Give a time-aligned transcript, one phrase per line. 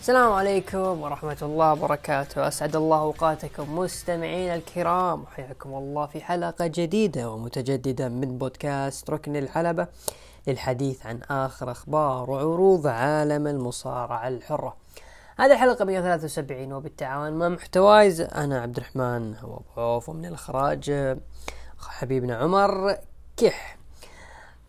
[0.00, 2.48] السلام عليكم ورحمة الله وبركاته.
[2.48, 5.22] أسعد الله أوقاتكم مستمعين الكرام.
[5.22, 9.86] وحياكم الله في حلقة جديدة ومتجددة من بودكاست ركن الحلبة
[10.46, 14.76] للحديث عن آخر أخبار وعروض عالم المصارعة الحرة.
[15.38, 18.20] هذه الحلقة 173 وبالتعاون مع محتوايز.
[18.20, 21.16] أنا عبد الرحمن أبو عوف ومن الإخراج
[21.78, 22.96] حبيبنا عمر
[23.36, 23.79] كح.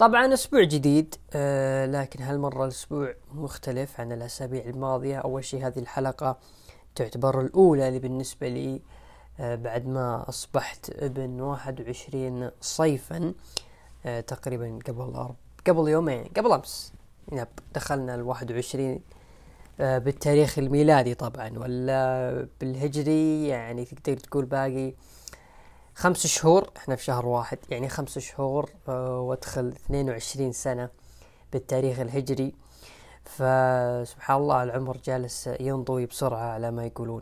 [0.01, 5.17] طبعا أسبوع جديد آه لكن هالمرة الأسبوع مختلف عن الأسابيع الماضية.
[5.17, 6.37] أول شيء هذه الحلقة
[6.95, 8.81] تعتبر الأولى اللي بالنسبة لي
[9.39, 13.33] آه بعد ما أصبحت ابن 21 صيفا
[14.05, 15.35] آه تقريبا قبل أرب
[15.67, 16.93] قبل يومين قبل أمس.
[17.31, 18.99] يب دخلنا ال 21
[19.79, 24.93] آه بالتاريخ الميلادي طبعا ولا بالهجري يعني تقدر تقول باقي
[25.95, 30.89] خمس شهور إحنا في شهر واحد يعني خمس شهور آه وأدخل 22 سنة
[31.53, 32.55] بالتاريخ الهجري.
[33.25, 37.21] فسبحان الله العمر جالس ينضوي بسرعة على ما يقولون.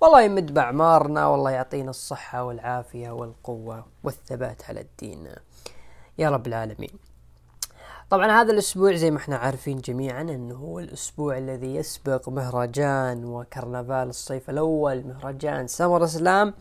[0.00, 5.28] والله يمد بأعمارنا والله يعطينا الصحة والعافية والقوة والثبات على الدين.
[6.18, 6.90] يا رب العالمين.
[8.10, 14.08] طبعا هذا الأسبوع زي ما إحنا عارفين جميعا إنه هو الأسبوع الذي يسبق مهرجان وكرنفال
[14.08, 16.54] الصيف الأول مهرجان سمر سلام آه،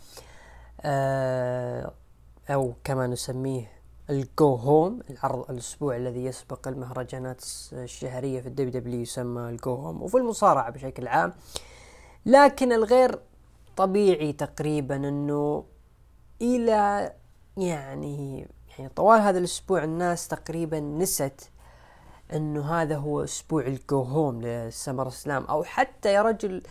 [2.49, 3.71] أو كما نسميه
[4.09, 9.75] ال go home العرض الأسبوع الذي يسبق المهرجانات الشهرية في ال WW يسمى ال go
[9.75, 11.33] home وفي المصارعة بشكل عام.
[12.25, 13.19] لكن الغير
[13.77, 15.63] طبيعي تقريبا أنه
[16.41, 17.13] إلى
[17.57, 21.50] يعني يعني طوال هذا الأسبوع الناس تقريبا نست
[22.33, 26.63] أنه هذا هو أسبوع ال go home ل SummerSlam أو حتى يا رجل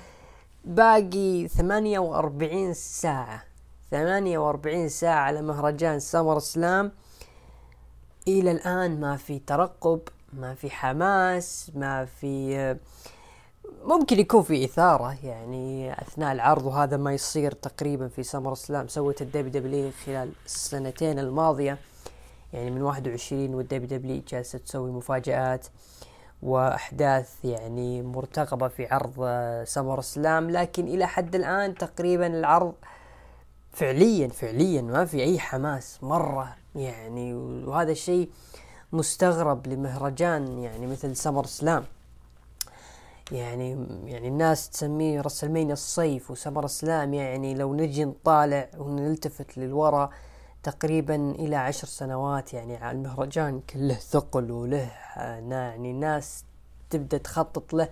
[0.64, 3.53] باقي 48 ساعة.
[3.94, 6.92] ثمانية وأربعين ساعة على مهرجان SummerSlam.
[8.28, 10.00] إلى الآن ما في ترقب
[10.32, 12.76] ما في حماس ما في
[13.84, 18.88] ممكن يكون في إثارة يعني أثناء العرض وهذا ما يصير تقريبا في SummerSlam.
[18.88, 21.78] سوت ال WW خلال السنتين الماضية.
[22.52, 25.66] يعني من 21 وال WW جالسة تسوي مفاجآت
[26.42, 29.14] وأحداث يعني مرتقبة في عرض
[29.64, 30.50] سمر سلام.
[30.50, 32.74] لكن إلى حد الآن تقريبا العرض
[33.74, 37.34] فعليا فعليا ما في أي حماس مرة يعني.
[37.34, 38.30] وهذا الشيء
[38.92, 41.84] مستغرب لمهرجان يعني مثل سمر سلام
[43.32, 50.10] يعني يعني الناس تسميه رسلمين الصيف وسمر سلام يعني لو نجي نطالع ونلتفت للوراء
[50.62, 56.44] تقريبا إلى عشر سنوات يعني على المهرجان كله ثقل وله يعني ناس
[56.90, 57.88] تبدأ تخطط له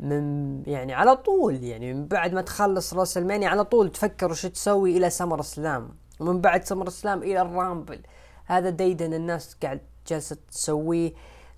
[0.00, 4.96] من يعني على طول يعني من بعد ما تخلص WrestleMania على طول تفكر وش تسوي
[4.96, 5.88] إلى SummerSlam
[6.20, 8.00] ومن بعد SummerSlam إلى ال Rumble.
[8.46, 11.12] هذا ديدن الناس قاعد جالسة تسويه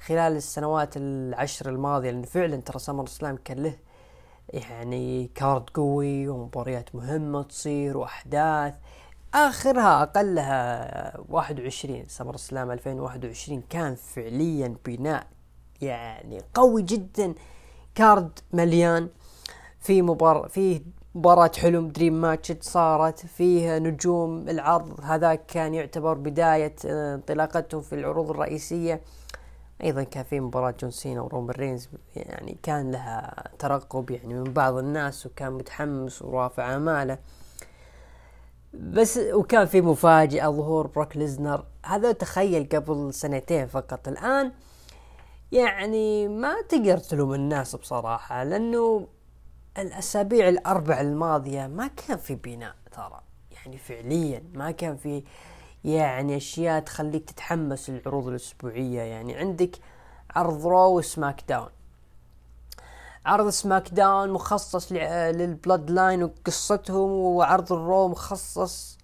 [0.07, 3.77] خلال السنوات العشر الماضية لأن فعلا ترى SummerSlam كان له
[4.49, 8.75] يعني card قوي ومباريات مهمة تصير وأحداث.
[9.35, 15.27] آخرها أقلها 21 SummerSlam 2021 كان فعليا بناء
[15.81, 17.35] يعني قوي جدا.
[17.95, 19.09] card مليان.
[19.81, 20.83] في مباراة في
[21.15, 27.95] مباراة حلم dream match صارت فيه نجوم العرض هذاك كان يعتبر بداية آه، انطلاقتهم في
[27.95, 29.01] العروض الرئيسية.
[29.83, 34.77] أيضا كان في مباراة جون سينا ورومان رينز يعني كان لها ترقب يعني من بعض
[34.77, 37.19] الناس وكان متحمس ورافع أماله.
[38.75, 41.65] بس وكان في مفاجأة ظهور بروك ليزنر.
[41.87, 44.09] هذا تخيل قبل سنتين فقط.
[44.09, 44.53] الآن
[45.53, 49.07] يعني ما تقدر تلوم الناس بصراحة لأنه
[49.79, 53.21] الأسابيع الأربع الماضية ما كان في بناء ترى.
[53.53, 55.23] يعني فعليا ما كان في
[55.85, 59.01] يعني أشياء تخليك تتحمس للعروض الأسبوعية.
[59.01, 59.77] يعني عندك
[60.31, 61.71] عرض Raw و SmackDown
[63.27, 68.99] عرض SmackDown مخصص لل Bloodline وقصتهم وعرض ال Raw مخصص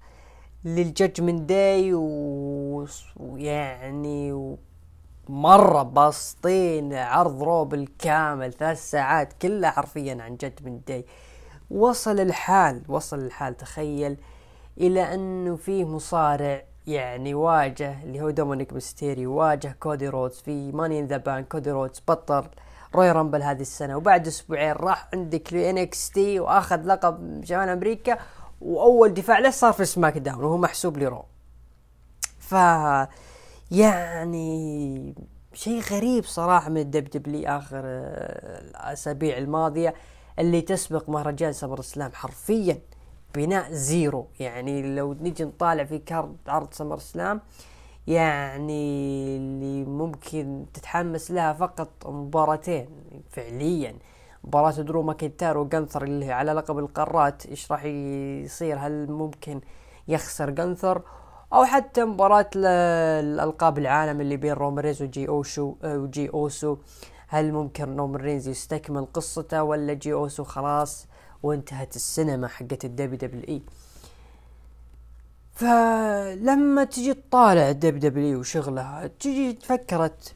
[0.64, 1.94] لل Judgment Day
[3.16, 4.58] ويعني و...
[5.28, 11.04] مرة باسطين عرض Raw بالكامل ثلاث ساعات كلها حرفيا عن جد من داي
[11.70, 14.16] وصل الحال وصل الحال تخيل
[14.78, 21.00] إلى أنه فيه مصارع يعني واجه اللي هو دومينيك ميستيريو واجه كودي رودز في Money
[21.00, 22.44] in the Bank كودي رودز بطل
[22.94, 23.96] Royal Rumble هذه السنة.
[23.96, 28.18] وبعد أسبوعين راح عندك NXT وأخذ لقب شمال أمريكا
[28.60, 31.24] وأول دفاع له صار في SmackDown وهو محسوب ل Raw.
[32.38, 32.54] ف
[33.70, 35.14] يعني
[35.52, 39.94] شيء غريب صراحة من ال WWE آخر آه، الأسابيع الماضية
[40.38, 42.78] اللي تسبق مهرجان سمر السلام حرفيا
[43.34, 44.26] بناء zero.
[44.40, 47.40] يعني لو نجي نطالع في card عرض سمر السلام
[48.06, 52.88] يعني اللي ممكن تتحمس لها فقط مباراتين
[53.30, 53.96] فعليا.
[54.44, 59.60] مباراة درو ماكنتاير وجنثر اللي على لقب القارات إيش راح يصير؟ هل ممكن
[60.08, 61.02] يخسر جنثر
[61.52, 66.76] أو حتى مباراة الألقاب العالم اللي بين رومان رينز وجي أوسو وجي أوسو.
[67.28, 71.06] هل ممكن رومان رينز يستكمل قصته ولا جي أوسو خلاص
[71.42, 73.62] وانتهت السينما حقت ال WWE؟
[75.52, 80.34] فلما تجي تطالع ال WWE وشغلها تجي تفكرت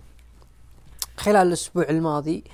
[1.16, 2.44] خلال الأسبوع الماضي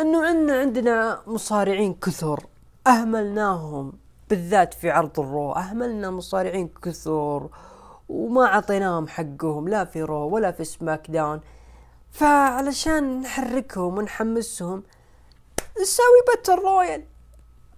[0.00, 2.46] إنه عندنا عندنا مصارعين كثر
[2.86, 3.92] أهملناهم
[4.30, 7.48] بالذات في عرض ال Raw أهملنا مصارعين كثر
[8.08, 11.40] وما اعطيناهم حقهم لا في Raw ولا في SmackDown.
[12.10, 14.82] فعلشان نحركهم ونحمسهم
[15.80, 17.04] نسوي battle royal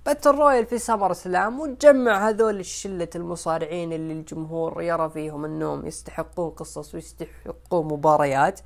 [0.06, 6.94] battle royal في SummerSlam ونجمع هذول الشلة المصارعين اللي الجمهور يرى فيهم انهم يستحقون قصص
[6.94, 8.60] ويستحقون مباريات.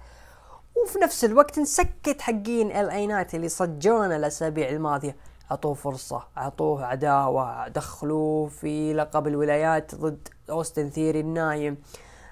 [0.77, 5.17] وفي نفس الوقت نسكت حقين ال LA Knight اللي صجونا الأسابيع الماضية.
[5.51, 11.77] أعطوه فرصة أعطوه عداوة دخلوه في لقب الولايات ضد أوستن ثيري النايم.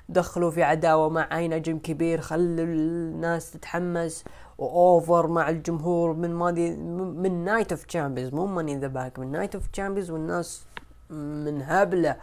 [0.08, 4.24] دخلوا في عداوة مع اي نجم كبير خلوا الناس تتحمس.
[4.58, 9.18] و over مع الجمهور من ماضي من Night of Champions مو Money in the Bank
[9.18, 10.64] من Night of Champions والناس
[11.10, 12.16] من هبلة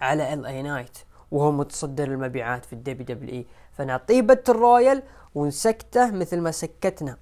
[0.00, 0.98] على LA Knight
[1.30, 3.46] وهو متصدر المبيعات في ال WWE.
[3.72, 5.02] فنعطيه battle royal
[5.34, 7.16] ونسكته مثل ما سكتنا.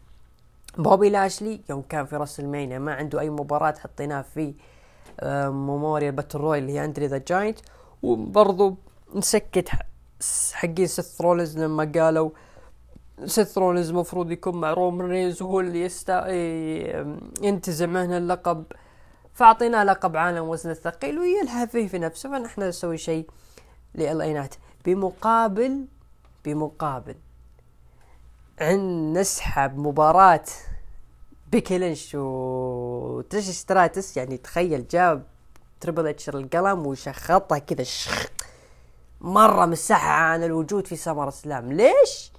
[0.79, 4.55] بوبي لاشلي يوم كان في WrestleMania ما عنده أي مباراة حطيناه في
[5.49, 7.59] memorial battle royal اللي هي اندري ذا جاينت
[8.03, 8.77] وبرضو
[9.15, 9.69] نسكت
[10.53, 12.31] حقين سيث رولز لما قالوا
[13.25, 16.29] سيث رولز المفروض يكون مع رومان رينز وهو اللي يستا
[17.43, 18.65] ينتزع منه اللقب.
[19.35, 23.27] فأعطيناه لقب عالم وزن الثقيل ويلهى فيه في نفسه فنحن نسوي شيء
[23.95, 25.87] ل LA Knight بمقابل
[26.45, 27.15] بمقابل
[28.61, 30.45] عن نسحب مباراة
[31.53, 35.27] بيكي لينش وتريش ستراتس يعني تخيل جاب
[35.83, 38.27] تريبل اتش القلم وشخطها كذا شخ.
[39.21, 42.33] مرة مسحها عن الوجود في SummerSlam ليش؟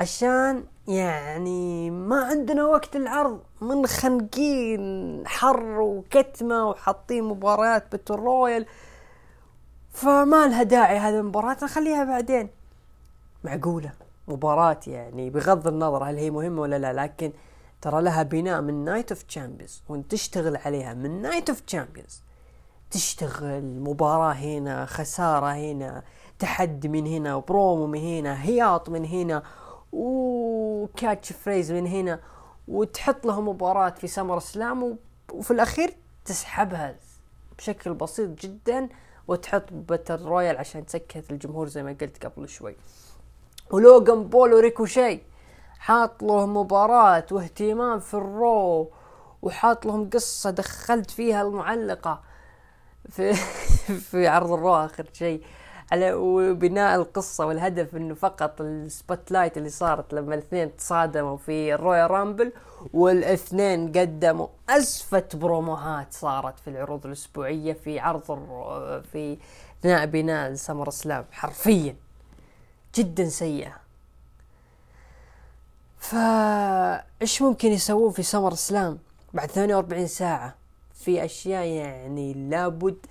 [0.00, 8.66] عشان يعني ما عندنا وقت العرض منخنقين حر وكتمة وحاطين مباريات battle royal
[9.90, 12.48] فما لها داعي هذه المباراة نخليها بعدين.
[13.44, 13.92] معقولة؟
[14.28, 17.32] مباراة يعني بغض النظر هل هي مهمة ولا لا لكن
[17.82, 22.22] ترى لها بناء من Night of Champions وانت تشتغل عليها من Night of Champions
[22.90, 26.02] تشتغل مباراة هنا خسارة هنا
[26.38, 29.42] تحدي من هنا وبرومو من هنا هياط من هنا
[29.92, 32.20] و catchphrase من هنا
[32.68, 34.98] وتحط له مباراة في SummerSlam
[35.32, 36.96] وفي الأخير تسحبها
[37.58, 38.88] بشكل بسيط جدا
[39.28, 42.76] وتحط battle royal عشان تسكت الجمهور زي ما قلت قبل شوي.
[43.70, 45.20] ولوغان بول وريكوشي
[45.78, 48.90] حاط له مباراة واهتمام في ال Raw
[49.42, 52.22] وحاط لهم قصة دخلت فيها المعلقة.
[53.10, 53.34] في
[54.10, 55.42] في عرض ال Raw آخر شيء.
[55.92, 62.10] على وبناء القصة والهدف إنه فقط ال spotlight اللي صارت لما الاثنين تصادموا في ال
[62.10, 62.52] Royal Rumble
[62.92, 68.22] والاثنين قدموا اسفت بروموهات صارت في العروض الأسبوعية في عرض
[69.12, 69.38] في
[69.80, 71.96] أثناء بناء سمر سلام حرفيا.
[72.94, 73.72] جدا سيئة.
[75.98, 78.98] فا إيش ممكن يسوون في سمر سلام
[79.34, 80.54] بعد 48 ساعة؟
[80.96, 83.06] في أشياء يعني لابد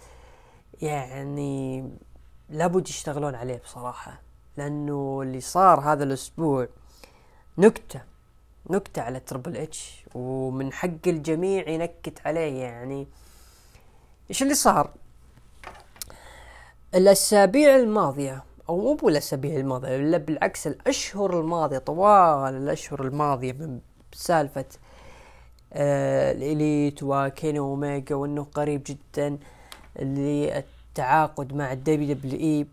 [0.82, 1.90] يعني
[2.50, 4.22] لابد يشتغلون عليه بصراحة
[4.58, 6.68] لأنه اللي صار هذا الأسبوع
[7.58, 8.02] نكتة
[8.70, 13.08] نكتة على تريبل اتش ومن حق الجميع ينكت عليه يعني.
[14.30, 14.94] إيش اللي صار؟
[16.96, 23.80] الأسابيع الماضية أو مو بالأسابيع الماضية بالعكس الأشهر الماضية طوال الأشهر الماضية من
[24.14, 24.66] سالفة
[25.76, 29.38] ال Elite وكيني اوميجا وأنه قريب جدا
[30.00, 32.68] للتعاقد مع ال WWE.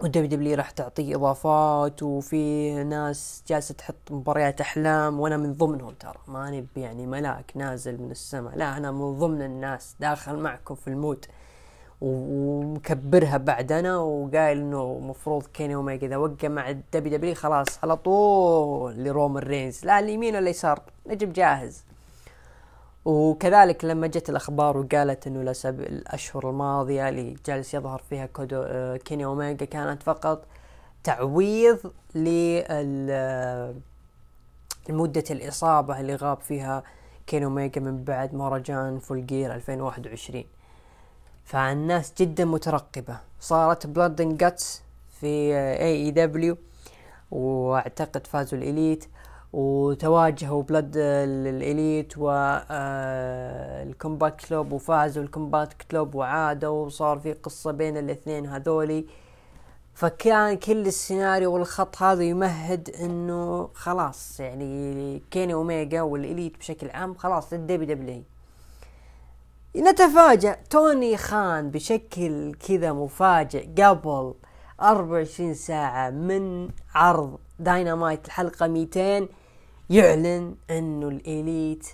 [0.00, 5.94] وال WWE راح تعطيه إضافات وفي ناس جالسة تحط مباريات أحلام وأنا من ضمنهم.
[6.00, 8.56] ترى ماني يعني ملاك نازل من السماء.
[8.56, 11.26] لا أنا من ضمن الناس داخل معكم في ال mood
[12.00, 19.04] ومكبرها بعدنا وقايل إنه المفروض كيني اوميجا إذا وقع مع ال WWE خلاص على طول
[19.04, 20.82] لرومان رينز لا اليمين ولا اليسار.
[21.06, 21.84] نجم جاهز.
[23.04, 25.80] وكذلك لما جت الأخبار وقالت إنه الأسب...
[25.80, 30.46] الأشهر الماضية اللي جالس يظهر فيها كودو آه، كيني اوميجا كانت فقط
[31.04, 31.92] تعويض
[34.88, 36.82] لمدة الإصابة اللي غاب فيها
[37.26, 40.44] كيني أوميجا من بعد مهرجان Full Gear 2021
[41.44, 43.18] فالناس جدا مترقبة.
[43.40, 44.82] صارت Blood and Guts
[45.20, 46.56] في AEW
[47.30, 49.04] وأعتقد فازوا ال Elite.
[49.52, 57.70] وتواجهوا بلد ال Elite وال Combat Club وفازوا ال Combat Club وعادوا وصار في قصة
[57.70, 59.06] بين الاثنين هذولي.
[59.94, 67.14] فكان كل السيناريو والخط هذا يمهد إنه خلاص يعني كيني أوميجا وال Elite بشكل عام
[67.14, 68.22] خلاص لل WWE
[69.76, 70.56] نتفاجأ.
[70.70, 74.34] توني خان بشكل كذا مفاجئ قبل
[74.80, 79.28] 24 ساعة من عرض داينامايت الحلقة 200
[79.90, 81.86] يعلن أنه ال Elite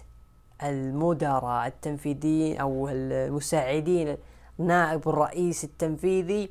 [0.62, 4.16] المدراء التنفيذيين أو المساعدين
[4.58, 6.50] نائب الرئيس التنفيذي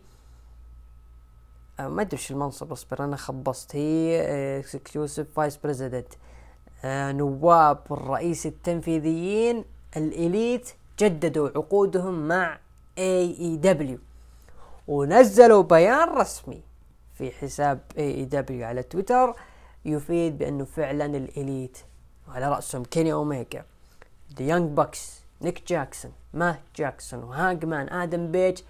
[1.80, 3.76] ما أدري المنصب أصبر أنا خبصت.
[3.76, 4.22] هي
[4.60, 6.08] Executive Vice President
[6.86, 9.66] نواب الرئيس التنفيذيين
[9.98, 12.60] ال Elite جددوا عقودهم مع
[12.98, 14.00] AEW
[14.88, 16.62] ونزلوا بيان رسمي
[17.14, 19.36] في حساب AEW على تويتر
[19.86, 21.78] يفيد بأنه فعلا ال Elite
[22.28, 22.84] وعلى رأسهم.
[22.84, 23.66] كيني أوميجا
[24.38, 28.62] The Young Bucks نيك جاكسون مات جاكسون و Hangman آدم بيج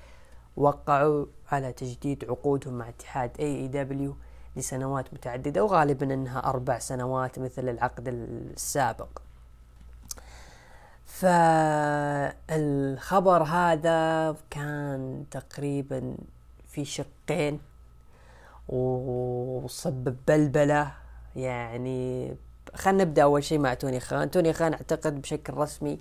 [0.57, 4.15] وقعوا على تجديد عقودهم مع اتحاد AEW
[4.55, 9.09] لسنوات متعددة وغالبا إنها أربع سنوات مثل العقد السابق.
[12.45, 16.15] فالخبر هذا كان تقريبا
[16.67, 17.59] في شقين
[18.67, 21.04] وسبب بلبلة
[21.35, 22.35] يعني
[22.75, 24.31] خلينا نبدأ أول شيء مع توني خان.
[24.31, 25.99] توني خان أعتقد بشكل رسمي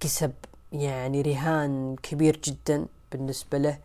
[0.00, 0.32] كسب
[0.72, 3.78] يعني رهان كبير جدا بالنسبة له.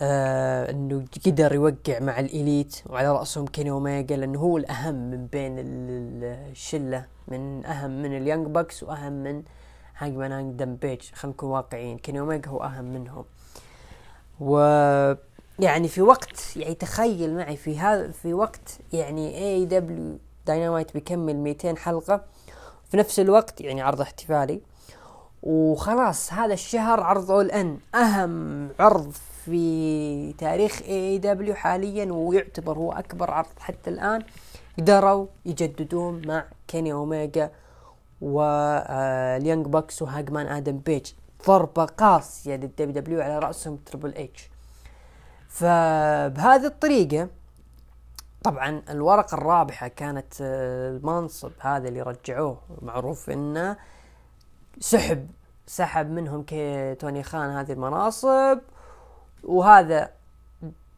[0.00, 5.26] آه إنه قدر يوقع مع ال Elite وعلى رأسهم كيني أوميجا لأنه هو الأهم من
[5.26, 9.42] بين الشلة من أهم من ال Young Bucks وأهم من
[9.98, 13.24] Hangman هانج بيج خلينا نكون واقعيين كيني أوميجا هو أهم منهم.
[14.40, 14.58] و
[15.60, 21.76] يعني في وقت يعني تخيل معي في هذا في وقت يعني AEW Dynamite بيكمل 200
[21.76, 22.24] حلقة.
[22.90, 24.60] في نفس الوقت يعني عرض احتفالي.
[25.42, 29.12] وخلاص هذا الشهر عرض All In أهم عرض
[29.44, 34.22] في تاريخ AEW حاليا ويعتبر هو أكبر عرض حتى الآن.
[34.78, 37.50] قدروا يجددون مع كيني اوميجا
[38.20, 41.12] وال Young Bucks و Hangman آدم بيج.
[41.46, 44.50] ضربة قاسية لل WWE على رأسهم Triple H
[45.48, 47.28] فبهذه الطريقة
[48.44, 53.76] طبعا الورقة الرابحة كانت المنصب هذا اللي رجعوه معروف إنه
[54.80, 55.30] سحب
[55.66, 58.58] سحب منهم كي توني خان هذه المناصب
[59.44, 60.10] وهذا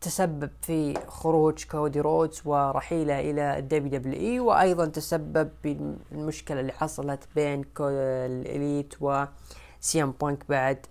[0.00, 7.64] تسبب في خروج كودي رودز ورحيله إلى ال WWE وأيضا تسبب بالمشكلة اللي حصلت بين
[7.80, 10.86] ال Elite و CM Punk بعد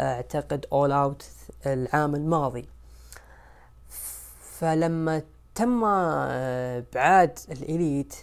[0.00, 1.28] أعتقد All Out
[1.66, 2.73] العام الماضي.
[4.58, 5.22] فلما
[5.54, 8.14] تم ابعاد ال Elite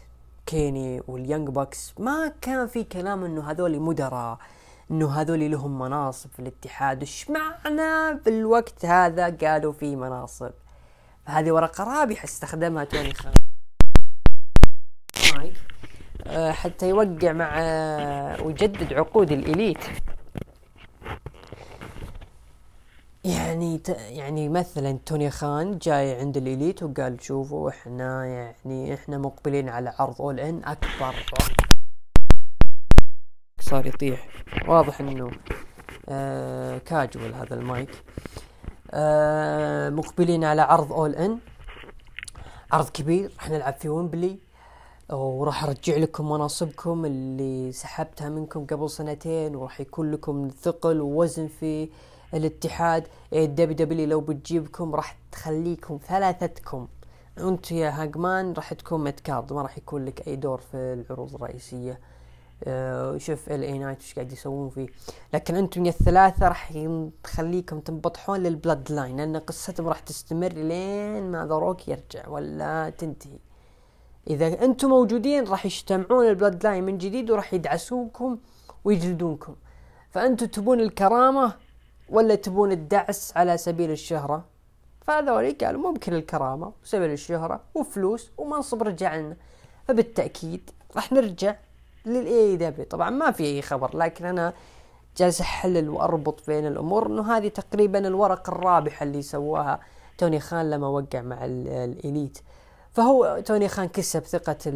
[0.46, 4.38] كيني وال Young Bucks ما كان في كلام إنه هذول مدراء
[4.92, 7.04] إنه هذول لهم مناصب في الاتحاد.
[7.04, 10.52] وش معنى بالوقت هذا قالوا في مناصب؟
[11.26, 13.34] هذه ورقة رابحة استخدمها توني خان.
[16.28, 19.84] آه، حتى يوقع مع آه، ويجدد عقود ال Elite.
[23.24, 23.90] يعني ت...
[23.90, 30.22] يعني مثلا توني خان جاي عند الإليت وقال شوفوا إحنا يعني إحنا مقبلين على عرض
[30.22, 31.16] أول إن أكبر.
[33.60, 34.28] صار يطيح.
[34.68, 35.32] واضح إنه
[36.10, 38.04] آه كاجوال هذا المايك.
[38.92, 41.40] آه مقبلين على عرض أول إن.
[42.72, 43.32] عرض كبير.
[43.38, 44.40] راح نلعب في ويمبلي.
[45.10, 49.56] وراح أرجع لكم مناصبكم اللي سحبتها منكم قبل سنتين.
[49.56, 51.90] وراح يكون لكم ثقل ووزن في
[52.34, 56.88] الاتحاد ال WWE لو بتجيبكم راح تخليكم ثلاثتكم.
[57.38, 61.36] أنت يا Hangman راح تكون mid card ما راح يكون لك أي دور في العروض
[61.36, 62.00] الرئيسية.
[62.64, 64.88] آه، شوف LA Knight إيش قاعد يسوون فيه.
[65.34, 66.74] لكن أنتم يا الثلاثة راح
[67.24, 73.40] تخليكم تنبطحون لل Bloodline لأن قصتهم راح تستمر لين ما The Rock يرجع ولا تنتهي.
[74.30, 78.38] إذا أنتم موجودين راح يجتمعون ال Bloodline من جديد وراح يدعسونكم
[78.84, 79.56] ويجلدونكم.
[80.12, 81.54] فأنتم تبون الكرامة
[82.12, 84.46] ولا تبون الدعس على سبيل الشهرة؟
[85.02, 89.36] فهذول قالوا ممكن الكرامة وسبيل الشهرة وفلوس ومنصب رجع لنا.
[89.88, 91.56] فبالتأكيد راح نرجع
[92.06, 94.54] لل AEW طبعا ما في أي خبر لكن أنا
[95.18, 99.80] جالس أحلل وأربط بين الأمور إنه هذه تقريبا الورقة الرابحة اللي سواها
[100.18, 102.38] توني خان لما وقع مع ال Elite.
[102.92, 104.72] فهو توني خان كسب ثقة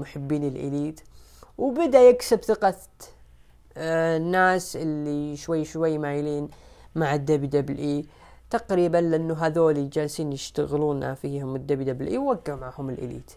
[0.00, 1.00] محبين ال Elite
[1.58, 2.74] وبدأ يكسب ثقة آه،
[3.76, 6.48] الناس اللي شوي شوي مايلين
[6.94, 8.04] مع ال WWE.
[8.50, 13.30] تقريبا لأنه هذول جالسين يشتغلون فيهم ال WWE وقع معهم ال Elite.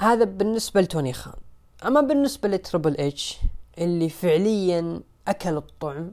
[0.00, 1.34] هذا بالنسبة لتوني خان.
[1.86, 3.40] أما بالنسبة ل Triple H
[3.78, 6.12] اللي فعليا أكل الطعم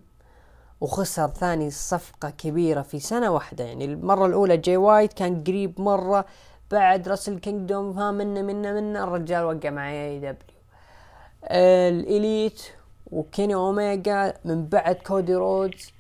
[0.81, 3.63] وخسر ثاني صفقة كبيرة في سنة واحدة.
[3.63, 6.25] يعني المرة الأولى جاي وايت كان قريب مرة
[6.71, 10.58] بعد Wrestle Kingdom ها منه منه منه الرجال وقع مع AEW.
[11.43, 12.61] ال Elite
[13.11, 15.91] وكيني أوميجا من بعد كودي رودز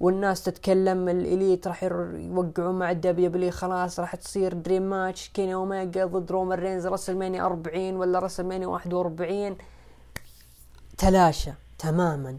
[0.00, 5.54] والناس تتكلم ال Elite راح يوقعون مع ال WWE خلاص راح تصير dream match كيني
[5.54, 9.56] أوميجا ضد رومان رينز WrestleMania 40 ولا WrestleMania 41
[10.98, 12.38] تلاشى تماما.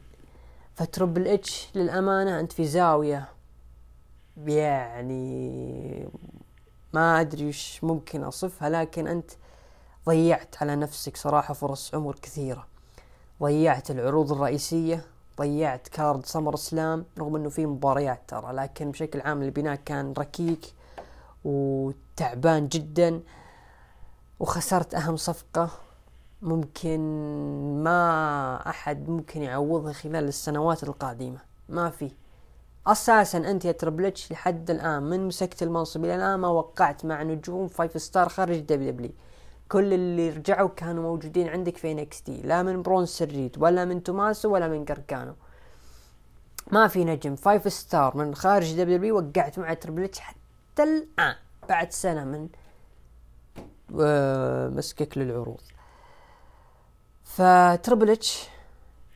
[0.75, 3.29] ف Triple H للأمانة أنت في زاوية
[4.48, 6.10] يعني
[6.93, 9.31] ما أدري وش ممكن أصفها لكن أنت
[10.07, 12.67] ضيعت على نفسك صراحة فرص عمر كثيرة.
[13.41, 15.05] ضيعت العروض الرئيسية
[15.39, 20.74] ضيعت كارد سمر سلام رغم إنه في مباريات ترى لكن بشكل عام البناء كان ركيك
[21.45, 23.22] وتعبان جدا
[24.39, 25.69] وخسرت أهم صفقة.
[26.41, 27.00] ممكن
[27.83, 31.39] ما أحد ممكن يعوضها خلال السنوات القادمة.
[31.69, 32.12] ما في.
[32.88, 37.24] أساسا أنت يا Triple H لحد الآن من مسكت المنصب إلى الآن ما وقعت مع
[37.24, 39.12] نجوم five star خارج WWE.
[39.74, 44.53] كل اللي رجعوا كانوا موجودين عندك في NXT لا من برون سترومان ولا من توماسو
[44.53, 45.34] ولا من قرقانو
[46.72, 47.36] ما في نجم.
[47.36, 51.36] five star من خارج WWE وقعت مع Triple حتى الآن
[51.70, 52.50] بعد سنة من
[54.01, 55.62] آه، مسكك للعروض.
[57.24, 58.48] ف Triple H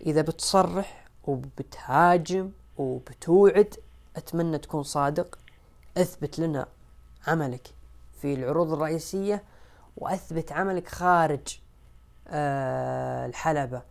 [0.05, 3.75] إذا بتصرح وبتهاجم وبتوعد
[4.15, 5.39] أتمنى تكون صادق
[5.97, 6.67] أثبت لنا
[7.27, 7.67] عملك
[8.21, 9.43] في العروض الرئيسية.
[9.97, 11.59] وأثبت عملك خارج
[12.27, 13.81] آه الحلبة.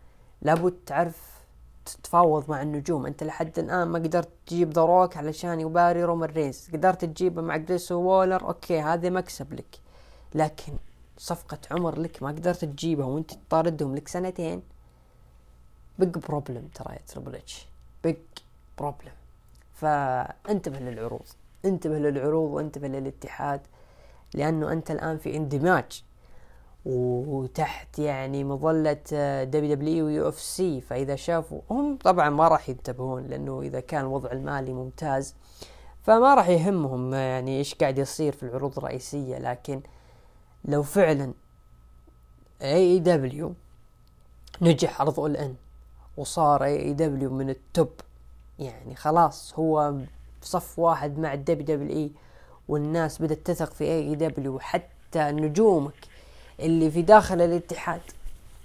[0.42, 1.36] لابد تعرف
[1.84, 3.06] تتفاوض مع النجوم.
[3.06, 6.68] أنت لحد الآن ما قدرت تجيب The Rock علشان يباري رومان رينز.
[6.72, 9.80] قدرت تجيبه مع جريسون وولر okay هذا مكسب لك.
[10.34, 10.72] لكن
[11.18, 14.62] صفقة عمرك ما قدرت تجيبها وأنت تطاردهم لك سنتين؟
[15.98, 17.66] big problem ترى يا Triple H
[18.04, 18.16] big
[18.78, 19.12] problem
[19.74, 21.26] فانتبه للعروض.
[21.64, 23.60] انتبه للعروض وانتبه للاتحاد.
[24.36, 26.04] لأنه أنت الآن في اندماج
[26.84, 28.92] وتحت يعني مظلة
[29.44, 30.80] دبليو دبليو ويو إف سي.
[30.80, 35.34] فإذا شافوا هم طبعا ما راح ينتبهون لأنه إذا كان الوضع المالي ممتاز
[36.02, 39.38] فما راح يهمهم يعني إيش قاعد يصير في العروض الرئيسية.
[39.38, 39.80] لكن
[40.64, 41.32] لو فعلا
[42.62, 43.54] AEW
[44.62, 45.54] نجح عرض All In
[46.16, 47.90] وصار AEW من ال top
[48.58, 49.94] يعني خلاص هو
[50.42, 52.12] صف واحد مع ال WWE
[52.68, 56.06] والناس بدأت تثق في AEW حتى نجومك
[56.60, 58.00] اللي في داخل الاتحاد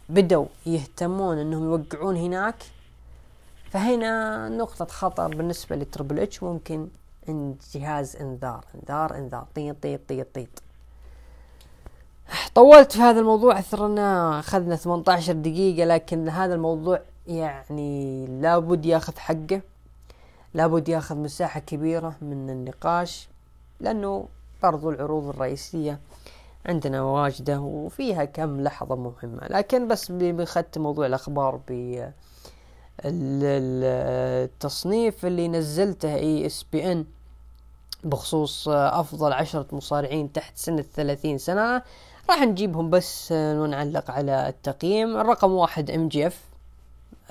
[0.09, 2.55] بدوا يهتمون إنهم يوقعون هناك.
[3.71, 6.87] فهنا نقطة خطر بالنسبة لتربل اتش ممكن
[7.29, 10.49] ان جهاز إنذار إنذار إنذار طيط طيط طيط طيط.
[12.55, 19.61] طولت في هذا الموضوع اثرنا أخذنا 18 دقيقة لكن هذا الموضوع يعني لابد ياخذ حقه
[20.53, 23.27] لابد ياخذ مساحة كبيرة من النقاش.
[23.81, 24.27] لأنه
[24.63, 25.99] برضو العروض الرئيسية
[26.65, 29.47] عندنا واجدة وفيها كم لحظة مهمة.
[29.49, 31.97] لكن بس بختم موضوع الأخبار ب
[33.05, 37.05] التصنيف اللي نزلته ESPN.
[38.03, 41.81] بخصوص أفضل عشرة مصارعين تحت سن الثلاثين سنة
[42.29, 45.17] راح نجيبهم بس ونعلق على التقييم.
[45.17, 46.41] الرقم واحد MJF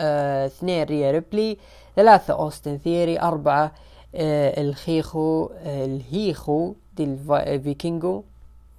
[0.00, 1.58] اثنين ريا ريبلي
[1.96, 3.70] ثلاثة أوستن ثيري أربعة آه،
[4.14, 8.22] El Hijo آه، El Hijo del Vikingo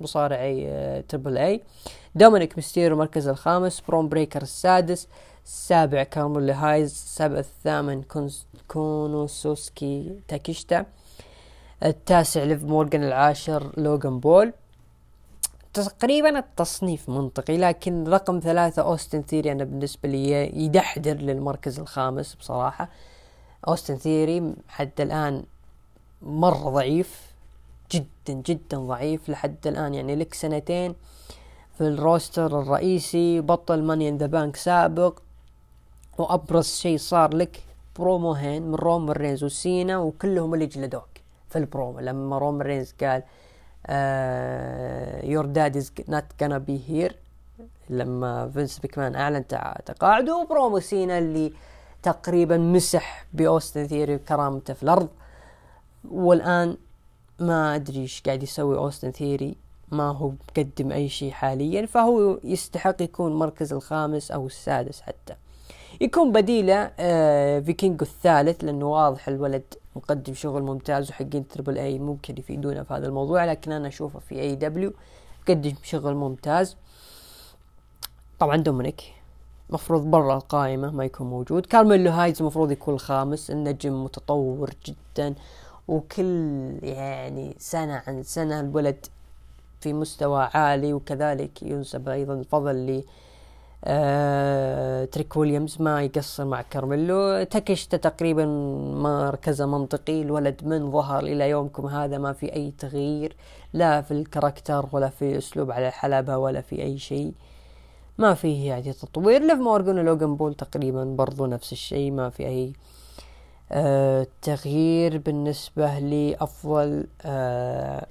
[0.02, 1.62] مصارعي آه، AAA
[2.16, 5.08] دومينيك ميستيرو المركز الخامس برون بريكر السادس
[5.46, 8.04] السابع كارميلو هايز السابع الثامن
[8.68, 10.86] كونوسكي تاكيشيتا
[11.84, 14.54] التاسع ليف مورغان العاشر لوغان بول.
[15.74, 20.32] تقريبا التصنيف منطقي لكن رقم ثلاثة أوستن ثيري أنا بالنسبة لي
[20.66, 22.90] يدحدر للمركز الخامس بصراحة.
[23.68, 25.44] اوستن ثيري حتى الآن
[26.22, 27.32] مرة ضعيف
[27.92, 29.94] جدا جدا ضعيف لحد الآن.
[29.94, 30.96] يعني لك سنتين
[31.78, 35.20] في ال roster الرئيسي بطل Money in the Bank سابق
[36.18, 37.64] وأبرز شيء صار لك
[38.00, 41.10] بروموهين من رومان رينز وسينا وكلهم اللي جلدوك
[41.50, 42.00] في البرومو.
[42.00, 43.24] لما رومان رينز قال
[45.30, 47.16] your dad is not gonna be here
[47.90, 49.48] لما فينس مكمان أعلن
[49.86, 51.71] تقاعده وبرومو سينا اللي آه
[52.04, 55.10] تقريبا مسح بأوستن ثيري كرامته في الأرض.
[56.12, 56.78] والآن
[57.40, 59.56] ما أدري إيش قاعد يسوي أوستن ثيري
[59.92, 65.36] ما هو مقدم أي شيء حاليا فهو يستحق يكون مركز الخامس أو السادس حتى.
[66.02, 69.64] يكون بديله آه فيكينجو الثالث لأنه واضح الولد
[69.96, 74.94] مقدم شغل ممتاز وحقين AAA ممكن يفيدونا في هذا الموضوع لكن أنا أشوفه في AEW
[75.42, 76.78] مقدم شغل ممتاز.
[78.40, 79.21] طبعا دومينيك.
[79.72, 81.66] مفروض برا القائمة ما يكون موجود.
[81.66, 85.36] كارميلو هايز مفروض يكون الخامس النجم متطور جدا
[85.88, 89.06] وكل يعني سنة عن سنة الولد
[89.82, 93.04] في مستوى عالي وكذلك ينسب أيضا الفضل ل
[93.86, 97.44] آه تريك ويليامز ما يقصر مع كارميلو.
[97.44, 98.46] تاكيشيتا تقريبا
[98.96, 103.36] مركزه منطقي الولد من ظهر إلى يومكم هذا ما في أي تغيير
[103.74, 107.34] لا في ال character ولا في أسلوب على الحلبة ولا في أي شيء.
[108.18, 109.42] ما فيه يعني تطوير.
[109.42, 112.74] ليف مورجان ولوجان بول تقريبا برضو نفس الشيء ما في أي
[113.72, 118.08] آه تغيير بالنسبة لأفضل آه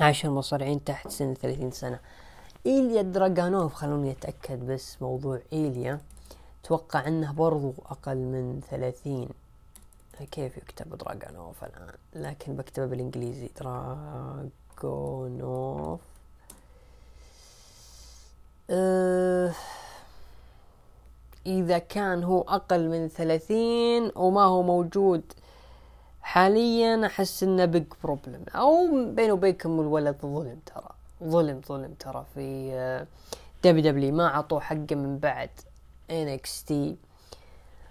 [0.00, 2.00] عشر مصارعين تحت سن ثلاثين سنة.
[2.66, 6.00] إيليا دراغانوف خلوني أتأكد بس موضوع إيليا
[6.64, 9.28] أتوقع أنه برضو أقل من ثلاثين.
[10.30, 13.50] كيف يكتب دراغانوف الآن؟ لكن بكتبه بالإنجليزي.
[13.60, 14.60] دراغونوف
[16.00, 16.11] أه
[21.46, 25.22] إذا كان هو أقل من ثلاثين وما هو موجود
[26.22, 30.88] حاليا أحس إنه big problem أو بيني وبينكم الولد ظلم ترى.
[31.24, 33.06] ظلم ظلم ترى في
[33.64, 35.50] WWE ما عطوه حقه من بعد
[36.10, 36.96] NXT.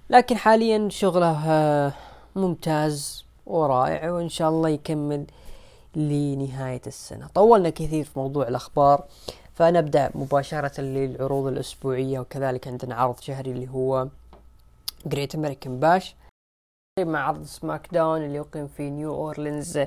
[0.10, 1.94] لكن حاليا شغله آه،
[2.36, 5.26] ممتاز ورائع وإن شاء الله يكمل
[5.96, 7.28] لنهاية السنة.
[7.28, 9.04] طولنا كثير في موضوع الأخبار.
[9.54, 14.08] فنبدأ مباشرة للعروض الأسبوعية وكذلك عندنا عرض شهري اللي هو
[15.06, 16.16] Great American Bash
[17.00, 19.80] مع عرض SmackDown اللي يقيم في نيو أورلينز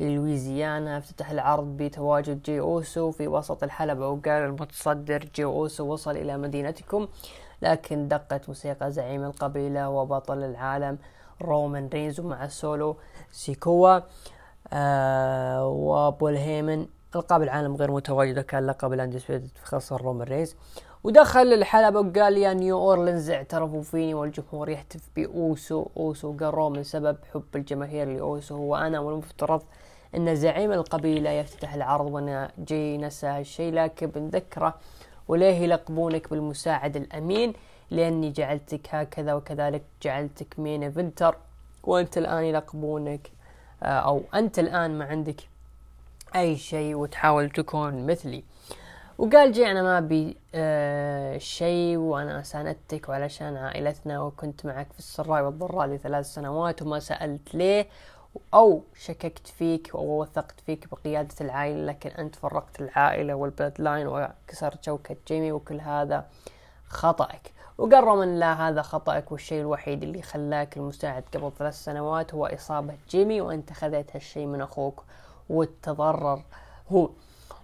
[0.00, 0.98] لويزيانا.
[0.98, 7.08] افتتح العرض بتواجد جي أوسو في وسط الحلبة وقال المتصدر جي أوسو وصل إلى مدينتكم
[7.62, 10.98] لكن دقت موسيقى زعيم القبيلة وبطل العالم
[11.42, 12.96] رومان رينز ومع سولو
[13.32, 14.00] سيكوا
[14.72, 20.56] آه وبول هيمن القاب العالم غير متواجدة كان لقب ال undisputed خسر رومان رينز
[21.04, 25.86] ودخل الحلبة وقال يا نيو أورلينز اعترفوا فيني والجمهور يهتف بأوسو.
[25.96, 29.62] أوسو قال رومان سبب حب الجماهير لأوسو هو أنا والمفترض
[30.16, 34.74] أن زعيم القبيلة يفتتح العرض وأنا جاي نسى هالشي لكن بنذكره
[35.28, 37.52] وليه يلقبونك بالمساعد الأمين؟
[37.90, 41.36] لأني جعلتك هكذا وكذلك جعلتك main eventer
[41.84, 43.30] وأنت الآن يلقبونك
[43.82, 45.40] آه، أو أنت الآن ما عندك
[46.36, 48.44] أي شيء وتحاول تكون مثلي.
[49.18, 55.44] وقال جي أنا ما أبي آه شيء وأنا ساندتك وعلشان عائلتنا وكنت معك في السراء
[55.44, 57.86] والضراء لثلاث سنوات وما سألت ليه
[58.54, 64.84] أو شككت فيك أو وثقت فيك بقيادة العائلة لكن أنت فرقت العائلة وال Bloodline وكسرت
[64.84, 66.26] شوكة جيمي وكل هذا
[66.88, 67.52] خطأك.
[67.78, 72.94] وقال رومان لا هذا خطأك والشيء الوحيد اللي خلاك المساعد قبل ثلاث سنوات هو إصابة
[73.10, 75.04] جيمي وأنت خذيت هالشيء من أخوك.
[75.48, 76.42] وتضرر.
[76.92, 77.10] هو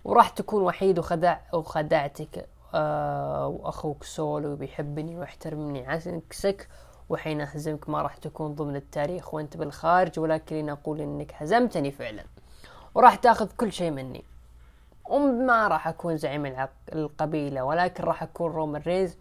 [0.04, 5.86] وراح تكون وحيد وخدع وخدعتك آه وأخوك سولو بيحبني ويحترمني.
[5.86, 6.68] عكسك
[7.08, 12.24] وحين أهزمك ما راح تكون ضمن التاريخ وأنت بالخارج ولكن نقول أنك هزمتني فعلا.
[12.94, 14.24] وراح تأخذ كل شيء مني.
[15.08, 19.16] وما راح أكون زعيم القبيلة ولكن راح أكون رومان ريز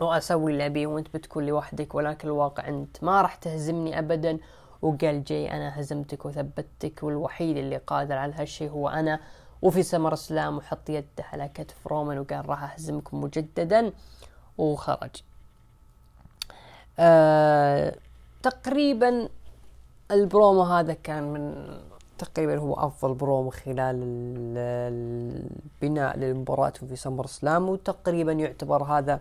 [0.00, 4.38] وأسوي اللي أبيه وأنت بتكون لوحدك ولكن الواقع أنت ما راح تهزمني أبدا.
[4.82, 9.20] وقال جاي أنا هزمتك وثبتك والوحيد اللي قادر على هالشيء هو أنا.
[9.62, 13.92] وفي سمر سلام وحط يده على كتف رومان وقال راح أهزمكم مجددا
[14.58, 15.22] وخرج.
[16.98, 17.96] آه
[18.42, 19.28] تقريبا
[20.10, 21.66] البرومو هذا كان من
[22.18, 24.02] تقريبا هو أفضل برومو خلال
[24.56, 29.20] البناء للمباراة في سمر سلام وتقريبا يعتبر هذا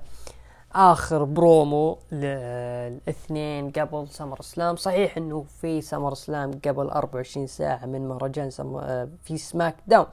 [0.75, 8.07] آخر برومو للاثنين قبل سمر سلام صحيح إنه في سمر سلام قبل 24 ساعة من
[8.07, 8.75] مهرجان سم...
[8.75, 10.05] آه، في سماك داون.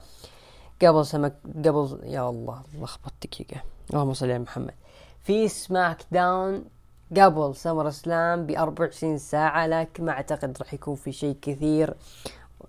[0.81, 1.33] قبل سماك
[1.65, 3.61] قبل يا الله لخبطت دقيقة
[3.93, 4.73] اللهم صل على محمد.
[5.23, 6.65] في سماك داون
[7.17, 11.93] قبل سمر سلام ب 24 ساعة لكن ما أعتقد راح يكون في شيء كثير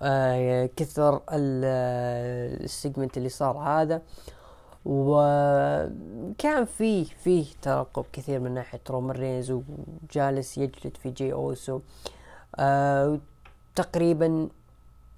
[0.03, 4.03] آه كثر ال segment اللي صار هذا.
[4.85, 11.81] وكان فيه فيه ترقب كثير من ناحية رومان رينز وجالس يجلد في جاي أوسو.
[12.57, 13.19] آه
[13.75, 14.49] تقريبا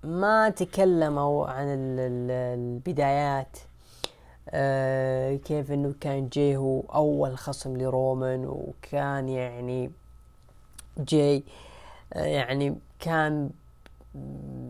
[0.04, 3.58] ما تكلموا عن البدايات.
[4.50, 9.90] آه كيف إنه كان جاي هو أول خصم لرومان وكان يعني
[10.98, 11.42] جاي
[12.12, 13.50] آه يعني كان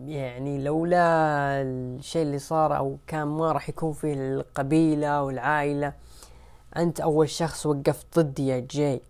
[0.05, 1.01] يعني لولا
[1.61, 5.93] الشيء اللي صار أو كان ما راح يكون في القبيلة والعائلة
[6.77, 9.01] أنت أول شخص وقفت ضدي يا جاي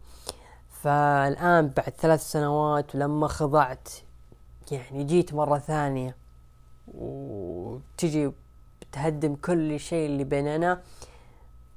[0.69, 3.89] فالآن بعد ثلاث سنوات ولما خضعت
[4.71, 6.15] يعني جيت مرة ثانية
[6.93, 8.31] وتجي
[8.91, 10.81] تهدم كل شيء اللي بيننا.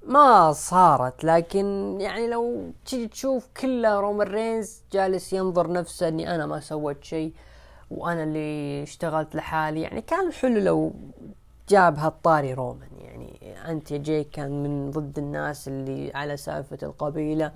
[0.07, 6.47] ما صارت لكن يعني لو تجي تشوف كله رومان رينز جالس ينظر نفسه إني أنا
[6.47, 7.33] ما سويت شيء.
[7.91, 9.81] وأنا اللي اشتغلت لحالي.
[9.81, 10.93] يعني كان حلو لو
[11.69, 12.89] جاب هالطاري رومان.
[13.01, 17.53] يعني أنت يا جاي كان من ضد الناس اللي على سالفة القبيلة.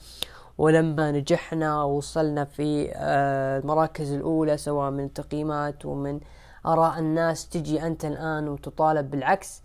[0.59, 6.20] ولما نجحنا ووصلنا في آه، المراكز الأولى سواء من تقييمات ومن
[6.66, 9.62] آراء الناس تجي أنت الآن وتطالب بالعكس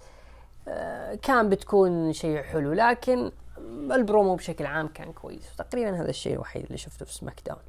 [0.68, 2.74] آه، كان بتكون شيء حلو.
[2.74, 3.32] لكن
[3.92, 5.56] البرومو بشكل عام كان كويس.
[5.58, 7.60] تقريبا هذا الشيء الوحيد اللي شفته في سماك داون.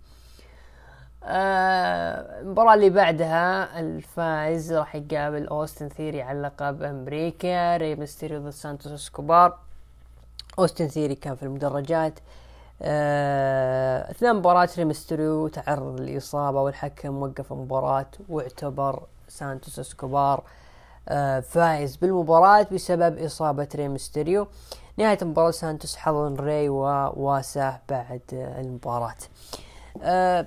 [1.24, 8.92] المباراة اللي بعدها الفائز راح يقابل أوستن ثيري على لقب أمريكا ري ميستيريو ضد سانتوس
[8.92, 9.59] إسكوبار.
[10.59, 12.18] أوستن ثيري كان في المدرجات.
[12.83, 20.42] آه، اثناء مباراة ري ميستيريو تعرض للإصابة والحكم وقف المباراة واعتبر سانتوس إسكوبار
[21.09, 24.46] آه فائز بالمباراة بسبب إصابة ري ميستيريو.
[24.96, 29.16] نهاية المباراة سانتوس حضن ري وواساه بعد المباراة.
[30.02, 30.46] آه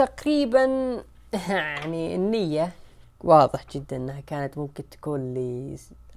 [0.00, 0.66] تقريبا
[1.48, 2.72] يعني النية
[3.20, 5.34] واضح جدا إنها كانت ممكن تكون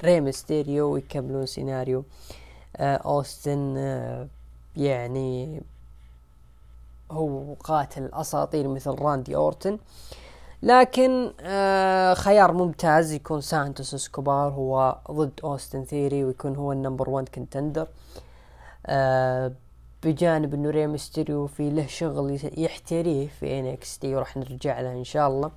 [0.03, 2.03] لري ميستيريو ويكملون سيناريو
[2.77, 4.27] آه أوستن آه
[4.77, 5.61] يعني
[7.11, 9.77] هو قاتل أساطير مثل راندي أورتن.
[10.61, 17.09] لكن آه خيار ممتاز يكون سانتوس إسكوبار هو ضد أوستن ثيري ويكون هو ال number
[17.09, 17.87] 1 contender
[18.85, 19.51] آه
[20.05, 24.15] بجانب إنه ري ميستيريو في له شغل يحتريه في ان إكس تي.
[24.15, 25.51] وراح نرجع له إن شاء الله.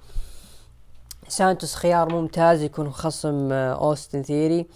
[1.28, 4.66] سانتوس خيار ممتاز يكون خصم أوستن ثيري.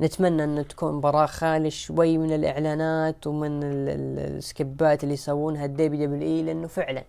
[0.00, 6.06] نتمنى ان تكون مباراة خالي شوي من الإعلانات ومن ال skip ات اللي يسوونها الدبليو
[6.06, 7.04] دبليو إي لأنه فعلا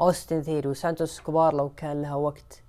[0.00, 2.62] أوستن ثيري وسانتوس إسكوبار لو كان لها وقت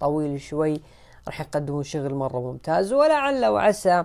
[0.00, 0.80] طويل شوي
[1.26, 2.92] راح يقدمون شغل مرة ممتاز.
[2.92, 4.04] ولعل وعسى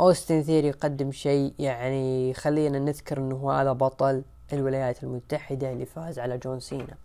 [0.00, 6.38] أوستن ثيري يقدم شيء يعني خلينا نذكر إنه هذا بطل الولايات المتحدة اللي فاز على
[6.38, 6.96] جون سينا.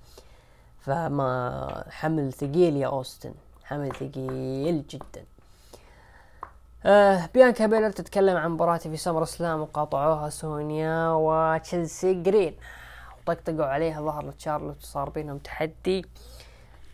[0.80, 5.26] فما حمل ثقيل يا أوستن حمل ثقيل جدا.
[6.86, 12.56] آه بيانكا بيلير تتكلم عن مباراة في سمر سلام وقاطعوها سونيا وتشيلسي جرين.
[13.28, 16.06] وطقطقوا عليها ظهر لتشارلوت وصار بينهم تحدي.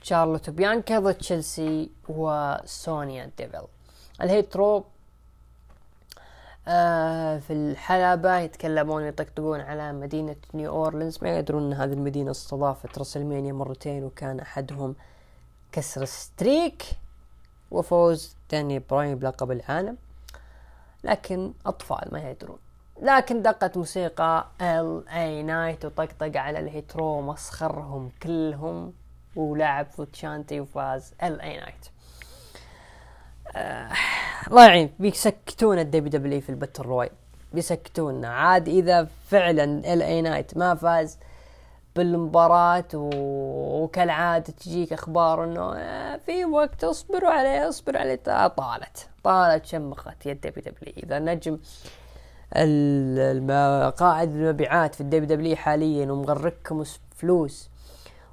[0.01, 3.67] شارلوت وبيانكا ضد تشيلسي وسونيا ديفل.
[4.21, 4.85] الهيترو
[6.65, 11.19] في الحلبة يتكلمون يطقطقون على مدينة نيو أورلينز.
[11.23, 14.95] ما يدرون أن هذه المدينة استضافت رسلمانيا مرتين وكان أحدهم
[15.71, 16.83] كسر streak
[17.71, 19.97] وفوز داني براين بلقب العالم.
[21.03, 22.57] لكن أطفال ما يدرون.
[23.01, 28.93] لكن دقت موسيقى ال اي نايت وطقطق على الهيترو مسخرهم كلهم
[29.35, 32.00] ولعب فوت شانتي وفاز ال اي نايت آه
[33.55, 37.09] الله يعين بيسكتون الدبليو دبليو في البتل روي
[37.53, 41.17] بيسكتونا عاد إذا فعلا ال إي نايت ما فاز
[41.95, 43.09] بالمباراة و...
[43.83, 48.15] وكالعادة تجيك أخبار إنه آه، في وقت اصبروا عليه اصبروا عليه.
[48.25, 51.57] طالت طالت شمخت يا الدبليو دبليو إذا نجم
[53.97, 56.83] قائد المبيعات في الدبليو دبليو حاليا ومغرقكم
[57.15, 57.69] فلوس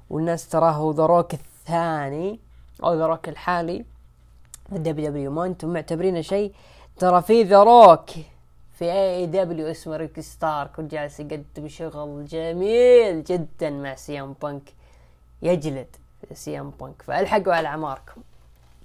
[0.09, 2.39] والناس تراه ذا روك الثاني
[2.83, 3.85] أو ذا روك الحالي
[4.71, 6.53] الدبليو دبليو ما أنتم معتبرينه شيء؟
[6.97, 8.09] ترى في ذا روك
[8.71, 14.35] في اي اي دبليو اسمه ريكي ستاركس وجالس يقدم شغل جميل جدا مع سي ام
[14.41, 14.73] بانك
[15.41, 15.95] يجلد
[16.33, 18.21] سي ام بانك فألحقوا على أعماركم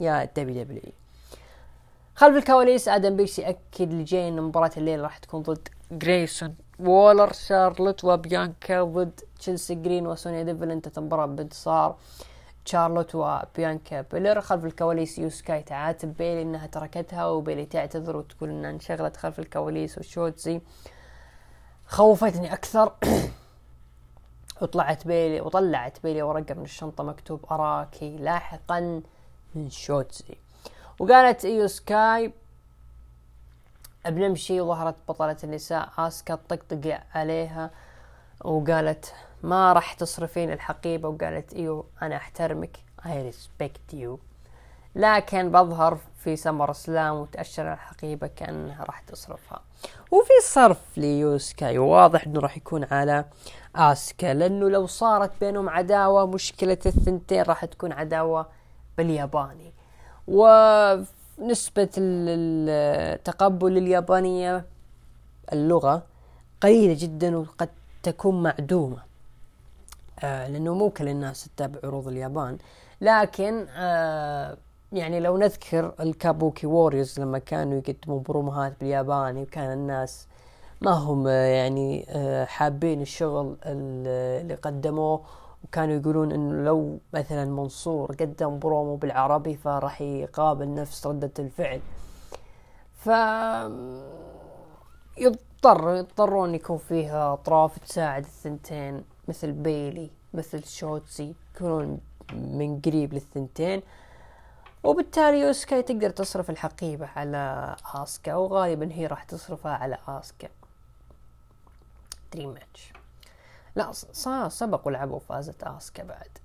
[0.01, 0.93] يا دبليو دبليو
[2.15, 8.05] خلف الكواليس آدم بيرس يأكد لجاي ان مباراة الليل راح تكون ضد جريسون وولر شارلوت
[8.05, 11.97] وبيانكا ضد تشيلسي جرين وسونيا ديفل انتهت بانتصار.
[12.65, 18.71] شارلوت وبيانكا بيلر خلف الكواليس إيو سكاي تعاتب بيلي إنها تركتها وبيلي تعتذر وتقول إنها
[18.71, 20.61] انشغلت خلف الكواليس وشوتزي.
[21.87, 22.93] خوفتني أكثر.
[24.63, 29.03] وطلعت بيلي وطلعت بيلي ورقة من الشنطة مكتوب أراك لاحقا
[29.55, 30.35] من شوتزي.
[30.99, 32.33] وقالت ايو سكاي
[34.07, 34.61] بنمشي.
[34.61, 37.71] وظهرت بطلة النساء آسكا طقطق عليها
[38.45, 39.15] وقالت
[39.45, 44.19] ما راح تصرفين الحقيبة وقالت إيو أنا أحترمك I respect you.
[44.95, 49.61] لكن بظهر في سمر سلام وتأشر الحقيبة كأنها راح تصرفها.
[50.11, 53.25] وفي صرف لإيو سكاي واضح إنه راح يكون على
[53.77, 58.47] آسكا لأنه لو صارت بينهم عداوة مشكلة الثنتين راح تكون عداوة
[58.99, 59.73] بالياباني.
[60.29, 64.65] ونسبة التقبل اليابانية
[65.53, 66.03] اللغة
[66.63, 67.69] قليلة جدا وقد
[68.03, 69.14] تكون معدومة.
[70.21, 72.59] آه لأنه مو كل الناس تتابع عروض اليابان.
[73.01, 74.57] لكن آه
[74.93, 80.27] يعني لو نذكر الكابوكي ووريرز لما كانوا يقدمون بروموهات بالياباني وكان الناس
[80.81, 85.21] ما هم يعني آه، حابين الشغل اللي قدموه
[85.65, 91.81] وكانوا يقولون إنه لو مثلا منصور قدم برومو بالعربي فراح يقابل نفس ردة الفعل.
[92.95, 93.09] ف
[95.19, 99.05] يضطر يضطرون يكون فيها أطراف تساعد الثنتين.
[99.29, 102.01] مثل بيلي مثل شوتزي يكونون
[102.33, 103.83] من قريب للثنتين.
[104.85, 110.49] وبالتالي ايو سكاي تقدر تصرف الحقيبة على آسكا وغالبا هي راح تصرفها على آسكا.
[112.33, 112.93] dream match
[113.77, 113.93] لا
[114.49, 116.39] سبق ولعبوا فازت آسكا بعد.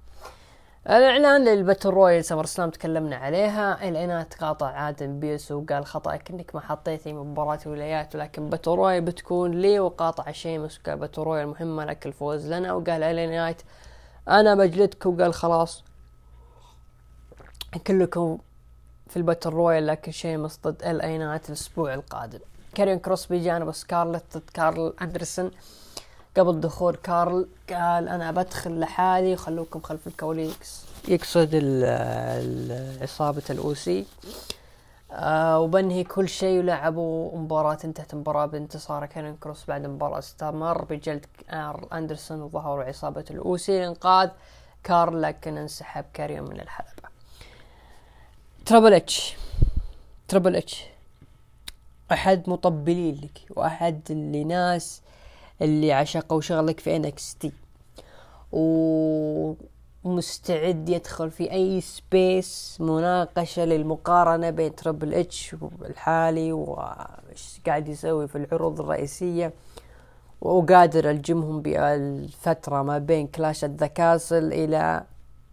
[0.87, 3.89] الإعلان لل battle royal سمر سلام تكلمنا عليها.
[3.89, 9.51] الاعلانات قاطع ادم بيرس وقال خطأك انك ما حطيتي مباراة ولايات ولكن battle royal بتكون
[9.51, 12.73] لي وقاطع شيمس وقال battle royal مهمة لك الفوز لنا.
[12.73, 13.61] وقال الاعلانات
[14.27, 15.83] أنا بجلدك وقال خلاص
[17.87, 18.37] كلكم
[19.07, 22.39] في ال battle royal لكن شيمس ضد LA Knight الأسبوع القادم.
[22.75, 25.51] كاريون كروس بجانب سكارلت ضد كارل أندرسون.
[26.39, 31.55] قبل دخول كارل قال أنا بدخل لحالي خلوكم خلف الكواليس يقصد
[33.01, 34.05] عصابة ال OC.
[35.11, 39.05] آه وبنهي كل شيء ولعبوا مباراة انتهت مباراة بانتصار.
[39.05, 44.29] كاريون كروس بعد مباراة استمر بجلد كارل أندرسون وظهروا عصابة ال OC لإنقاذ
[44.83, 47.09] كارل لكن انسحب كاريون من الحلبة.
[48.65, 49.35] Triple H.
[50.27, 50.85] Triple H.
[52.11, 55.01] أحد مطبلين لك وأحد اللي ناس
[55.61, 57.51] اللي عشقوا شغلك في NXT
[60.05, 68.37] ومستعد يدخل في أي space مناقشة للمقارنة بين Triple H الحالي وش قاعد يسوي في
[68.37, 69.53] العروض الرئيسية.
[70.41, 75.03] وقادر ألجمهم بالفترة ما بين Clash at the Castle إلى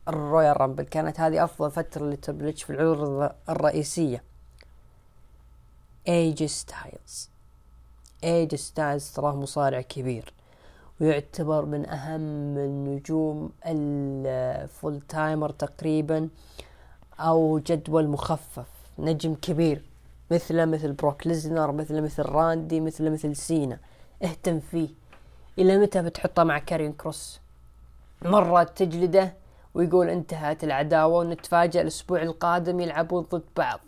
[0.09, 4.23] ال Royal Rumble كانت هذه أفضل فترة ل Triple H في العروض الرئيسية.
[6.09, 7.31] AJ Styles
[8.27, 10.33] AJ Styles تراه مصارع كبير
[11.01, 16.29] ويعتبر من أهم النجوم ال full timer تقريبا
[17.21, 19.83] أو جدول مخفف نجم كبير
[20.31, 23.79] مثله مثل بروك ليزنر مثله مثل راندي مثله مثل سينا.
[24.23, 24.89] اهتم فيه.
[25.59, 27.41] إلى متى بتحطه مع كاريون كروس؟
[28.23, 29.35] مرة تجلده
[29.75, 33.81] ويقول انتهت العداوة ونتفاجأ الأسبوع القادم يلعبون ضد بعض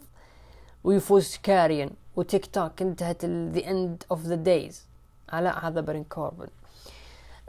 [0.85, 1.91] ويفوز كاريون.
[2.19, 4.87] و tick tock انتهت the End of the Days
[5.33, 6.49] لا هذا بارون كوربن.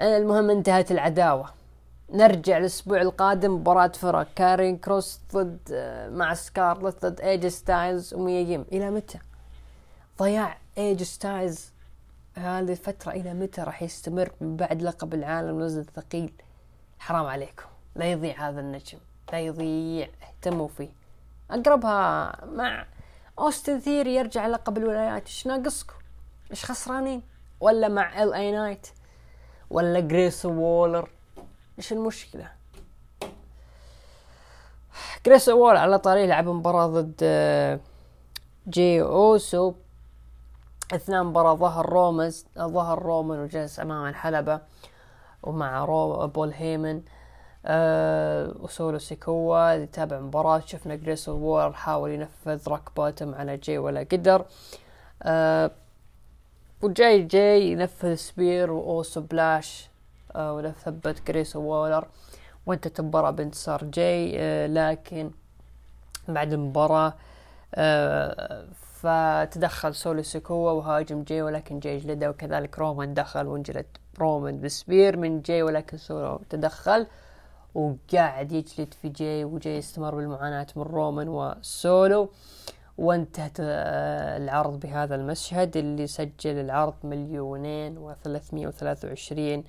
[0.02, 1.50] المهم انتهت العداوة.
[2.14, 4.28] نرجع الأسبوع القادم مباراة فرق.
[4.36, 9.20] كاريون كروس ضد آه، مع سكارلت ضد AJ Styles وميا يم إلى متى؟
[10.20, 11.72] ضياع AJ Styles
[12.36, 16.34] هذه الفترة إلى متى راح يستمر؟ من بعد لقب العالم الوزن الثقيل.
[17.00, 17.66] حرام عليكم.
[17.96, 18.98] لا يضيع هذا النجم.
[19.32, 20.08] لا يضيع.
[20.24, 20.90] اهتموا فيه.
[21.52, 22.86] أقربها مع
[23.40, 25.28] أوستن ثيري يرجع لقب الولايات.
[25.28, 25.94] إيش ناقصكم؟
[26.52, 27.22] إيش خسرانين؟
[27.60, 28.88] ولا مع LA Knight
[29.70, 31.10] ولا جريسون وولر
[31.78, 32.52] إيش المشكلة؟
[35.26, 37.80] جريسون وولر على طاري لعب مباراة ضد آه،
[38.68, 39.74] جاي اوسو
[40.94, 44.62] اثناء مباراة ظهر رومان ظهر رومان وجلس أمام الحلبة
[45.44, 46.96] ومع بول هيمن.
[46.96, 47.19] أه
[47.66, 54.46] وسولو سيكوا يتابع مباراة شفنا جريسون وولر حاول ينفذ Rock Bottom على جاي ولا قدر.
[55.24, 55.72] أه
[56.82, 59.90] وجاي جاي ينفذ spear و Uso Splash
[60.36, 62.08] أه وثبت جريسون وولر.
[62.66, 65.32] وانتهت المباراة بانتصار جاي أه لكن
[66.28, 67.14] بعد المباراة
[67.76, 68.66] أه
[69.02, 73.86] فتدخل سولو سيكوا وهاجم جاي ولكن جاي جلده وكذلك رومان دخل وانجلد
[74.20, 77.08] رومان ب spear من جاي ولكن سولو تدخل.
[77.76, 82.30] وقاعد يجلد في جاي وجاي يستمر بالمعاناة من رومان وسولو.
[82.98, 89.64] وانتهت آه، العرض بهذا المشهد اللي سجل العرض مليونين وثلاثمية وثلاثة وعشرين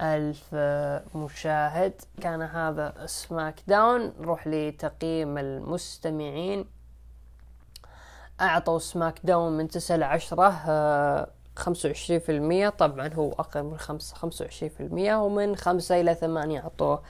[0.00, 1.92] ألف آه، مشاهد.
[2.20, 4.12] كان هذا سماك داون.
[4.20, 6.64] نروح لتقييم المستمعين.
[8.40, 13.78] أعطوا سماك داون من تسعة لعشرة آه، خمسة وعشرين في المية طبعا هو أقل من
[13.78, 17.02] خمسة خمسة وعشرين في المية ومن خمسة إلى ثمانية أعطوه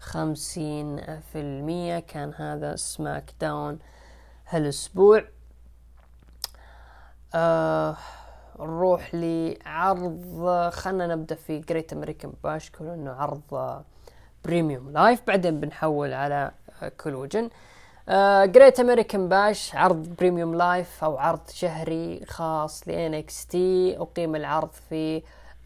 [0.00, 0.96] خمسين
[1.32, 1.98] في المية.
[1.98, 3.78] كان هذا سماك داون
[4.48, 5.24] هالأسبوع.
[7.34, 7.96] آه
[8.60, 13.82] نروح لعرض خلنا نبدأ في Great American Bash كل إنه عرض
[14.44, 16.50] premium live بعدين بنحول على
[17.00, 17.50] كلوجن
[18.08, 25.22] Great American Bash عرض premium live أو عرض شهري خاص ل NXT أقيم العرض في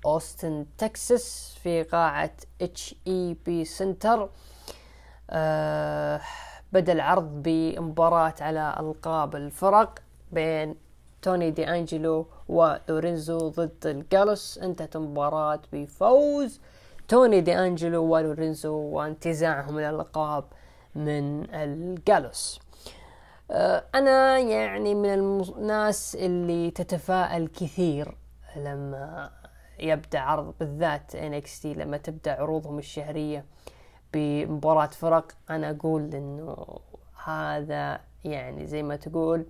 [0.07, 2.31] اوستن تكساس في قاعة
[2.63, 4.29] H-E-B Center
[6.73, 9.99] بدأ العرض بمباراة على ألقاب الفرق
[10.33, 10.75] بين
[11.23, 14.59] توني دي أنجلو ولورينزو ضد الجالوس.
[14.59, 16.61] انتهت المباراة بفوز
[17.09, 20.45] توني دي أنجلو ولورينزو وانتزاعهم الألقاب
[20.99, 22.61] من الجالوس.
[23.51, 28.17] آه، أنا يعني من الناس اللي تتفائل كثير
[28.57, 29.31] لما
[29.79, 33.45] يبدأ عرض بالذات NXT لما تبدأ عروضهم الشهرية
[34.13, 35.33] بمباراة فرق.
[35.51, 36.79] أنا أقول إنه
[37.25, 39.47] هذا يعني زي ما تقول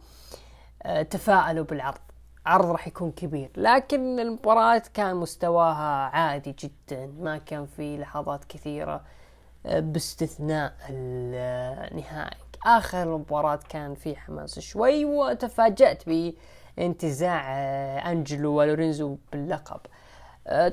[0.83, 1.99] آه، تفاءلوا بالعرض.
[2.47, 7.07] عرض راح يكون كبير لكن المباراة كان مستواها عادي جدا.
[7.07, 9.05] ما كان في لحظات كثيرة.
[9.71, 12.39] باستثناء النهائي.
[12.67, 16.03] آخر المباراة كان في حماس شوي وتفاجأت
[16.77, 19.81] بانتزاع آه، أنجلو ولورينزو باللقب.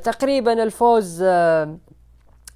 [0.04, 1.24] تقريبا الفوز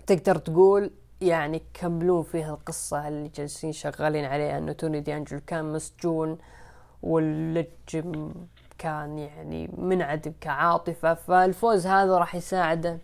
[0.08, 5.74] تقدر تقول يعني كملون فيها القصة اللي جالسين شغالين عليها إنه توني دي أنجلو كان
[5.74, 6.38] مسجون
[7.04, 8.34] واللجم
[8.78, 12.98] كان يعني منعدم كعاطفة فالفوز هذا راح يساعده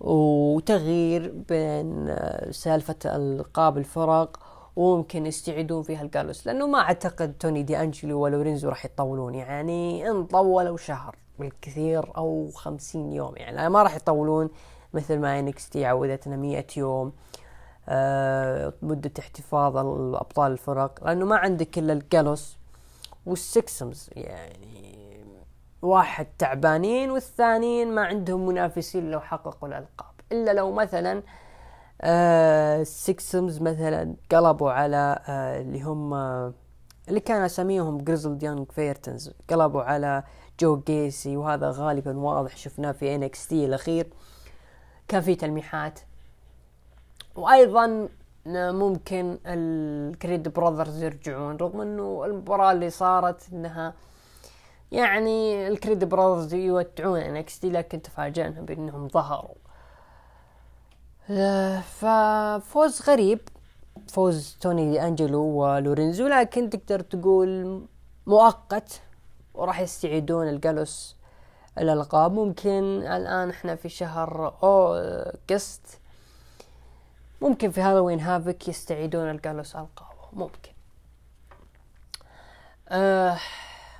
[0.00, 4.38] وتغيير بين آه، سالفة ألقاب الفرق
[4.76, 9.34] وممكن يستعيدون فيها ال Gallus لأنه ما أعتقد توني دي أنجلو ولورينزو راح يطولون.
[9.34, 13.68] يعني إن طولوا شهر بالكثير أو خمسين يوم يعني.
[13.68, 14.50] ما راح يطولون
[14.94, 17.12] مثل ما NXT عودتنا مية يوم
[17.88, 21.04] آه مدة احتفاظ الأبطال الفرق.
[21.04, 22.56] لأنه ما عندك إلا ال Gallus
[23.26, 24.95] وال Schism يعني.
[25.82, 30.10] واحد تعبانين والثانيين ما عندهم منافسين لو حققوا الألقاب.
[30.32, 31.22] إلا لو مثلا
[32.00, 36.52] آه ال Schism مثلا قلبوا على آه اللي هم آه
[37.08, 40.22] اللي كان أساميهم Grizzled Young Veterans قلبوا على
[40.60, 44.06] جو جيسي وهذا غالبا واضح شفناه في NXT الأخير.
[45.08, 46.00] كان في تلميحات.
[47.36, 48.08] وأيضا
[48.46, 53.94] ممكن ال Creed Brothers يرجعون رغم إنه المباراة اللي صارت إنها
[54.92, 59.54] يعني ال Creed Brothers يودعون NXT لكن تفاجأنا بأنهم ظهروا.
[61.80, 63.40] ففوز غريب.
[64.08, 67.82] فوز توني دي انجلو ولورينزو لكن تقدر تقول
[68.26, 69.00] مؤقت
[69.54, 71.16] وراح يستعيدون الجالوس
[71.78, 72.32] الألقاب.
[72.32, 76.00] ممكن الآن إحنا في شهر August.
[77.40, 80.28] ممكن في Halloween Havoc يستعيدون الجالوس ألقابه.
[80.32, 80.70] ممكن.
[82.88, 83.38] آه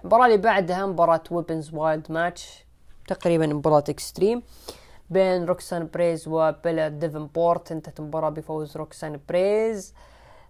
[0.01, 2.65] المباراة اللي بعدها مباراة Weapons Wild match
[3.09, 4.43] تقريبا مباراة extreme
[5.11, 9.95] بين روكسان بيريز وبيلا ديفنبورت انتهت المباراة بفوز روكسان بيريز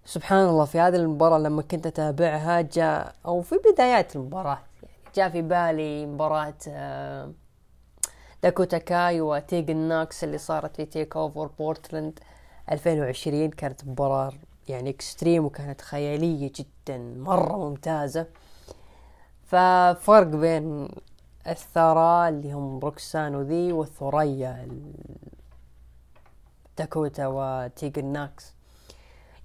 [0.05, 5.29] سبحان الله في هذه المباراة لما كنت أتابعها جاء أو في بدايات المباراة يعني جاء
[5.31, 7.33] في بالي مباراة آه
[8.43, 12.19] داكوتا كاي وتيجن ناكس اللي صارت في TakeOver بورتلاند
[12.73, 14.33] 2020 كانت مباراة
[14.69, 18.27] يعني extreme وكانت خيالية جدا مرة ممتازة.
[19.47, 20.89] ففرق بين
[21.47, 24.69] الثرى اللي هم روكسان وذي والثريا
[26.79, 28.57] داكوتا وتيجن ناكس.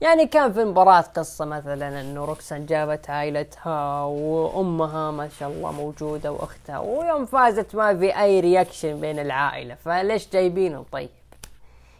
[0.01, 6.31] يعني كان في المباراة قصة مثلا إنه روكسان جابت عائلتها وأمها ما شاء الله موجودة
[6.31, 9.75] وأختها ويوم فازت ما في أي reaction بين العائلة.
[9.75, 11.09] فليش جايبينهم؟ طيب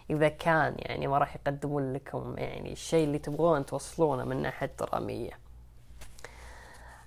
[0.10, 5.51] إذا كان يعني ما راح يقدمون لكم يعني الشيء اللي تبغون توصلونه من ناحية درامية.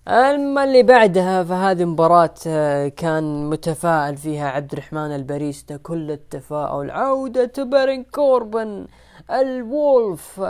[0.08, 7.52] اما اللي بعدها فهذه مباراة آه، كان متفائل فيها عبد الرحمن الباريستا كل التفاؤل عودة
[7.64, 8.86] بارون كوربن
[9.30, 10.44] ال Wolf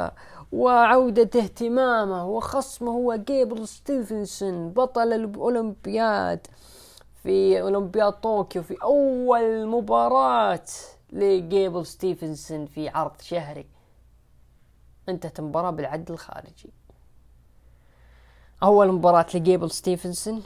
[0.53, 6.47] وعودة اهتمامه وخصمه هو جيبل ستيفنسون بطل الأولمبياد
[7.23, 10.65] في أولمبياد طوكيو في أول مباراة
[11.13, 13.67] لجيبل ستيفنسون في عرض شهري.
[15.09, 16.73] انتهت المباراة بالعد الخارجي.
[18.63, 20.43] أول مباراة لجيبل ستيفنسون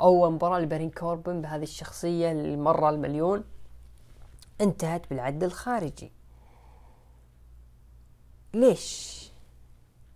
[0.00, 3.44] أول مباراة لبارون كوربن بهذه الشخصية المرة المليون
[4.60, 6.12] انتهت بالعد الخارجي.
[8.54, 9.18] ليش؟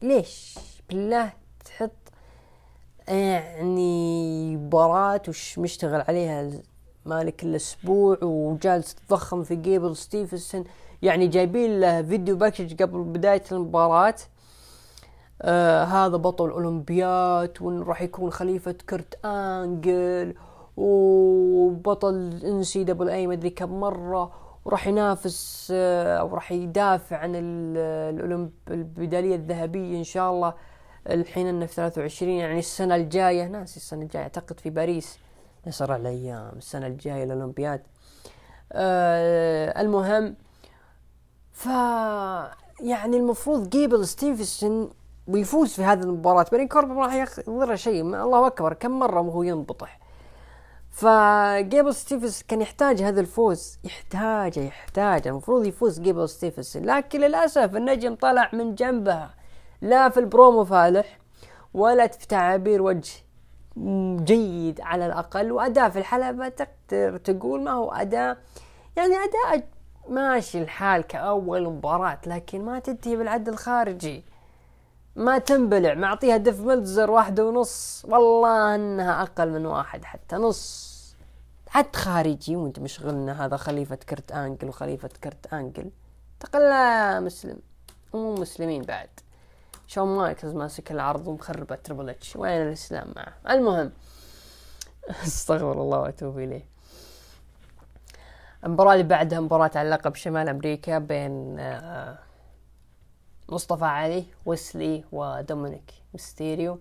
[0.03, 1.33] ليش؟ بالله
[1.65, 1.91] تحط
[3.09, 6.51] يعني مباراة وش مشتغل عليها
[7.07, 10.65] مالك الأسبوع وجالس تضخم في جيبل ستيفنسون؟
[11.03, 14.15] يعني جايبين له video package قبل بداية المباراة.
[15.43, 20.35] آه هذا بطل اولمبياد وانه راح يكون خليفة كرت آنجل
[20.77, 24.33] وبطل NCAA مدري كم مرة
[24.65, 30.55] وراح ينافس آه أو راح يدافع عن الاولمب الميدالية الذهبية إن شاء الله
[31.11, 35.19] الحين إنه في 23 يعني السنة الجاية ناسي السنة الجاية أعتقد في باريس
[35.67, 37.83] يسرع الأيام السنة الجاية الاولمبياد
[38.73, 40.37] آه المهم
[41.53, 41.67] ف
[42.81, 44.91] يعني المفروض جيبل ستيفنسون
[45.29, 46.47] ويفوز في هذه المباراة.
[46.53, 47.15] بارون كوربن راح
[47.49, 49.99] يضر شيء الله أكبر كم مرة وهو ينبطح.
[50.91, 55.29] فجيبل ستيفنس كان يحتاج هذا الفوز يحتاجه يحتاجه.
[55.29, 56.77] المفروض يفوز جيبل ستيفنس.
[56.77, 59.35] لكن للأسف النجم طلع من جنبها.
[59.81, 61.19] لا في البرومو فالح
[61.75, 63.13] ولا في تعابير وجه
[64.17, 65.53] جيد على الأقل.
[65.53, 68.39] وأداء في الحلبة تقدر تقول ما هو أداء.
[68.97, 69.69] يعني أداء
[70.09, 74.25] ماشي الحال كأول مباراة لكن ما تنتهي بالعد الخارجي.
[75.17, 78.03] ما تنبلع معطيها ديف ملتزر واحدة ونص.
[78.09, 80.97] والله إنها أقل من واحد حتى نص.
[81.69, 85.91] عد خارجي وأنت مشغلنا هذا خليفة كرت آنجل وخليفة كرت آنجل.
[86.41, 86.71] تقل
[87.25, 87.59] مسلم
[88.13, 89.09] ومو مسلمين بعد.
[89.87, 93.93] شون مايكلز ماسك العرض ومخربة Triple H وين الإسلام معه؟ المهم
[95.27, 96.65] استغفر الله وأتوب إليه.
[98.65, 102.19] المباراة اللي بعدها مباراة على لقب شمال أمريكا بين آه
[103.49, 106.79] مصطفى علي ويس لي ودومينيك ميستيريو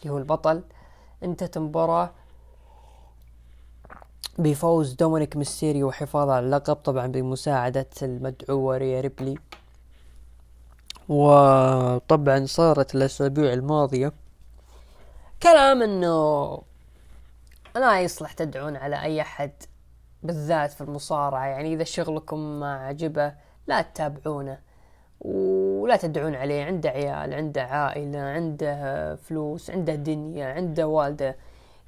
[0.00, 0.62] اللي هو البطل.
[1.22, 2.10] انتهت المباراة
[4.38, 9.38] بفوز دومينيك ميستيريو وحفاظه على اللقب طبعا بمساعدة المدعوة ريا ريبلي.
[11.08, 14.12] وطبعا صارت الأسابيع الماضية
[15.42, 16.58] كلام إنه
[17.76, 19.50] لا يصلح تدعون على أي أحد
[20.22, 21.46] بالذات في المصارعة.
[21.46, 23.34] يعني إذا شغلكم ما عجبه
[23.66, 24.58] لا تتابعونه.
[25.90, 31.36] ولا تدعون عليه عنده عيال عنده عائلة عنده فلوس عنده دنيا عنده والدة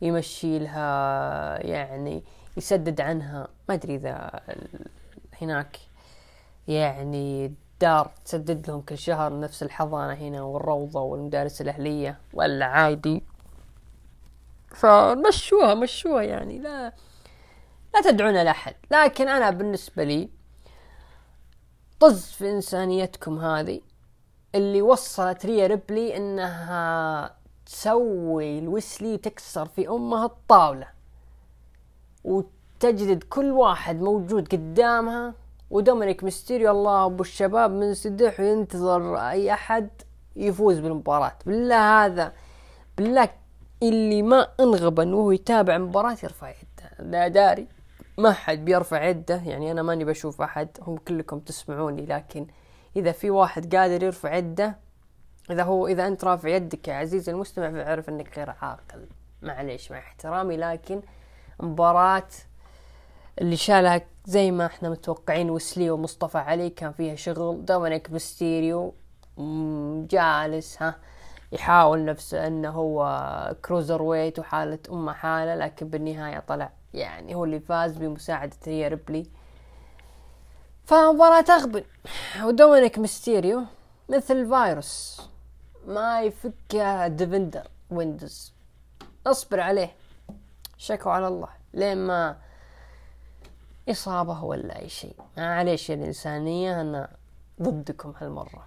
[0.03, 2.23] يمشي لها يعني
[2.57, 3.49] يسدد عنها.
[3.69, 4.41] ما أدري إذا
[5.43, 5.77] هناك
[6.69, 13.23] يعني دار تسدد لهم كل شهر نفس الحضانة هنا والروضة والمدارس الأهلية ولا عادي؟
[14.75, 16.59] فمشوها مشوها يعني.
[16.59, 16.93] لا
[17.95, 18.75] لا تدعون لأحد.
[18.91, 20.29] لكن أنا بالنسبة لي
[22.01, 23.92] طز في إنسانيتكم هذه.
[24.55, 27.35] اللي وصلت ريا ريبلي إنها
[27.67, 30.89] تسوي الويسلي وتكسر في أمها الطاولة.
[32.25, 35.35] وتجلد كل واحد موجود قدامها
[35.71, 39.91] ودومينيك ميستيريو الله أبو الشباب من سدح وينتظر أي أحد
[40.37, 41.33] يفوز بالمباراة.
[41.47, 42.33] بالله هذا
[42.99, 43.29] بالله
[43.83, 46.91] اللي ما انغبن وهو يتابع مباراة يرفع يده.
[47.11, 47.67] لا داري
[48.19, 52.47] ما حد بيرفع يده يعني أنا ماني بشوف أحد هم كلكم تسمعوني لكن
[52.97, 54.77] إذا في واحد قادر يرفع يده
[55.51, 59.07] إذا هو إذا أنت رافع يدك يا عزيزي المستمع فاعرف إنك غير عاقل.
[59.43, 61.03] معليش مع احترامي لكن
[61.61, 62.29] مباراة
[63.41, 67.65] اللي شالها زي ما إحنا متوقعين ويس لي ومصطفى علي كان فيها شغل.
[67.65, 68.95] دومينيك ميستيريو
[70.09, 70.97] جالس ها
[71.53, 77.97] يحاول نفسه إنه هو cruiserweight وحالة أمه حالة لكن بالنهاية طلع يعني هو اللي فاز
[77.97, 79.27] بمساعدة ريا ريبلي.
[80.85, 81.85] فمباراة تغبن.
[82.43, 83.65] ودومينيك ميستيريو
[84.09, 85.23] مثل فيروس
[85.87, 88.53] ما يفكها Defender Windows.
[89.27, 89.95] اصبر عليه.
[90.79, 91.49] شكوا على الله.
[91.75, 92.37] لين ما
[93.89, 95.17] إصابة ولا أي شيء.
[95.37, 97.09] معليش الإنسانية أنا
[97.63, 98.67] ضدكم هالمرة.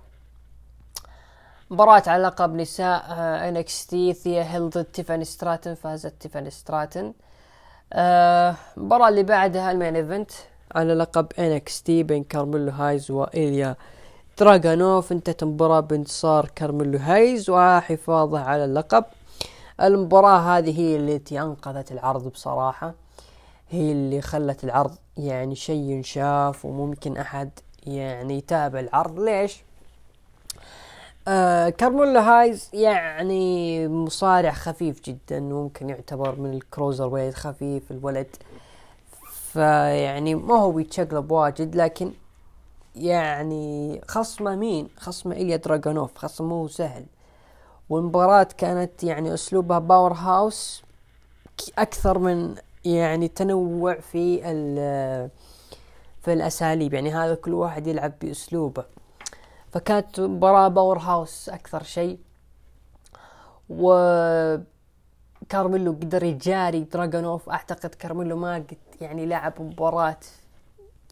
[1.70, 3.06] مباراة على لقب نساء
[3.50, 7.14] NXT ثيا هيل ضد تيفاني ستراتن فازت تيفاني ستراتن.
[7.94, 10.32] المباراة اللي بعدها ال main event.
[10.76, 11.28] على لقب
[11.86, 13.76] تي بين كارميلو هايز وإيليا
[14.40, 19.06] دراغانوف انتهت المباراة بانتصار كارميلو هايز وحفاظه على اللقب.
[19.82, 22.94] المباراة هذه هي التي أنقذت العرض بصراحة.
[23.70, 27.50] هي اللي خلت العرض يعني شيء ينشاف وممكن أحد
[27.88, 29.20] يعني يتابع العرض.
[29.20, 29.64] ليش؟
[31.28, 38.28] آه كارميلو هايز يعني مصارع خفيف جدا ممكن يعتبر من ال cruiserweight خفيف الولد
[39.56, 42.12] فيعني ما هو يتشقلب واجد لكن
[42.96, 47.06] يعني خصمه مين؟ خصمه إيليا دراغونوف خصم مو سهل.
[47.90, 50.84] والمباراة كانت يعني أسلوبها powerhouse
[51.78, 54.42] أكثر من يعني تنوع في
[56.22, 58.84] في الأساليب يعني هذا كل واحد يلعب بأسلوبه.
[59.72, 62.20] فكانت مباراة powerhouse أكثر شيء.
[63.70, 63.94] و
[65.50, 70.18] كارميلو قدر يجاري دراغونوف أعتقد كارميلو ما قد يعني لعب مباراة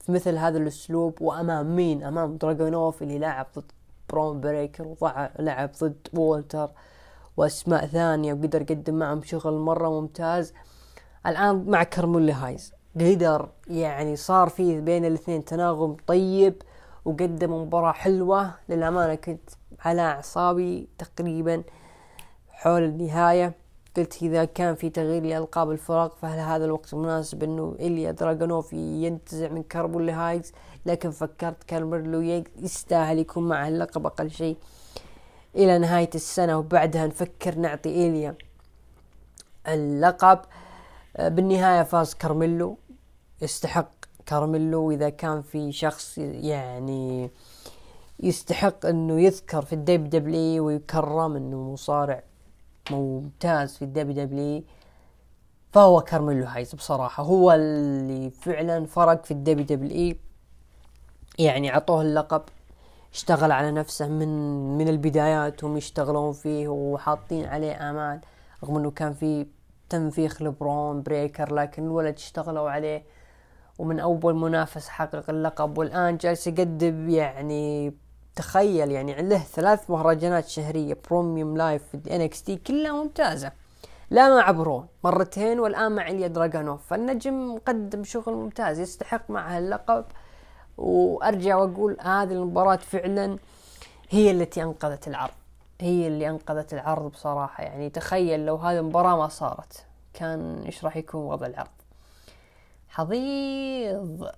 [0.02, 3.72] في مثل هذا الأسلوب وأمام مين؟ أمام دراغونوف اللي لعب ضد
[4.10, 6.72] برون بريكر ولعب ضد وولتر
[7.38, 10.54] وأسماء ثانية وقدر يقدم معهم شغل مرة ممتاز.
[11.28, 16.62] الآن مع كارميلو هايز قدر يعني صار في بين الاثنين تناغم طيب
[17.06, 18.52] وقدم مباراة حلوة.
[18.70, 21.64] للأمانة كنت على أعصابي تقريبا
[22.50, 23.63] حول النهاية.
[23.98, 29.48] قلت إذا كان في تغيير لألقاب الفرق فهل هذا الوقت مناسب إنه إيليا دراغونوف ينتزع
[29.48, 30.54] من كارميلو هايز
[30.86, 34.58] لكن فكرت كارميلو يستاهل يكون معه اللقب أقل شيء
[35.56, 38.36] إلى نهاية السنة وبعدها نفكر نعطي ايليا
[39.68, 40.40] اللقب.
[41.20, 42.78] بالنهاية فاز كارميلو
[43.42, 43.92] يستحق
[44.26, 44.82] كارميلو.
[44.82, 47.32] وإذا كان في شخص يعني
[48.20, 52.24] يستحق إنه يذكر في ال WWE ويكرم إنه مصارع
[52.92, 54.64] ممتاز في ال WWE
[55.72, 60.16] فهو كارميلو هايز بصراحة هو اللي فعلا فرق في ال WWE
[61.40, 62.42] يعني عطوه اللقب
[63.14, 64.28] اشتغل على نفسه من
[64.78, 68.20] من البدايات هم يشتغلون فيه وحاطين عليه آمال
[68.64, 69.48] رغم إنه كان في
[69.90, 73.04] تنفيخ لبرون بريكر لكن الولد اشتغلوا عليه.
[73.80, 77.94] ومن أول منافس حقق اللقب والآن جالس يقدم يعني
[78.36, 83.52] تخيل يعني له ثلاث مهرجانات شهرية premium live في NXT كلها ممتازة.
[84.10, 90.06] لا مع برون مرتين والآن مع إيليا دراغونوف فالنجم مقدم شغل ممتاز يستحق معها اللقب.
[90.78, 93.38] وأرجع وأقول هذه المباراة فعلا
[94.10, 95.34] هي التي أنقذت العرض.
[95.82, 97.64] هي اللي أنقذت العرض بصراحة.
[97.64, 101.70] يعني تخيل لو هذه المباراة ما صارت كان إيش راح يكون وضع العرض؟
[102.90, 104.32] حضيض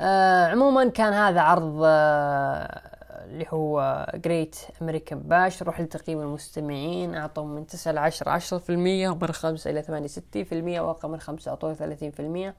[0.00, 2.90] آه عموما كان هذا عرض آه
[3.24, 9.08] اللي هو جريت امريكان باش نروح لتقييم المستمعين أعطوا من تسعة لعشرة عشرة في المية
[9.08, 12.54] ومن خمسة إلى ثمانية ستين في المية وأقل من خمسة اعطوه ثلاثين في المية.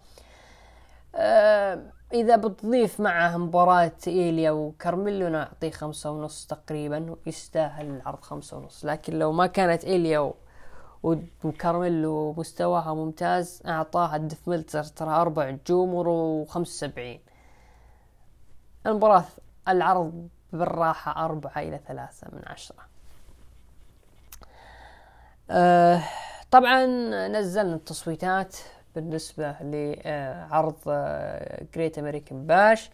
[1.16, 1.82] آه
[2.14, 8.86] إذا بتضيف معه مباراة إيليا وكارميلو نعطيه خمسة ونص تقريبا ويستاهل العرض خمسة ونص.
[8.86, 10.34] لكن لو ما كانت إيليا
[11.44, 17.31] وكارميلو مستواها ممتاز أعطاها الدف ملتر ترى أربع نجوم وخمس سبعين
[18.88, 19.24] المباراة
[19.68, 22.78] العرض بالراحة أربعة إلى ثلاثة من عشرة.
[25.50, 26.02] أه
[26.52, 26.86] طبعا
[27.28, 28.56] نزلنا التصويتات
[28.96, 30.76] بالنسبة لعرض
[31.76, 32.90] Great American Bash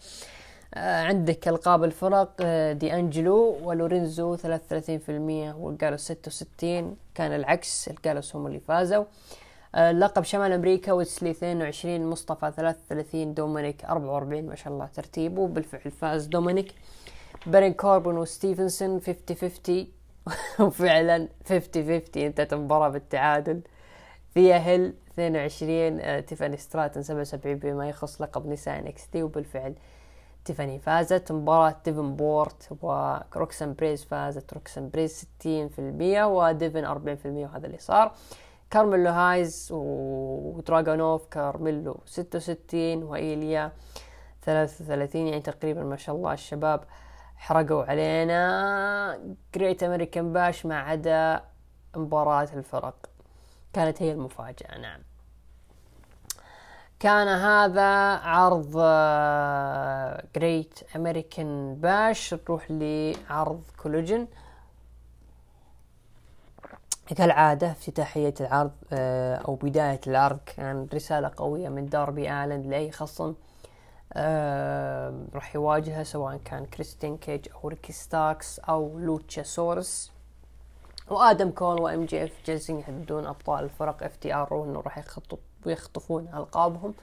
[0.78, 4.40] عندك ألقاب الفرق أه، دي أنجلو ولورينزو 33%
[5.56, 9.04] والجالوس 66 كان العكس الجالوس هم اللي فازوا.
[9.04, 9.08] أه،
[9.78, 16.26] لقب شمال أمريكا ويسلي 22 مصطفى 33 دومينيك 44 ما شاء الله ترتيبه بالفعل فاز
[16.26, 16.74] دومينيك.
[17.46, 19.88] بين كوربن وستيفنسون 50 50
[20.68, 23.62] وفعلا 50 50 انتهت المباراة بالتعادل.
[24.34, 29.24] ثيا هيل 22 آه، تيفاني ستراتن 77 بما يخص لقب نساء NXT.
[29.24, 29.76] وبالفعل
[30.46, 31.32] تيفاني فازت.
[31.32, 34.54] مباراة ديفن بورت وروكسن بريز فازت.
[34.54, 35.48] روكسن بريز 60%
[36.24, 38.14] وديفن 40% وهذا اللي صار.
[38.72, 43.72] كارميلو هايز ودراغونوف كارميلو 66 وإيليا
[44.42, 46.84] 33 يعني تقريبا ما شاء الله الشباب
[47.38, 49.20] حرقوا علينا.
[49.56, 51.44] Great American Bash ما عدا
[51.96, 53.10] مباراة الفرق.
[53.74, 55.02] كانت هي المفاجأة نعم.
[57.00, 58.72] كان هذا عرض
[60.36, 64.28] Great American Bash نروح لعرض Collision
[67.14, 73.34] كالعادة افتتاحية العرض آه، أو بداية العرض كان رسالة قوية من داربي آلند لأي خصم
[74.14, 80.12] آه راح يواجهه سواء كان كريستيان كيج أو ريكي ستاركس أو لوتشاسورس
[81.10, 86.94] وآدم كول و MJF جالسين يحددون أبطال الفرق FTR وإنه راح يخطط ويخطفون ألقابهم.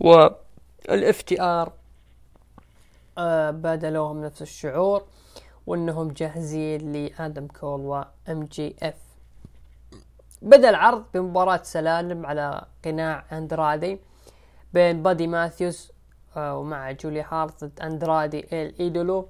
[0.00, 1.72] وال FTR
[3.18, 5.04] آه بادلوهم نفس الشعور
[5.66, 9.05] وإنهم جاهزين لآدم كول و MJF.
[10.42, 14.00] بدأ العرض بمباراة سلالم على قناع أندرادي
[14.72, 15.92] بين بادي ماثيوس
[16.36, 19.28] ومع جوليا هارت ضد أندرادي الايدولو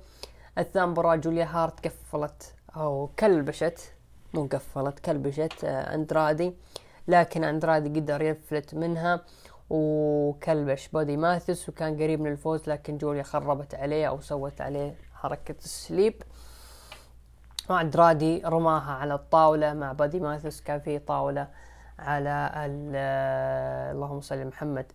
[0.59, 3.81] الثاني مباراة جوليا هارت قفلت أو كلبشت
[4.35, 6.55] مو قفلت كلبشت آه، أندرادي.
[7.09, 9.21] لكن أندرادي قدر يفلت منها
[9.71, 15.55] وكلبش بادي ماثيوس وكان قريب من الفوز لكن جوليا خربت عليه أو سوت عليه حركة
[15.65, 16.23] ال sleep.
[17.71, 21.49] اندرادي رماها على الطاولة مع بادي ماثيوس كان في طاولة
[21.99, 22.51] على
[22.95, 24.87] آه، اللهم صل محمد.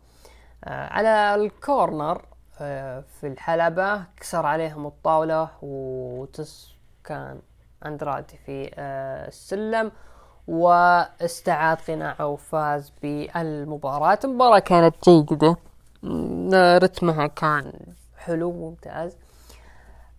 [0.63, 2.25] آه، على الكورنر
[2.61, 7.39] آه، في الحلبة كسر عليهم الطاولة وتس كان
[7.85, 8.71] أندرادي في
[9.27, 9.91] السلم
[10.47, 14.19] واستعاد قناعه وفاز بالمباراة.
[14.23, 15.57] المباراة كانت جيدة
[16.77, 17.73] رتمها كان
[18.17, 19.17] حلو وممتاز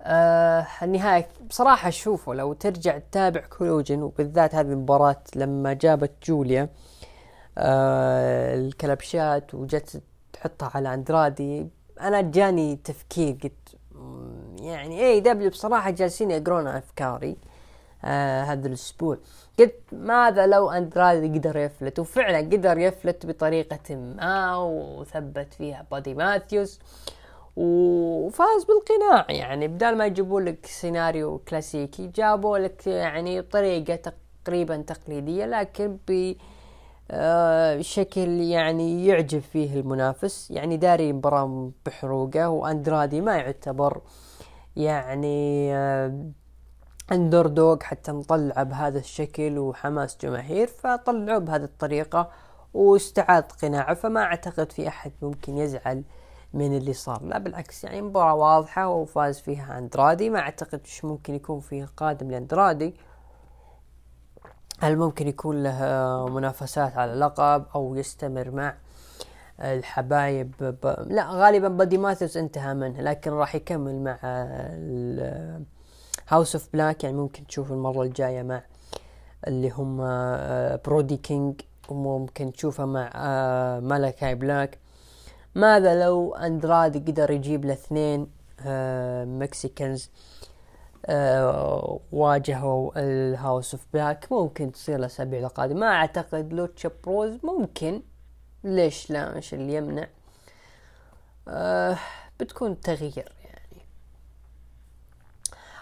[0.05, 6.69] آه النهاية بصراحة شوفوا لو ترجع تتابع كولوجن وبالذات هذه المباراة لما جابت جوليا
[7.59, 11.69] آه الكلبشات وجت تحطها على أندرادي
[12.01, 13.77] أنا جاني تفكير قلت
[14.61, 17.37] يعني AEW بصراحة جالسين يقرون أفكاري
[18.05, 19.19] آه هذا الأسبوع.
[19.59, 26.81] قلت ماذا لو أندرادي قدر يفلت؟ وفعلا قدر يفلت بطريقة ما وثبت فيها بادي ماثيوس.
[27.57, 29.27] وفاز بالقناع.
[29.31, 34.13] يعني بدال ما يجيبوا لك سيناريو كلاسيكي جابوا لك يعني طريقة
[34.45, 36.35] تقريبا تقليدية لكن ب
[37.11, 37.83] آه،
[38.25, 40.51] يعني يعجب فيه المنافس.
[40.51, 44.01] يعني داري مباراة بحروقه وأندرادي ما يعتبر
[44.77, 45.75] يعني
[47.13, 52.31] اندر دوغ حتى نطلعه بهذا الشكل وحماس جماهير فطلعوه بهذه الطريقة
[52.75, 53.95] واستعاد قناعه.
[53.95, 56.03] فما أعتقد في أحد ممكن يزعل
[56.55, 57.23] من اللي صار.
[57.23, 60.31] لا بالعكس يعني مباراة واضحة وفاز فيها أندرادي.
[60.31, 62.95] ما أعتقد إيش ممكن يكون فيه قادم لأندرادي.
[64.81, 68.75] هل ممكن يكون له منافسات على اللقب أو يستمر مع
[69.61, 70.95] الحبايب ب...
[71.07, 74.19] لا غالبا بادي ماثيوس انتهى منه لكن راح يكمل مع
[76.29, 78.63] House of Black يعني ممكن تشوف المرة الجاية مع
[79.47, 79.97] اللي هم
[80.85, 83.11] برودي كينج وممكن تشوفه مع
[83.81, 84.79] ملكاي بلاك
[85.55, 88.31] ماذا لو اندرادي قدر يجيب له اثنين
[89.39, 90.11] Mexicans
[91.07, 95.81] آه، واجهوا ال House of Black ممكن تصير الأسابيع القادمة.
[95.81, 98.03] ما أعتقد Lucha Bros ممكن.
[98.65, 100.09] ليش لا؟ إيش اللي يمنع؟
[101.49, 101.99] آه
[102.41, 103.87] بتكون تغيير يعني.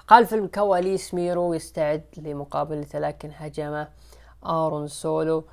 [0.06, 3.88] خلف الكواليس ميرو يستعد لمقابلته لكن هجمة
[4.46, 5.44] آرون سولو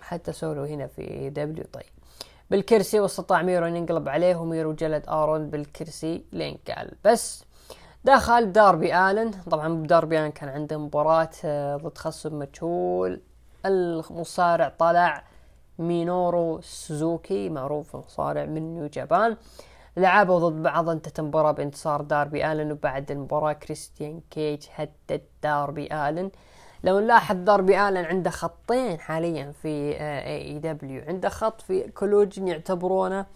[0.00, 1.64] حتى سولو هنا في AEW.
[1.72, 2.01] طيب.
[2.52, 7.44] بالكرسي واستطاع ميرو ان ينقلب عليه وميرو جلد آرون بالكرسي لين قال بس.
[8.04, 9.30] دخل داربي آلن.
[9.30, 13.20] طبعا داربي آلن كان عنده مباراة آه، ضد خصم مجهول.
[13.66, 15.24] المصارع طلع
[15.78, 19.36] مينورو سوزوكي معروف مصارع من New Japan.
[19.96, 22.72] لعبوا ضد بعض انتهت المباراة بانتصار داربي آلن.
[22.72, 26.30] وبعد المباراة كريستيان كيج هدد داربي آلن.
[26.84, 33.26] لو نلاحظ داربي آلن عنده خطين حاليا في AEW عنده خط في Collision يعتبرونه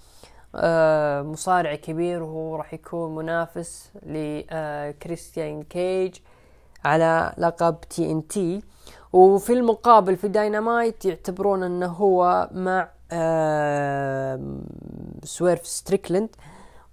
[0.54, 6.16] آه، مصارع كبير وهو راح يكون منافس لكريستيان كيج
[6.84, 8.62] على لقب TNT
[9.12, 14.40] وفي المقابل في داينامايت يعتبرون إنه هو مع آه
[15.24, 16.28] سويرف ستريكلند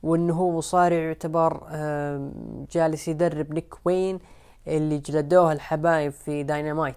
[0.04, 2.32] وإنه هو مصارع يعتبر آه
[2.72, 4.20] جالس يدرب نيك وين
[4.68, 6.96] اللي جلدوه الحبايب في داينامايت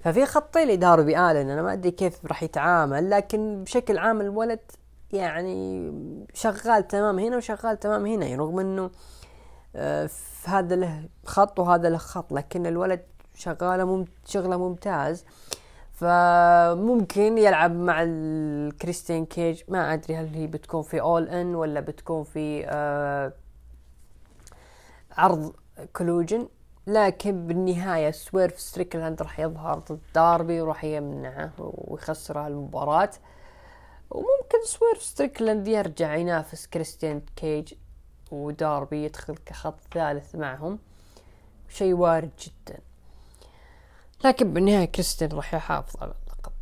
[0.00, 4.60] ففي خطين لداربي الن أنا ما أدري كيف راح يتعامل لكن بشكل عام الولد
[5.12, 5.92] يعني
[6.34, 8.90] شغال تمام هنا وشغال تمام هنا يعني رغم إنه
[9.76, 13.02] آه في هذا له خط وهذا له خط لكن الولد
[13.34, 14.08] شغاله ممت...
[14.26, 15.24] شغله ممتاز.
[15.92, 22.24] فممكن يلعب مع الكريستيان كيج ما أدري هل هي بتكون في All In ولا بتكون
[22.24, 23.32] في آه
[25.12, 25.52] عرض
[25.92, 26.48] Collision
[26.86, 33.10] لكن بالنهاية سويرف ستريكلاند راح يظهر ضد داربي وراح يمنعه ويخسر المباراة
[34.10, 37.74] وممكن سويرف ستريكلاند يرجع ينافس كريستيان كيج
[38.30, 40.78] وداربي يدخل كخط ثالث معهم.
[41.68, 42.78] شيء وارد جدا.
[44.24, 46.52] لكن بالنهاية كريستيان راح يحافظ على اللقب.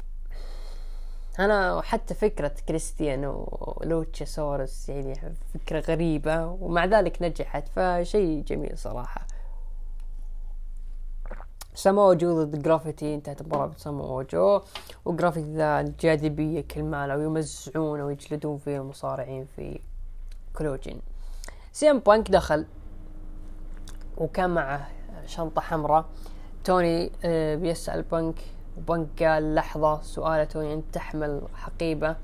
[1.39, 9.27] أنا حتى فكرة كريستيان ولوتشاسورس يعني فكرة غريبة ومع ذلك نجحت فشيء جميل صراحة.
[11.77, 14.61] سامو جو ضد جرافيتي انتهت المباراة بسامو جو.
[15.05, 19.81] وجرافيتي ذا الجاذبية كل ماله ويمزعون ويجلدون فيه المصارعين في
[20.57, 21.01] Collision.
[21.73, 22.67] سي ام بانك دخل
[24.17, 24.89] وكان معه
[25.27, 26.05] شنطة حمراء.
[26.65, 28.35] توني آه، بيسأل بنك
[28.79, 32.17] وبنك قال لحظة سؤال توني أنت تحمل حقيبة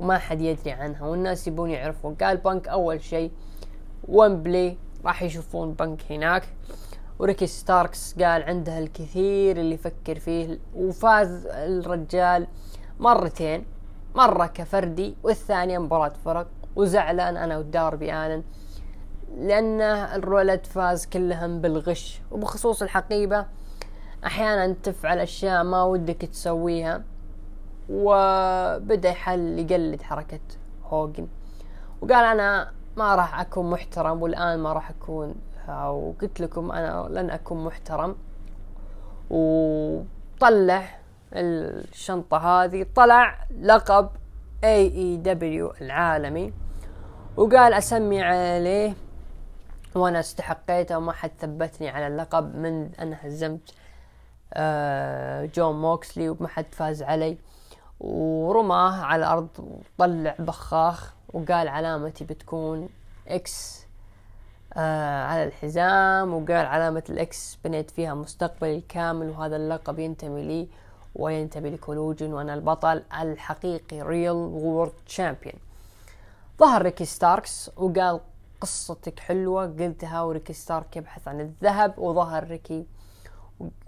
[0.00, 2.14] وما حد يدري عنها والناس يبون يعرفون.
[2.14, 3.30] قال بنك أول شيء
[4.08, 6.48] ويمبلي راح يشوفون بنك هناك.
[7.20, 12.46] وريكي ستاركس قال عنده الكثير اللي يفكر فيه وفاز الرجال
[13.00, 13.64] مرتين
[14.14, 16.46] مرة كفردي والثانية مباراة فرق
[16.76, 18.42] وزعلان أنا وداربي آلن
[19.36, 23.46] لأن الولد فاز كلهم بالغش وبخصوص الحقيبة
[24.24, 27.02] أحيانا تفعل أشياء ما ودك تسويها
[27.90, 30.40] وبدأ يحل يقلد حركة
[30.84, 31.28] هوجن.
[32.00, 35.34] وقال أنا ما راح أكون محترم والآن ما راح أكون
[35.68, 38.16] وقلت لكم أنا لن أكون محترم.
[39.30, 40.98] وطلع
[41.32, 44.10] الشنطة هذه طلع لقب
[44.64, 46.52] AEW العالمي.
[47.36, 48.94] وقال أسمي عليه
[49.94, 53.74] وأنا استحقيته وما حد ثبتني على اللقب من أن هزمت
[54.52, 57.38] آه، جون موكسلي وما حد فاز علي.
[58.00, 62.88] ورماه على الأرض وطلع بخاخ وقال علامتي بتكون
[63.28, 63.79] X
[64.76, 70.68] آه على الحزام وقال علامة ال X بنيت فيها مستقبلي الكامل وهذا اللقب ينتمي لي
[71.14, 75.54] وينتمي ل Collision وأنا البطل الحقيقي real world champion
[76.58, 78.20] ظهر ريكي ستاركس وقال
[78.60, 82.86] قصتك حلوة قلتها وريكي ستارك يبحث عن الذهب وظهر ريكي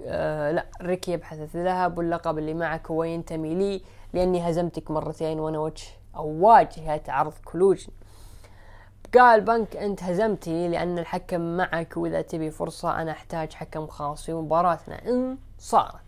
[0.06, 5.40] آه لا ريكي يبحث عن الذهب واللقب اللي معك هو ينتمي لي لأني هزمتك مرتين
[5.40, 7.92] وأنا وجه أو واجهة عرض كلوجن
[9.18, 14.32] قال بنك أنت هزمتني لأن الحكم معك وإذا تبي فرصة أنا أحتاج حكم خاص في
[14.32, 15.08] مباراتنا.
[15.08, 16.02] إن صارت.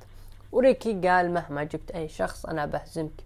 [0.52, 3.24] وريكي قال مهما جبت أي شخص أنا بهزمك.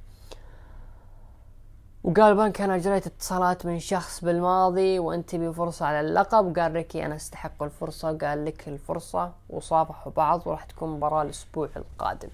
[2.05, 6.47] وقال بنك أنا جريت اتصالات من شخص بالماضي وانت تبي فرصة على اللقب.
[6.47, 8.13] وقال ريكي أنا أستحق الفرصة.
[8.13, 12.29] وقال لك الفرصة وصافحوا بعض وراح تكون مباراة الأسبوع القادم.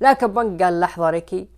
[0.00, 1.48] لكن بنك قال لحظة ريكي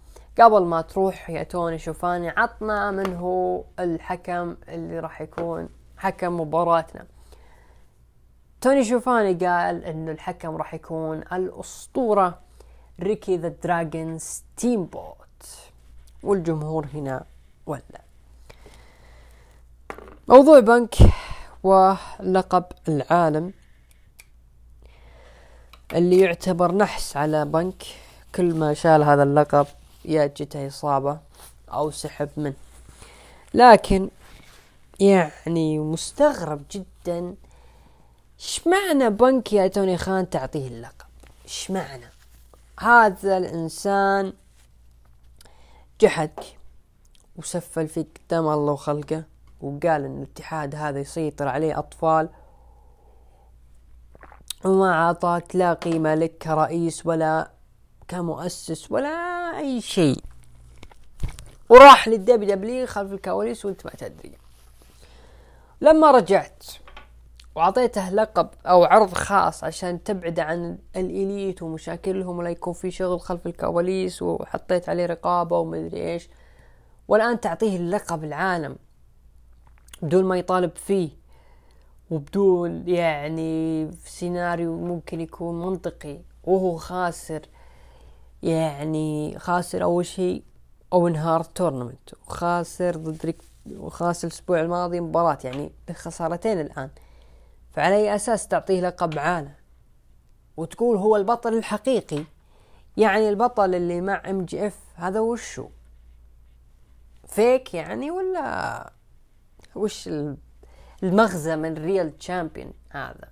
[0.40, 7.06] قبل ما تروح يا توني شوفاني عطنا من هو الحكم اللي راح يكون حكم مباراتنا.
[8.60, 12.38] توني شوفاني قال إنه الحكم راح يكون الأسطورة
[13.00, 15.46] ريكي The Dragon ستيمبوت
[16.22, 17.24] والجمهور هنا
[17.66, 18.00] ولا
[20.28, 20.94] موضوع بنك
[21.62, 23.52] ولقب العالم
[25.94, 27.82] اللي يعتبر نحس على بنك
[28.34, 29.66] كل ما شال هذا اللقب.
[30.04, 31.18] يا جته إصابة
[31.72, 32.54] أو سحب منه
[33.54, 34.08] لكن
[35.00, 37.34] يعني مستغرب جدا
[38.40, 41.06] إيش معنى بنك يا توني خان تعطيه اللقب؟
[41.44, 42.06] إيش معنى؟
[42.80, 44.32] هذا الإنسان
[46.00, 46.58] جحدك
[47.36, 49.24] وسفل فيك قدام الله وخلقه
[49.60, 52.28] وقال ان الاتحاد هذا يسيطر عليه أطفال
[54.64, 57.50] وما أعطاك لا قيمة لك كرئيس ولا
[58.12, 59.08] كمؤسس ولا
[59.58, 60.22] أي شيء.
[61.68, 64.32] وراح لل WW خلف الكواليس وانت ما تدري.
[65.80, 66.64] لما رجعت
[67.54, 73.20] وعطيته لقب أو عرض خاص عشان تبعد عن ال Elite ومشاكلهم ولا يكون في شغل
[73.20, 76.28] خلف الكواليس وحطيت عليه رقابة ومدري إيش
[77.08, 78.76] والآن تعطيه اللقب العالم
[80.02, 81.10] بدون ما يطالب فيه
[82.10, 87.40] وبدون يعني سيناريو ممكن يكون منطقي وهو خاسر.
[88.42, 90.42] يعني خاسر أول شيء
[90.92, 96.90] أوين هارت tournament وخاسر ضد ريك وخاسر الأسبوع الماضي مباراة يعني خسارتين الآن.
[97.70, 99.52] فعلى أي أساس تعطيه لقب عالم؟
[100.56, 102.24] وتقول هو البطل الحقيقي.
[102.96, 105.68] يعني البطل اللي مع MJF هذا وشو
[107.26, 108.92] فيك يعني ولا
[109.74, 110.10] وش
[111.02, 113.28] المغزى من ريال تشامبيون هذا؟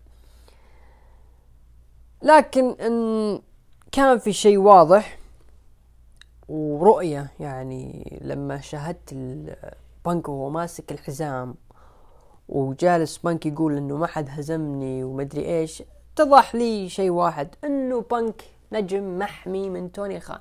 [2.23, 3.41] لكن إن
[3.93, 5.19] كان في شيء واضح
[6.49, 11.55] ورؤية يعني لما شاهدت البنك وهو ماسك الحزام
[12.49, 15.83] وجالس بنك يقول إنه ما حد هزمني ومدري إيش
[16.15, 20.41] اتضح لي شيء واحد إنه بنك نجم محمي من توني خان.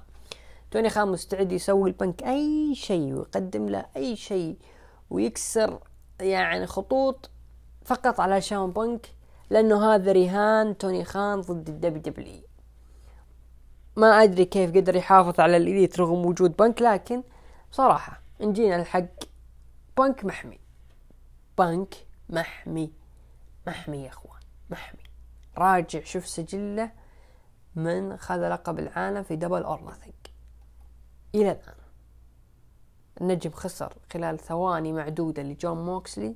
[0.72, 4.58] توني خان مستعد يسوي لبنك أي شيء ويقدم له أي شيء
[5.10, 5.80] ويكسر
[6.20, 7.30] يعني خطوط
[7.86, 9.08] فقط علشان بنك
[9.50, 12.49] لأنه هذا رهان توني خان ضد ال WWE.
[14.00, 17.24] ما أدري كيف قدر يحافظ على الإليت رغم وجود بنك لكن
[17.72, 19.06] صراحة إن جينا الحق
[19.97, 20.60] بنك محمي.
[21.58, 21.95] بنك
[22.30, 22.93] محمي.
[23.68, 25.04] محمي يا أخوان محمي.
[25.58, 26.91] راجع شوف سجله
[27.76, 30.16] من خذ لقب العالم في Double or Nothing
[31.36, 31.76] إلى الآن.
[33.22, 36.36] النجم خسر خلال ثواني معدودة لجون موكسلي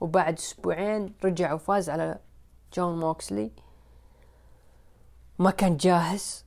[0.00, 2.18] وبعد أسبوعين رجع وفاز على
[2.74, 3.50] جون موكسلي.
[5.38, 6.44] ما كان جاهز.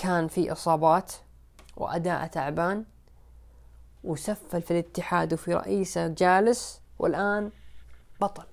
[0.00, 1.12] كان في إصابات
[1.76, 2.84] واداءه تعبان
[4.04, 7.50] وسفل في الاتحاد وفي رئيسه جالس والآن
[8.20, 8.44] بطل.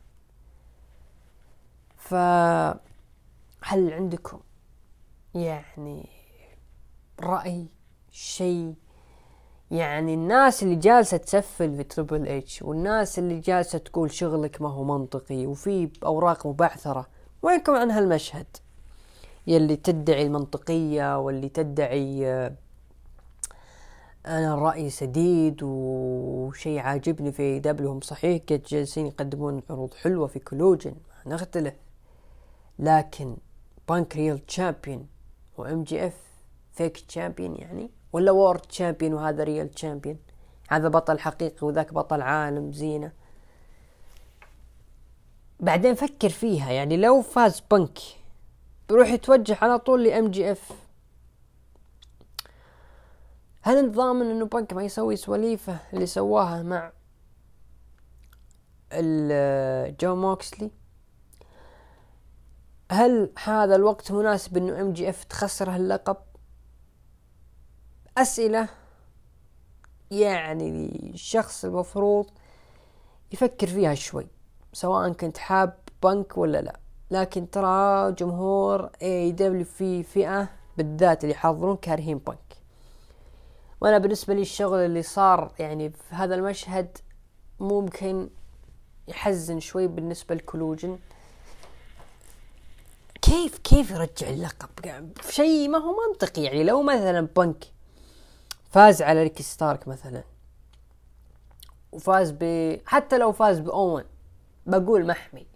[1.97, 2.79] فهل
[3.93, 4.39] عندكم
[5.35, 6.09] يعني
[7.19, 7.67] رأي
[8.11, 8.75] شيء؟
[9.71, 14.83] يعني الناس اللي جالسة تسفل في Triple H والناس اللي جالسة تقول شغلك ما هو
[14.83, 17.07] منطقي وفي أوراق مبعثرة
[17.41, 18.57] وينكم عن هالمشهد؟
[19.47, 22.27] يلي تدعي المنطقية واللي تدعي
[24.25, 28.01] أنا الرأي سديد وشيء عاجبني في دبلهم.
[28.01, 30.93] صحيح قد جالسين يقدمون عروض حلوة في Collision
[31.25, 31.73] ما نختلف
[32.79, 33.37] لكن
[33.89, 35.07] بانك real champion و
[35.57, 36.17] MJF
[36.73, 40.17] fake champion يعني؟ ولا world champion وهذا real champion؟
[40.69, 43.11] هذا بطل حقيقي وذاك بطل عالم زينة.
[45.59, 47.99] بعدين فكر فيها يعني لو فاز بنك
[48.89, 50.71] بيروح يتوجه على طول ل MJF
[53.61, 56.91] هل انت ضامن إنه بنك ما يسوي سواليفه اللي سواها مع
[59.99, 60.71] جون موكسلي
[62.91, 66.17] هل هذا الوقت مناسب إنه MJF تخسر هاللقب؟
[68.17, 68.69] أسئلة
[70.11, 70.69] يعني
[71.13, 72.29] الشخص المفروض
[73.31, 74.27] يفكر فيها شوي
[74.73, 76.79] سواء كنت حاب بنك ولا لا.
[77.11, 82.57] لكن ترى جمهور AEW في فئة بالذات اللي يحضرون كارهين بنك
[83.81, 86.97] وأنا بالنسبة لي الشغل اللي صار يعني في هذا المشهد
[87.59, 88.29] ممكن
[89.07, 90.99] يحزن شوي بالنسبة ل Collision.
[93.21, 94.69] كيف كيف يرجع اللقب؟
[95.29, 96.63] شيء ما هو منطقي يعني.
[96.63, 97.63] لو مثلا بنك
[98.71, 100.23] فاز على ريكي ستارك مثلا
[101.91, 102.43] وفاز ب
[102.85, 104.05] حتى لو فاز بأوين
[104.65, 105.47] بقول محمي.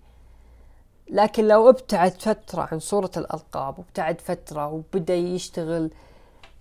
[1.11, 5.91] لكن لو ابتعد فترة عن صورة الألقاب وابتعد فترة وبدأ يشتغل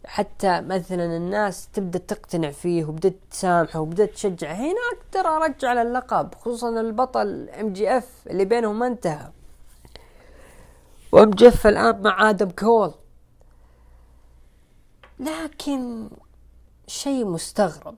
[0.06, 6.80] حتى مثلا الناس تبدأ تقتنع فيه وبدأت تسامحه وبدأت تشجع هنا أقدر أرجع للقب خصوصا
[6.80, 9.30] البطل MJF اللي بينهم ما انتهى.
[11.12, 12.94] و MJF الآن مع آدم كول.
[15.20, 16.10] لكن
[16.86, 17.96] شيء مستغرب.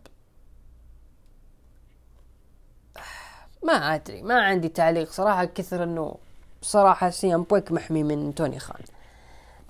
[3.63, 6.15] ما أدري ما عندي تعليق صراحة كثر انه
[6.63, 8.83] صراحة سي إم بنك محمي من توني خان.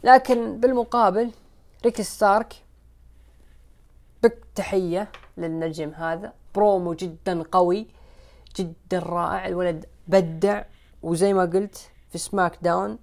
[0.05, 1.30] لكن بالمقابل
[1.84, 2.55] ريك ستارك
[4.22, 6.32] بك تحية للنجم هذا.
[6.55, 7.86] برومو جدا قوي
[8.57, 10.62] جدا رائع الولد بدع
[11.03, 12.99] وزي ما قلت في SmackDown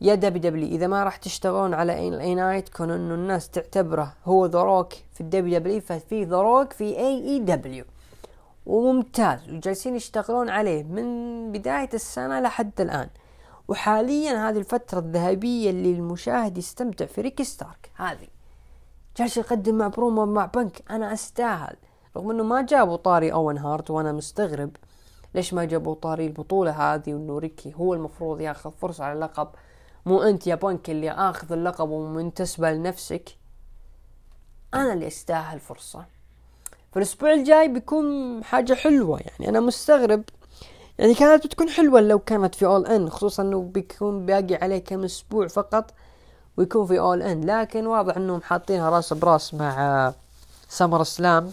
[0.00, 0.68] يا WWE.
[0.68, 4.92] إذا ما راح تشتغلون على إل أي نايت كون انه الناس تعتبره هو ذا روك
[4.92, 7.84] في ال WWE ففي ذا روك في AEW
[8.66, 13.08] وممتاز وجالسين يشتغلون عليه من بداية السنة لحد الآن.
[13.68, 18.28] وحاليا هذه الفترة الذهبية اللي المشاهد يستمتع في ريكي ستارك هذه.
[19.16, 21.76] جالس يقدم مع برومو مع بنك أنا أستاهل.
[22.16, 24.76] رغم أنه ما جابوا طاري أون هارت وأنا مستغرب
[25.34, 29.48] ليش ما جابوا طاري البطولة هذه وأنه ريكي هو المفروض ياخذ فرصة على اللقب.
[30.06, 33.28] مو أنت يا بنك اللي آخذ اللقب ومنتسبة لنفسك.
[34.74, 36.13] أنا اللي أستاهل فرصة.
[36.94, 40.22] فالأسبوع الجاي بيكون حاجة حلوة يعني أنا مستغرب.
[40.98, 45.04] يعني كانت بتكون حلوة لو كانت في اول ان خصوصا إنه بيكون باقي عليه كم
[45.04, 45.90] أسبوع فقط
[46.56, 50.12] ويكون في اول ان لكن واضح إنهم حاطينها راس براس مع
[50.68, 51.50] SummerSlam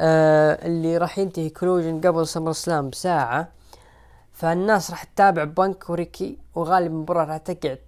[0.00, 3.48] آه اللي راح ينتهي Collision قبل SummerSlam بساعة
[4.32, 7.78] فالناس راح تتابع بنك وريكي وغالبا المباراة راح تقعد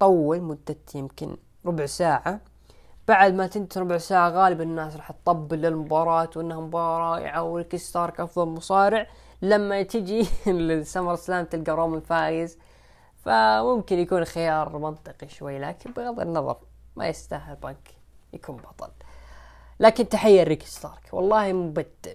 [0.00, 1.36] طول مدة يمكن
[1.66, 2.40] ربع ساعة.
[3.08, 8.20] بعد ما تنتهي ربع ساعة غالبا الناس راح تطبل للمباراة وإنها مباراة رائعة وريكي ستارك
[8.20, 9.06] أفضل مصارع.
[9.42, 12.58] لما تجي ال SummerSlam تلقى رومان فايز.
[13.24, 16.56] فممكن يكون خيار منطقي شوي لكن بغض النظر
[16.96, 17.90] ما يستاهل بنك
[18.32, 18.90] يكون بطل.
[19.80, 22.12] لكن تحية ريكي ستارك والله مبدع.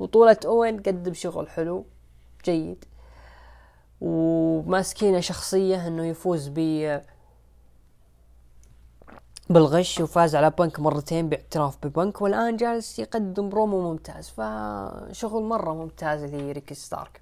[0.00, 1.86] بطولة أوين قدم شغل حلو
[2.44, 2.84] جيد.
[4.00, 6.58] وماسكينه شخصية إنه يفوز ب
[9.50, 16.24] بالغش وفاز على بنك مرتين باعتراف ببنك والآن جالس يقدم برومو ممتاز فشغل مرة ممتاز
[16.24, 17.20] لريكي ستارك.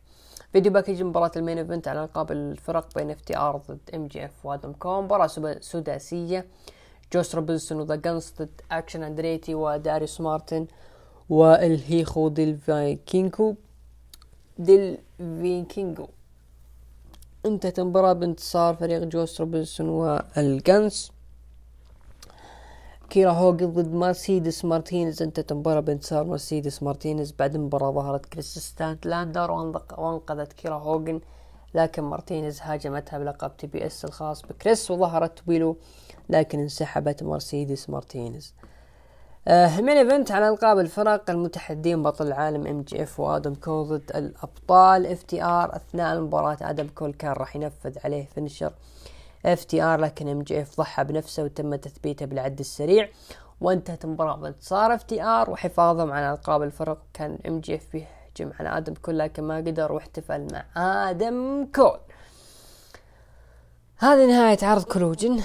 [0.52, 5.04] video package مباراة ال main event على ألقاب الفرق بين FTR ضد MJF وآدم كول.
[5.04, 5.26] مباراة
[5.60, 6.46] سداسية
[7.12, 10.66] جوس روبنسون و The Gunns ضد أكشن أندريتي وداريوس مارتن
[11.28, 13.54] والهيخو ديل فايكينجو
[14.58, 16.06] ديل فيكينجو
[17.46, 21.13] انتهت المباراة بانتصار فريق جوس روبنسون وال Gunns
[23.10, 25.22] كيرا هوجن ضد مرسيدس مارتينيز.
[25.22, 29.50] انتهت المباراة بانتصار مرسيدس مارتينيز بعد المباراة ظهرت كريس ستاتلاندر
[29.98, 31.20] وانقذت كيرا هوجن
[31.74, 35.76] لكن مارتينيز هاجمتها بلقب TBS الخاص بكريس وظهرت ويلو
[36.28, 38.54] لكن انسحبت مرسيدس مارتينيز.
[39.48, 45.06] آه main event على ألقاب الفرق المتحدين بطل العالم MJF وآدم كول ضد الأبطال.
[45.06, 48.72] FTR أثناء المباراة آدم كول كان راح ينفذ عليه finisher
[49.52, 53.08] FTR لكن MJF ضحى بنفسه وتم تثبيته بالعد السريع
[53.60, 56.98] وانتهت المباراة بانتصار FTR وحفاظهم على ألقاب الفرق.
[57.14, 60.64] كان MJF بيهجم على آدم كول لكن ما قدر واحتفل مع
[61.10, 61.98] آدم كول.
[63.98, 65.42] هذه نهاية عرض Collision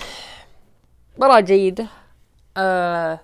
[1.18, 1.88] مباراة جيدة.
[2.58, 3.20] آه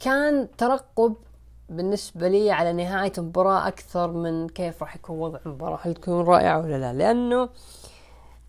[0.00, 1.14] كان ترقب
[1.68, 6.58] بالنسبة لي على نهاية المباراة أكثر من كيف راح يكون وضع المباراة هل تكون رائعة
[6.58, 7.48] ولا لا؟ لأنه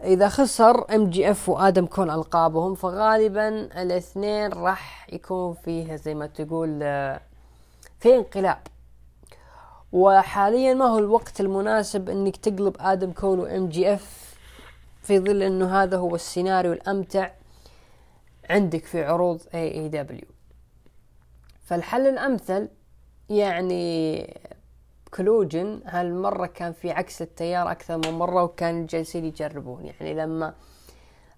[0.04, 3.50] إذا خسر MJF وآدم كول ألقابهم فغالبا
[3.82, 7.22] الاثنين راح يكون فيه زي ما تقول آه،
[8.00, 8.60] في انقلاب.
[9.92, 14.36] وحاليا ما هو الوقت المناسب إنك تقلب آدم كول و MJF
[15.02, 17.32] في ظل إنه هذا هو السيناريو الأمتع
[18.50, 20.28] عندك في عروض AEW
[21.64, 22.68] فالحل الأمثل
[23.30, 24.38] يعني
[25.14, 29.86] Collision هالمرة كان في عكس التيار أكثر من مرة وكان جالسين يجربون.
[29.86, 30.54] يعني لما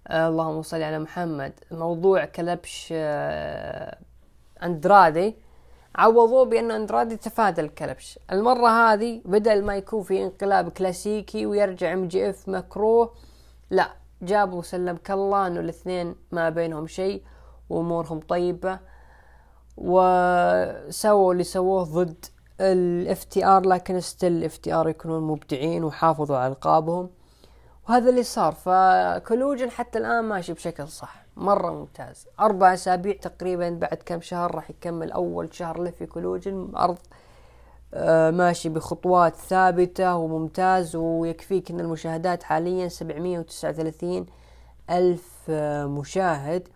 [0.08, 3.98] آه اللهم صل على محمد موضوع كلبش آه
[4.62, 5.36] أندرادي
[5.94, 8.18] عوضوه بأن أندرادي تفادى الكلبش.
[8.32, 13.12] المرة هذه بدل ما يكون في انقلاب كلاسيكي ويرجع MJF مكروه
[13.70, 13.88] لا
[14.22, 17.22] جابوا سلمك الله انه الاثنين ما بينهم شيء
[17.70, 18.78] وأمورهم طيبة
[19.76, 22.24] وسووا اللي سووه ضد
[22.62, 27.10] ال FTR لكن still ال FTR يكونون مبدعين وحافظوا على ألقابهم.
[27.88, 28.52] وهذا اللي صار.
[28.52, 31.22] ف Collision حتى الآن ماشي بشكل صح.
[31.36, 32.26] مرة ممتاز.
[32.40, 36.98] أربع أسابيع تقريبا بعد كم شهر راح يكمل أول شهر له في Collision أرض
[37.94, 44.26] آه ماشي بخطوات ثابتة وممتاز ويكفيك أن المشاهدات حاليا سبعمية وتسعة وثلاثين
[44.90, 46.68] ألف آه مشاهد.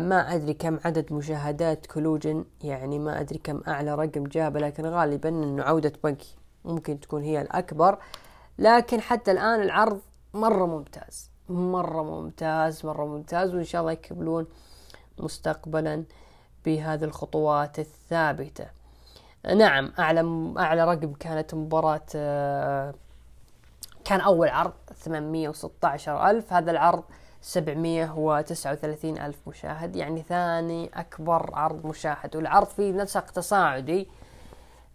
[0.00, 5.28] ما أدري كم عدد مشاهدات كلوجن يعني ما أدري كم أعلى رقم جابه لكن غالبا
[5.28, 7.98] أنه عودة بنكي ممكن تكون هي الأكبر.
[8.58, 10.00] لكن حتى الآن العرض
[10.34, 14.46] مرة ممتاز مرة ممتاز مرة ممتاز وإن شاء الله يكملون
[15.18, 16.04] مستقبلا
[16.64, 18.66] بهذه الخطوات الثابتة.
[19.56, 22.94] نعم أعلى أعلى رقم كانت مباراة آه،
[24.04, 26.52] كان أول عرض 816 ألف.
[26.52, 27.04] هذا العرض
[27.42, 32.36] 739 ألف مشاهد يعني ثاني أكبر عرض مشاهد.
[32.36, 34.08] والعرض فيه نسق تصاعدي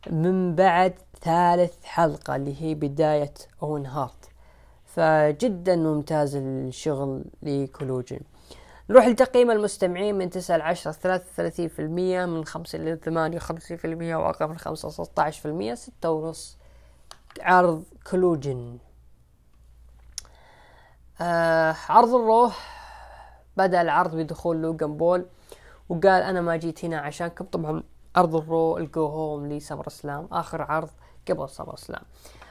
[0.09, 3.33] من بعد ثالث حلقة اللي هي بداية
[3.63, 4.29] أون هارت
[4.85, 8.19] فجدا ممتاز الشغل لكولوجين.
[8.89, 13.85] نروح لتقييم المستمعين من تسعة لعشرة ثلاثة وثلاثين في المية من خمسة لثمانية خمسين في
[13.85, 16.57] المية وأقل من خمسة ستة عشر في المية ستة ونص
[17.41, 18.86] عرض Collision.
[21.21, 22.77] آه عرض ال Raw.
[23.57, 25.25] بدأ العرض بدخول لوجان بول.
[25.89, 27.83] وقال أنا ما جيت هنا عشانكم طبعا
[28.15, 30.89] عرض ال Raw ال go home ل SummerSlam آخر عرض
[31.29, 32.01] قبل SummerSlam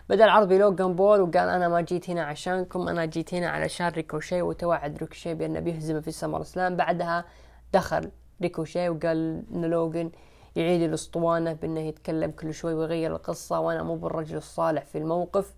[0.09, 2.89] بدأ العرض بلوجان بول وقال أنا ما جيت هنا عشانكم.
[2.89, 7.25] أنا جيت هنا علشان ريكوشي وتوعد ريكوشي بأنه بيهزمه في SummerSlam بعدها
[7.73, 8.11] دخل
[8.43, 10.11] ريكوشي وقال إن لوجان
[10.57, 13.61] يعيد الأسطوانة بأنه يتكلم كل شوي ويغير القصة.
[13.61, 15.55] وأنا مو بالرجل الصالح في الموقف.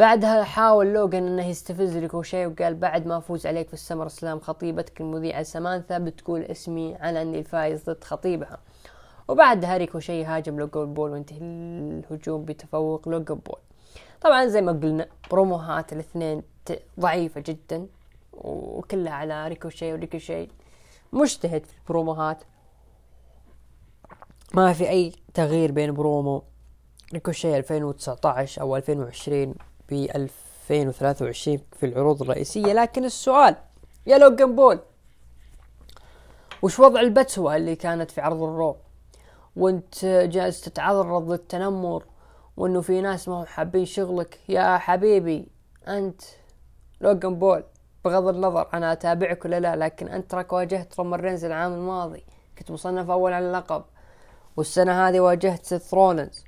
[0.00, 5.00] بعدها حاول لوجان إنه يستفز ريكوشي وقال بعد ما أفوز عليك في ال SummerSlam خطيبتك
[5.00, 8.58] المذيعة سمانثا بتقول اسمي على أني الفايز ضد خطيبها.
[9.28, 13.58] وبعدها ريكوشي هاجم لوجان بول وانتهى الهجوم بتفوق لوجان بول.
[14.20, 16.42] طبعا زي ما قلنا بروموهات الاثنين
[17.00, 17.86] ضعيفة جدا
[18.32, 20.48] وكلها على ريكوشي وريكوشي
[21.12, 22.44] مجتهد في البروموهات.
[24.54, 26.42] ما في أي تغيير بين برومو
[27.12, 29.54] ريكوشي 2019 أو 2020
[29.90, 29.92] ب
[30.70, 33.56] 2023 في العروض الرئيسية لكن السؤال
[34.06, 34.78] يا لوجان بول
[36.62, 38.76] وش وضع البتسوة اللي كانت في عرض ال Raw
[39.56, 42.04] وانت جالس تتعرض للتنمر
[42.56, 45.48] وانه في ناس ما هم حابين شغلك يا حبيبي
[45.88, 46.22] أنت
[47.00, 47.64] لوجان بول
[48.04, 52.24] بغض النظر أنا أتابعك ولا لا لكن أنت تراك واجهت رومان العام الماضي
[52.58, 53.84] كنت مصنف أول على اللقب
[54.56, 56.44] والسنة هذه واجهت سيث رولنز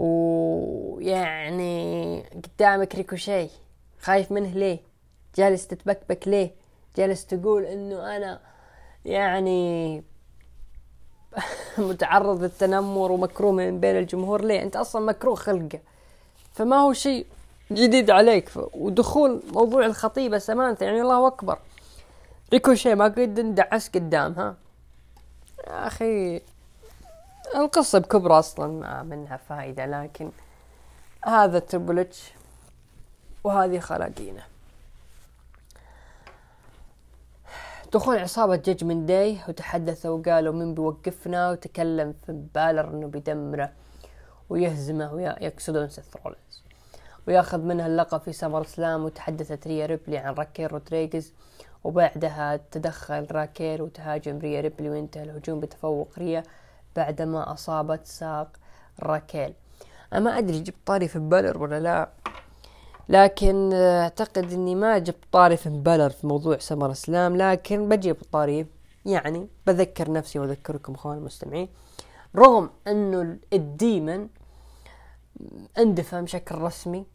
[0.00, 1.82] ويعني
[2.22, 3.48] قدامك ريكوشي
[4.00, 4.78] خايف منه ليه؟
[5.36, 6.50] جالس تتبكبك ليه؟
[6.96, 8.40] جالس تقول إنه أنا
[9.04, 10.02] يعني
[11.78, 15.80] متعرض للتنمر ومكروه من بين الجمهور ليه؟ أنت أصلا مكروه خلقه.
[16.52, 17.26] فما هو شيء
[17.72, 18.50] جديد عليك.
[18.74, 21.58] ودخول موضوع الخطيبة سمانثا يعني الله أكبر.
[22.52, 24.56] ريكوشي ما قد اندعس قدامها
[25.66, 26.40] يا أخي
[27.56, 30.30] القصة بكبرى أصلا ما منها فائدة لكن
[31.24, 32.32] هذا Triple H
[33.44, 34.42] وهذه خلاقينه
[37.92, 43.72] دخول عصابة Judgment Day وتحدثوا وقالوا من بيوقفنا وتكلم فين بالر إنه بيدمره
[44.50, 46.62] ويهزمه ويقصدون سيث رولينز.
[47.28, 51.32] وياخذ منها اللقب في SummerSlam وتحدثت ريا ريبلي عن راكيل رودريغيز.
[51.84, 56.42] وبعدها تدخل راكيل وتهاجم ريا ريبلي وانتهى الهجوم بتفوق ريا.
[57.00, 58.48] بعدما أصابت ساق
[59.02, 59.54] راكيل.
[60.12, 62.08] أنا ما أدري جبت طاري فين بالر ولا لا
[63.08, 68.66] لكن أعتقد أني ما جبت طاري في بالر في موضوع سمر اسلام لكن بجيب طاري
[69.06, 71.68] يعني بذكر نفسي وأذكركم أخوان المستمعين.
[72.36, 74.28] رغم أنه ال Demon
[75.78, 77.06] اندفع بشكل رسمي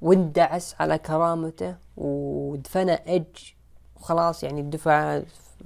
[0.00, 3.52] واندعس على كرامته ودفنه إج
[3.96, 5.22] وخلاص يعني الدفع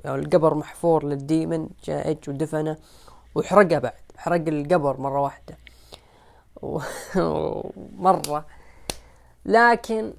[0.07, 2.77] القبر محفور لل Demon جاء إج ودفنه.
[3.35, 5.59] وحرقه بعد حرق القبر مرة واحدة.
[8.07, 8.47] مرة.
[9.45, 10.13] لكن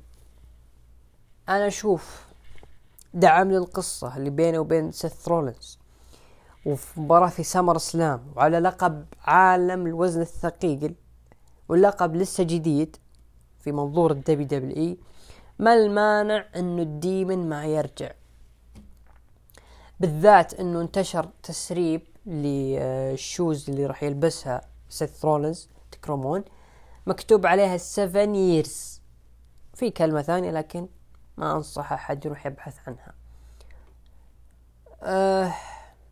[1.49, 2.25] أنا أشوف
[3.13, 5.79] دعم للقصة اللي بينه وبين سيث رولنز
[6.65, 10.95] وفي مباراة في SummerSlam وعلى لقب عالم الوزن الثقيل
[11.69, 12.97] واللقب لسه جديد
[13.59, 14.97] في منظور ال WWE
[15.59, 18.11] ما المانع إنه ال Demon ما يرجع.
[19.99, 26.43] بالذات إنه انتشر تسريب لل shoes اللي راح يلبسها سيث رولنز تكرمون
[27.07, 29.01] مكتوب عليها 7 years
[29.73, 30.87] في كلمة ثانية لكن
[31.37, 33.13] ما أنصح أحد يروح يبحث عنها.
[35.03, 35.53] أه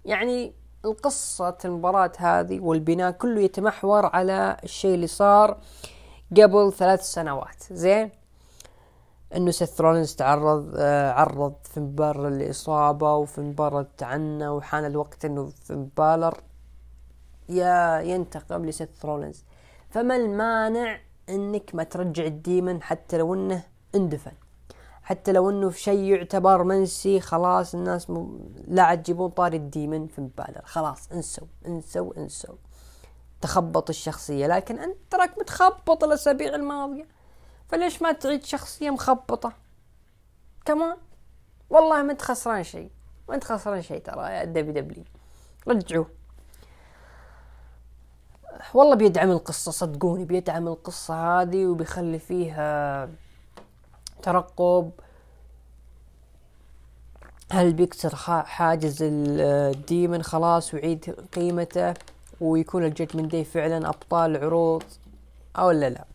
[0.06, 0.53] يعني
[0.85, 5.57] القصة المباراة هذه والبناء كله يتمحور على الشيء اللي صار
[6.38, 7.64] قبل ثلاث سنوات.
[7.72, 8.11] زين؟
[9.35, 15.45] إنه سيث رولينز تعرض آه عرض في مباراة الإصابة وفي مباراة عنه وحان الوقت إنه
[15.45, 16.37] فين بالر
[17.49, 19.43] يا ينتقم لسيث رولينز.
[19.89, 20.99] فما المانع
[21.29, 23.63] إنك ما ترجع ال Demon حتى لو إنه
[23.95, 24.31] اندفن.
[25.03, 28.39] حتى لو إنه في شيء يعتبر منسي خلاص الناس م...
[28.67, 32.55] لا عاد تجيبون طاري الديمن في مبالغ خلاص انسوا انسوا انسوا.
[33.41, 37.16] تخبط الشخصية لكن أنت تراك متخبط الأسابيع الماضية.
[37.68, 39.53] فليش ما تعيد شخصية مخبطة؟
[40.65, 40.98] كمان
[41.69, 42.89] والله ما انت خسران شيء.
[43.30, 45.03] ما انت خسران شيء ترى يا دبي دبلي
[45.68, 46.10] رجعوه
[48.73, 53.10] والله بيدعم القصة صدقوني بيدعم القصة هذه وبيخلي فيها
[54.23, 54.91] ترقب.
[57.52, 61.94] هل بيكسر حاجز ال Demon؟ خلاص ويعيد قيمته
[62.41, 64.84] ويكون ال Judgment Day فعلا أبطال العروض
[65.57, 66.06] أو لا لا.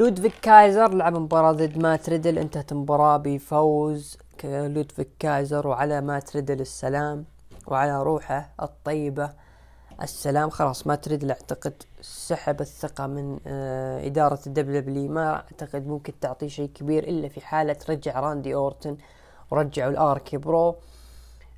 [0.00, 6.60] لودفيك كايزر لعب مباراة ضد مات ريدل انتهت المباراة بفوز لودفيك كايزر وعلى مات ريدل
[6.60, 7.24] السلام
[7.66, 9.30] وعلى روحه الطيبة
[10.02, 10.50] السلام.
[10.50, 16.48] خلاص ما تريد اعتقد سحب الثقة من آه إدارة ال W ما أعتقد ممكن تعطيه
[16.48, 18.96] شيء كبير إلا في حالة رجع راندي أورتن
[19.50, 20.76] ورجعوا ال RK-Bro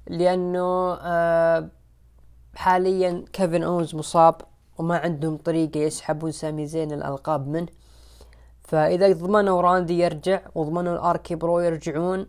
[0.06, 1.68] لأنه آه
[2.54, 4.34] حاليا كيفن أونز مصاب
[4.78, 7.81] وما عندهم طريقة يسحبون سامي زين الألقاب منه.
[8.72, 12.26] فإذا ضمنوا راندي يرجع وضمنوا ال RK-Bro يرجعون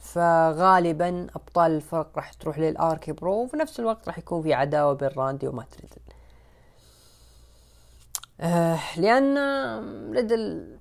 [0.00, 5.08] فغالبا أبطال الفرق راح تروح لل RK-Bro وفي نفس الوقت راح يكون في عداوة بين
[5.16, 6.02] راندي ومات ريدل
[8.40, 9.38] آه لأن
[10.12, 10.76] ريدل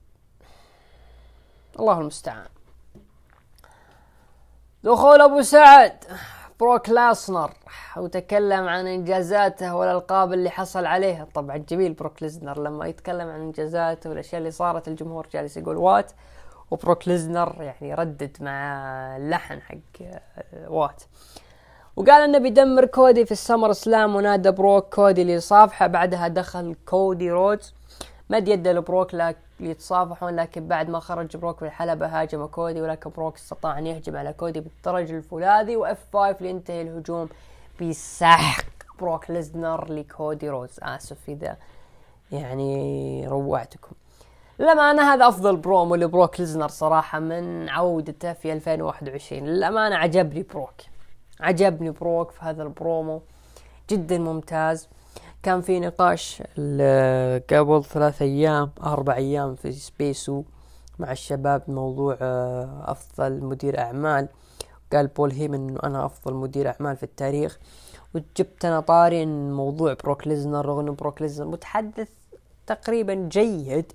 [1.80, 2.48] الله المستعان.
[4.84, 6.04] دخول أبو سعد.
[6.64, 7.52] بروك لاسنر.
[7.98, 11.28] وتكلم عن إنجازاته والألقاب اللي حصل عليها.
[11.34, 12.60] طبعا جميل بروك ليزنر.
[12.60, 16.12] لما يتكلم عن إنجازاته والأشياء اللي صارت الجمهور جالس يقول what?
[16.72, 18.58] وبروك ليزنر يعني ردد مع
[19.18, 21.04] اللحن حق آه، what.
[21.96, 27.32] وقال إنه بيدمر كودي في ال SummerSlam ونادى بروك كودي اللي يصافحه بعدها دخل كودي
[27.32, 27.74] رودز.
[28.30, 29.14] مد يده لبروك
[29.64, 34.16] ليتصافحون لكن بعد ما خرج بروك في الحلبة هاجم كودي ولكن بروك استطاع أن يهجم
[34.16, 37.30] على كودي بالدرج الفولاذي و F5 لينتهي الهجوم
[37.82, 38.64] بسحق.
[39.00, 41.58] بروك ليزنر لكودي رودز آسف إذا
[42.32, 43.92] يعني روعتكم.
[44.60, 50.74] للأمانة هذا أفضل برومو لبروك ليزنر صراحة من عودته في 2021 للأمانة عجبني بروك.
[51.40, 53.22] عجبني بروك في هذا البرومو.
[53.90, 54.90] جدا ممتاز.
[55.44, 56.44] كان في نقاش
[57.50, 60.44] قبل ثلاث أيام أربع أيام في space
[61.00, 64.28] مع الشباب موضوع آه، أفضل مدير أعمال.
[64.94, 67.60] قال بول هيمن إنه أنا أفضل مدير أعمال في التاريخ.
[68.16, 72.10] وجبت أنا طاري إن موضوع بروك ليزنر رغم بروك ليزنر متحدث
[72.68, 73.92] تقريبا جيد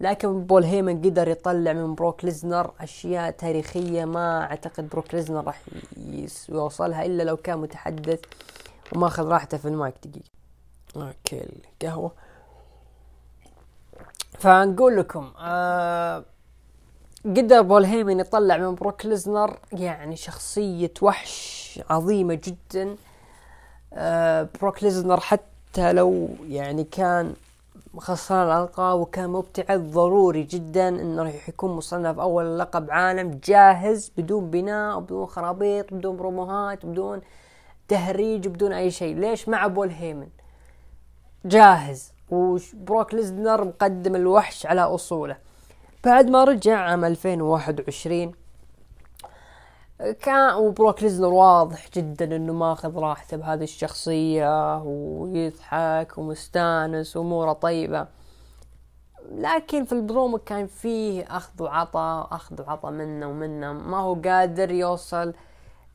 [0.00, 5.62] لكن بول هيمن قدر يطلع من بروك ليزنر أشياء تاريخية ما أعتقد بروك ليزنر راح
[6.48, 8.20] يوصلها إلا لو كان متحدث
[8.94, 10.37] وماخذ راحته في المايك دقيقة.
[10.96, 11.46] okay
[11.82, 12.12] القهوة.
[14.38, 16.24] فنقول لكم آه
[17.24, 22.96] قدر بول هيمن يطلع من بروك ليزنر؟ يعني شخصية وحش عظيمة جدا.
[23.92, 27.34] آه بروك ليزنر حتى لو يعني كان
[27.98, 34.50] خسران الألقاب وكان مبتعد ضروري جدا إنه راح يكون مصنف أول لقب عالم جاهز بدون
[34.50, 37.20] بناء بدون خرابيط بدون بروموهات بدون
[37.88, 39.16] تهريج بدون أي شيء.
[39.16, 40.28] ليش مع بول هيمن
[41.44, 42.12] جاهز.
[42.30, 45.36] وبروك ليزنر مقدم الوحش على أصوله.
[46.04, 48.32] بعد ما رجع عام 2021
[50.22, 58.06] كان وبروك ليزنر واضح جدا إنه ماخذ راحته بهذه الشخصية ويضحك ومستانس وأموره طيبة.
[59.32, 63.72] لكن في البرومو كان فيه أخذ وعطى أخذ وعطى منه ومنه.
[63.72, 65.34] ما هو قادر يوصل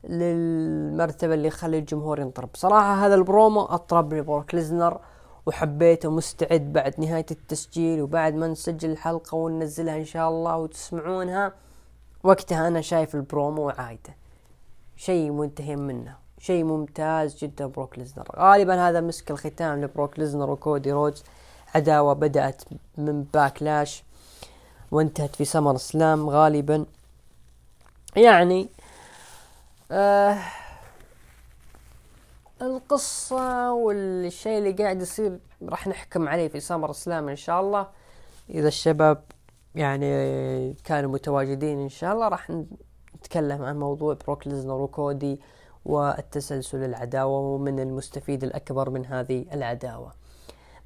[0.04, 2.48] للمرتبة اللي يخلي الجمهور ينطرب.
[2.54, 5.00] صراحة هذا البرومو اطربني بروك ليزنر.
[5.46, 11.52] وحبيته مستعد بعد نهاية التسجيل وبعد ما نسجل الحلقة وننزلها إن شاء الله وتسمعونها
[12.22, 14.14] وقتها أنا شايف البرومو عايدة.
[14.96, 16.16] شيء منتهي منه.
[16.38, 18.28] شيء ممتاز جدا بروك ليزنر.
[18.36, 21.24] غالبا هذا مسك الختام لبروك ليزنر وكودي رودز.
[21.74, 22.62] عداوة بدأت
[22.98, 24.04] من Backlash
[24.90, 26.86] وانتهت في SummerSlam غالبا.
[28.16, 28.68] يعني
[29.90, 30.38] آه
[32.62, 37.86] القصة والشيء اللي قاعد يصير راح نحكم عليه في SummerSlam إن شاء الله.
[38.50, 39.22] إذا الشباب
[39.74, 42.50] يعني كانوا متواجدين إن شاء الله راح
[43.16, 45.40] نتكلم عن موضوع بروك ليزنر وكودي
[45.84, 50.12] والتسلسل العداوة ومن المستفيد الأكبر من هذه العداوة.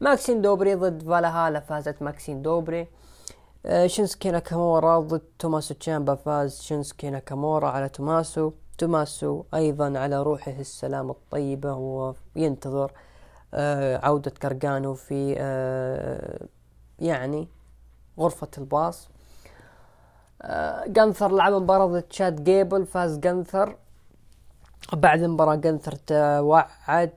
[0.01, 2.89] ماكسين دوبري ضد فالهالا فازت ماكسين دوبري.
[3.67, 8.53] آه، شينسكي ناكامورا ضد توماسو تشامبا فاز شينسكي ناكامورا على توماسو.
[8.79, 11.75] توماسو أيضا على روحه السلام الطيبة
[12.37, 12.93] وينتظر
[13.55, 16.47] آه، عودة غارغانو في آه،
[16.99, 17.49] يعني
[18.19, 19.09] غرفة الباص.
[20.87, 23.77] جنثر لعب مباراة تشاد جيبل فاز جنثر.
[24.93, 27.13] بعد المباراة جنثر توعد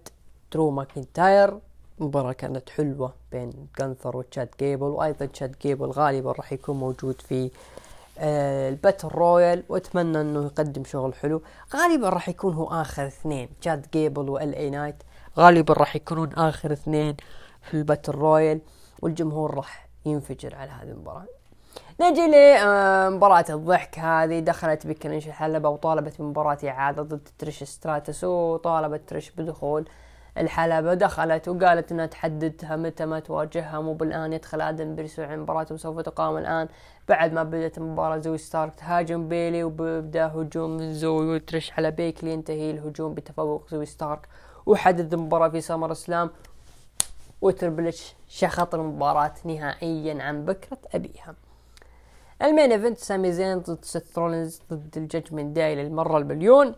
[0.54, 1.60] درو ماكنتاير.
[2.00, 7.46] مباراة كانت حلوة بين جنثر وتشاد جيبل وأيضا تشاد جيبل غالبا راح يكون موجود في
[7.46, 7.81] آه
[8.22, 11.41] ال battle royal وأتمنى إنه يقدم شغل حلو.
[11.76, 15.03] غالبا راح يكون هو آخر اثنين تشاد جيبل و LA Knight
[15.38, 17.15] غالبا راح يكونون آخر اثنين
[17.61, 18.62] في ال battle royal
[19.02, 21.26] والجمهور راح ينفجر على هذه المباراة.
[22.02, 24.39] نجي لمباراة الضحك هذه.
[24.39, 29.88] دخلت بكنش الحلبة وطالبت بمباراة إعادة ضد تريش ستراتس وطالبت تريش بدخول.
[30.38, 33.82] الحلبة دخلت وقالت إنها تحددها متى ما تواجهها.
[33.82, 36.68] مو بالآن يدخل آدم بيرس المباراة وسوف تقام الآن.
[37.10, 42.34] بعد ما بدأت المباراة زوي ستارك تهاجم بيكي وبدا هجوم من زوي وترش على بيكي.
[42.34, 44.28] ينتهي الهجوم بتفوق زوي ستارك
[44.66, 46.30] وحدد المباراة في SummerSlam.
[47.41, 51.36] وتربل اتش شخط المباراة نهائيا عن بكرة أبيها.
[52.41, 56.76] ال main event سامي زين ضد سيث رولينز ضد ال Judgment Day للمرة المليون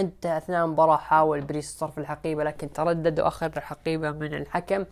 [0.00, 4.84] انت اثناء المباراة حاول بريست صرف الحقيبة لكن تردد واخذ الحقيبة من الحكم.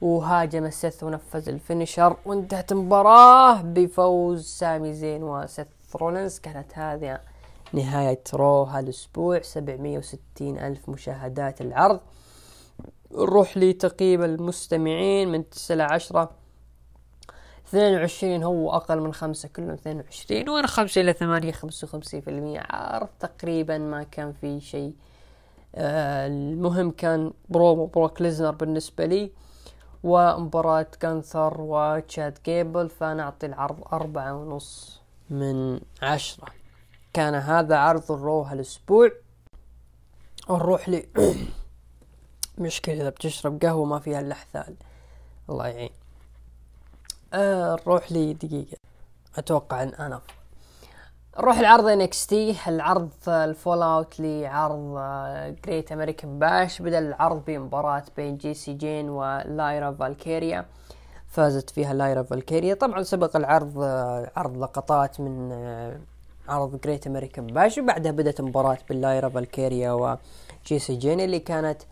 [0.00, 5.66] وهاجم سيث ونفذ ال finisher وانتهت المباراة بفوز سامي زين وسيث
[5.96, 6.38] رولينز.
[6.38, 7.20] كانت هذه
[7.72, 12.00] نهاية Raw هالاسبوع 760 ألف مشاهدات العرض.
[13.12, 15.32] نروح لتقييم المستمعين.
[15.32, 16.30] من 9 ل 10
[17.68, 22.66] 22 هو أقل من خمسة كلهم 22 وأنا خمسة إلى ثمانية خمسة وخمسين في المية.
[22.70, 24.94] عرض تقريبا ما كان في شيء.
[25.74, 29.30] آه المهم كان برومو بروك ليزنر بالنسبة لي
[30.04, 36.48] ومباراة جنثر وتشاد جيبل فنعطي العرض أربعة ونص من عشرة.
[37.12, 39.10] كان هذا عرض ال Raw هالأسبوع
[40.50, 41.08] نروح لي
[42.58, 44.74] مشكلة إذا بتشرب قهوة ما فيها إلا حثال
[45.50, 46.05] الله يعين.
[47.34, 48.76] نروح لي دقيقة.
[49.38, 50.20] أتوقع أن أنا
[51.38, 52.32] نروح العرض NXT
[52.68, 54.98] العرض ال fallout لعرض
[55.66, 60.66] Great American Bash بدا العرض بمباراة بين جي سي جين ولايرا فالكيريا
[61.28, 66.00] فازت فيها لايرا فالكيريا طبعا سبق العرض آه، عرض لقطات من آه،
[66.48, 71.82] عرض Great American Bash وبعدها بدأت مباراة بين لايرا فالكيريا وجي سي جين اللي كانت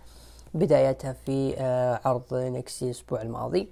[0.54, 1.56] بدايتها في
[2.04, 3.68] عرض NXT الأسبوع الماضي.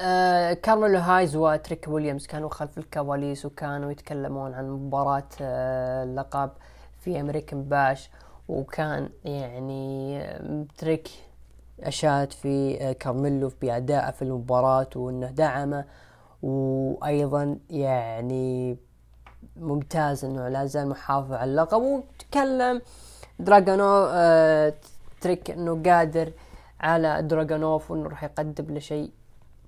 [0.00, 6.50] آه كارميلو هايز وتريك ويليامز كانوا خلف الكواليس وكانوا يتكلمون عن مباراة آه اللقب
[7.00, 8.10] في American Bash.
[8.48, 10.22] وكان يعني
[10.78, 11.08] تريك
[11.82, 15.84] أشاد في آه كارميلو بادائه في المباراة وأنه دعمه.
[16.42, 18.76] وأيضا يعني
[19.56, 21.82] ممتاز إنه لا زال محافظ على اللقب.
[21.82, 22.82] وتكلم
[23.38, 24.74] دراجونو آه
[25.20, 26.32] تريك إنه قادر
[26.80, 29.10] على دراجونوف وإنه راح يقدم له شيء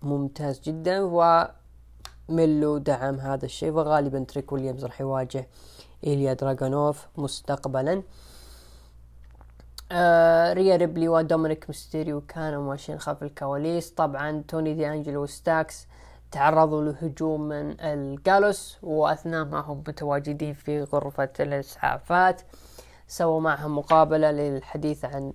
[0.03, 5.49] ممتاز جدا وميلو دعم هذا الشيء وغالبا تريك ويليامز راح يواجه
[6.07, 8.03] إيليا دراغونوف مستقبلا.
[9.93, 13.91] آه ريا ريبلي ودومينيك ميستيريو كانوا ماشيين خلف الكواليس.
[13.91, 15.87] طبعا توني دي أنجلو وستاكس
[16.31, 22.43] تعرضوا لهجوم من الجالوس وأثناء ما هم متواجدين في غرفة الإسعافات
[23.09, 25.33] سووا معهم مقابلة للحديث عن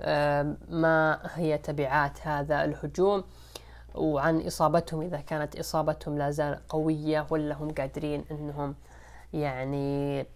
[0.00, 3.24] آه ما هي تبعات هذا الهجوم.
[3.94, 8.74] وعن إصابتهم إذا كانت إصابتهم لا زال قوية ولا هم قادرين أنهم
[9.32, 10.26] يعني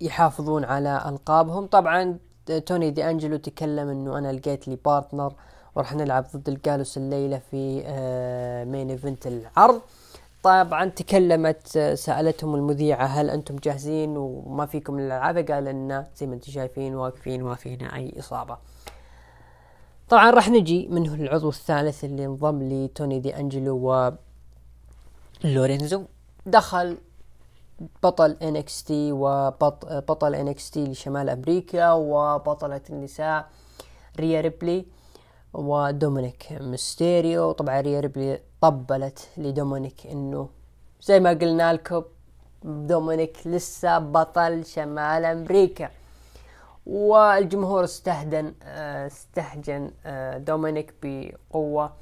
[0.00, 1.66] يحافظون على ألقابهم.
[1.66, 2.18] طبعا
[2.66, 5.32] توني دي أنجلو تكلم أنه أنا لقيت لي partner
[5.74, 7.82] وراح نلعب ضد الجالوس الليلة في
[8.68, 9.80] main event العرض.
[10.42, 16.52] طبعا تكلمت سألتهم المذيعة هل أنتم جاهزين وما فيكم الألعاب؟ قال لنا زي ما أنتم
[16.52, 18.56] شايفين واقفين وما فينا أي إصابة.
[20.08, 24.12] طبعا راح نجي منه العضو الثالث اللي انضم لي توني دي أنجلو و
[25.44, 26.04] لورينزو.
[26.46, 26.96] دخل
[28.02, 33.48] بطل NXT وبطل NXT لشمال أمريكا وبطلة النساء
[34.20, 34.86] ريا ريبلي
[35.52, 37.52] ودومينيك ميستيريو.
[37.52, 40.48] طبعا ريا ريبلي طبلت لدومينيك إنه
[41.02, 42.02] زي ما قلنا لكم
[42.64, 45.90] دومينيك لسه بطل شمال أمريكا.
[46.88, 51.92] والجمهور استهدن آه، استهجن آه، دومينيك بقوة.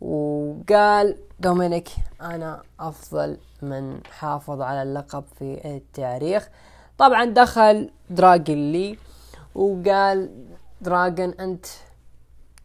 [0.00, 1.88] وقال دومينيك
[2.20, 6.48] أنا أفضل من حافظ على اللقب في التاريخ.
[6.98, 8.98] طبعا دخل دراجن لي
[9.54, 10.46] وقال
[10.80, 11.66] دراجن أنت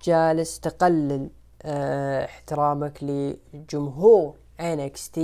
[0.03, 1.29] جالس تقلل
[1.63, 5.19] آه احترامك لجمهور NXT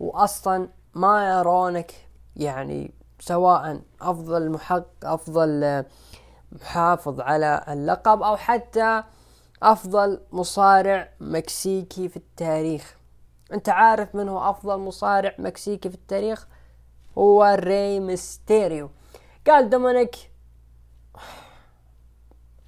[0.00, 1.92] واصلا ما يرونك
[2.36, 5.84] يعني سواء أفضل محق أفضل
[6.52, 9.02] محافظ على اللقب أو حتى
[9.62, 12.96] أفضل مصارع مكسيكي في التاريخ.
[13.52, 16.46] أنت عارف من هو أفضل مصارع مكسيكي في التاريخ؟
[17.18, 18.90] هو ري ميستيريو.
[19.46, 20.16] قال دومينيك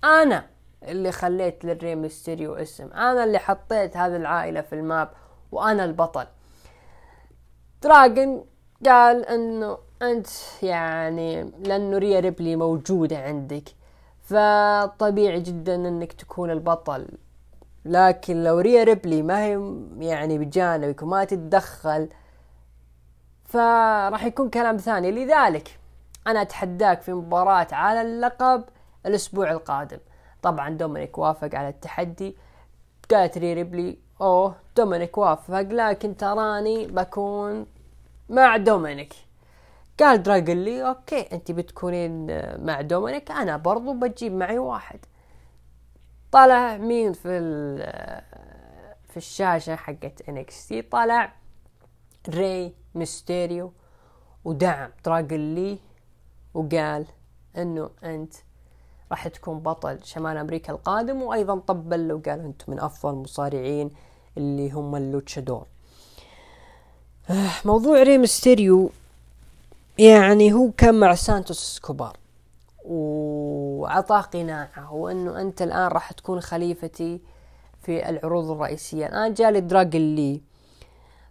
[0.04, 0.46] أنا
[0.82, 2.92] اللي خليت للري ميستيريو اسم.
[2.92, 5.10] أنا اللي حطيت هذه العائلة في ال map
[5.52, 6.26] وأنا البطل.
[7.82, 8.44] دراجن
[8.86, 10.26] قال إنه أنت
[10.62, 13.64] يعني لأنه ريا ريبلي موجودة عندك.
[14.22, 17.08] فطبيعي جدا إنك تكون البطل.
[17.84, 22.08] لكن لو ريا ريبلي ما هي يعني بجانبك وما تتدخل
[23.44, 25.10] فراح يكون كلام ثاني.
[25.10, 25.78] لذلك
[26.26, 28.64] أنا أتحداك في مباراة على اللقب
[29.06, 29.98] الأسبوع القادم.
[30.42, 32.36] طبعا دومينيك وافق على التحدي.
[33.10, 35.60] قالت ري ريبلي أوه دومينيك وافق.
[35.60, 37.66] لكن تراني بكون
[38.28, 39.14] مع دومينيك.
[40.00, 42.26] قال دراجون لي okay انت بتكونين
[42.64, 43.30] مع دومينيك.
[43.30, 45.00] أنا برضو بجيب معي واحد.
[46.32, 47.28] طلع مين في
[49.08, 51.32] في الشاشة حقت NXT طلع
[52.28, 53.72] ري ميستيريو
[54.44, 55.78] ودعم دراجون لي
[56.54, 57.06] وقال
[57.56, 58.34] إنه أنت
[59.10, 63.90] راح تكون بطل شمال أمريكا القادم وأيضا طبل وقال أنتم من أفضل المصارعين
[64.36, 65.66] اللي هم ال luchador.
[67.30, 68.90] آه، موضوع ري ميستيريو
[69.98, 72.16] يعني هو كان مع سانتوس سكوبار
[72.84, 74.94] وعطاه قناعة.
[74.94, 77.20] وانه أنت الآن راح تكون خليفتي
[77.82, 79.06] في العروض الرئيسية.
[79.06, 80.42] الآن جالي دراجون لي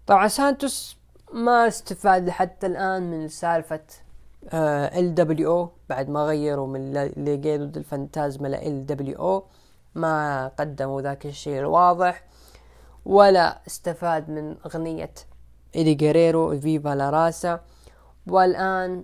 [0.08, 0.98] طبعا سانتوس
[1.34, 3.84] ما استفاد حتى الآن من سالفة
[4.54, 9.44] LW بعد ما غيروا من Legado del Fantasma ل LWO.
[9.96, 12.24] ما قدموا ذاك الشيء الواضح.
[13.06, 15.14] ولا استفاد من أغنية
[15.76, 17.60] إيدي جريرو Viva la Raza.
[18.30, 19.04] والآن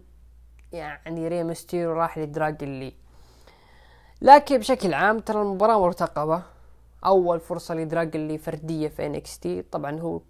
[0.72, 2.94] يعني ري مستيرو راح لدراجون لي
[4.22, 6.44] لكن بشكل عام ترى المباراة مرتقبة.
[7.06, 10.22] أول فرصة لدراجون لي فردية في NXT طبعا هو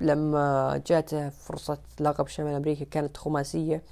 [0.00, 3.82] لما جاته فرصة لقب شمال أمريكا كانت خماسية.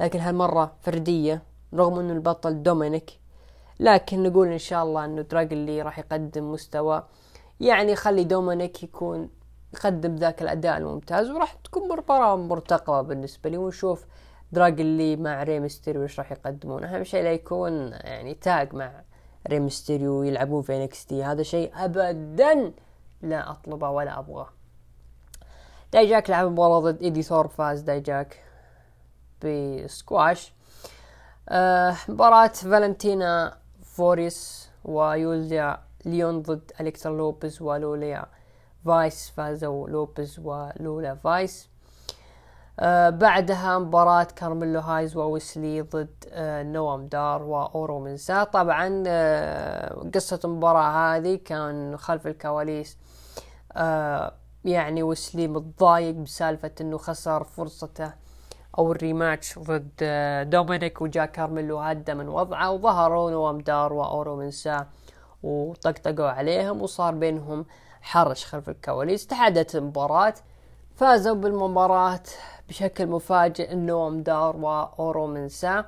[0.00, 1.42] لكن هالمرة فردية
[1.74, 3.10] رغم إنه البطل دومينيك.
[3.80, 7.02] لكن نقول إن شاء الله إنه دراجون لي راح يقدم مستوى
[7.60, 9.28] يعني خلي دومينيك يكون
[9.74, 14.06] يقدم ذاك الأداء الممتاز وراح تكون مباراة مرتقبة بالنسبة لي ونشوف
[14.52, 16.84] دراجون لي مع ري ميستيريو إيش راح يقدمون.
[16.84, 19.02] أهم شيء لا يكون يعني tag مع
[19.48, 22.72] ري ميستيريو يلعبون في NXT هذا شيء ابدا
[23.22, 24.48] لا أطلبه ولا أبغاه.
[25.92, 28.44] دايجاك لعب مباراة ضد إيدي ثور فاز دايجاك
[29.44, 30.52] بسكواش.
[31.48, 38.26] آه مباراة فالنتينا فوريس ويوليا ليون ضد الكترا لوبز ولولا
[38.88, 41.68] فايس فازوا لوبز ولولا فايس.
[42.80, 50.40] آه بعدها مباراة كارميلو هايز وويسلي ضد آه نوام دار وأورو منسا طبعا آه قصة
[50.44, 52.98] المباراة هذه كان خلف الكواليس
[53.72, 54.32] آه
[54.64, 58.12] يعني ويسلي متضايق بسالفة إنه خسر فرصته
[58.78, 64.36] أو ال rematch ضد آه دومينيك وجا كارميلو هدى من وضعه وظهروا نوام دار وأورو
[64.36, 64.86] منسا
[65.42, 67.66] وطقطقوا عليهم وصار بينهم
[68.02, 70.34] حرش خلف الكواليس تحدث المباراة
[70.96, 72.22] فازوا بالمباراة
[72.68, 75.84] بشكل مفاجئ نوام دار وأورو منسا.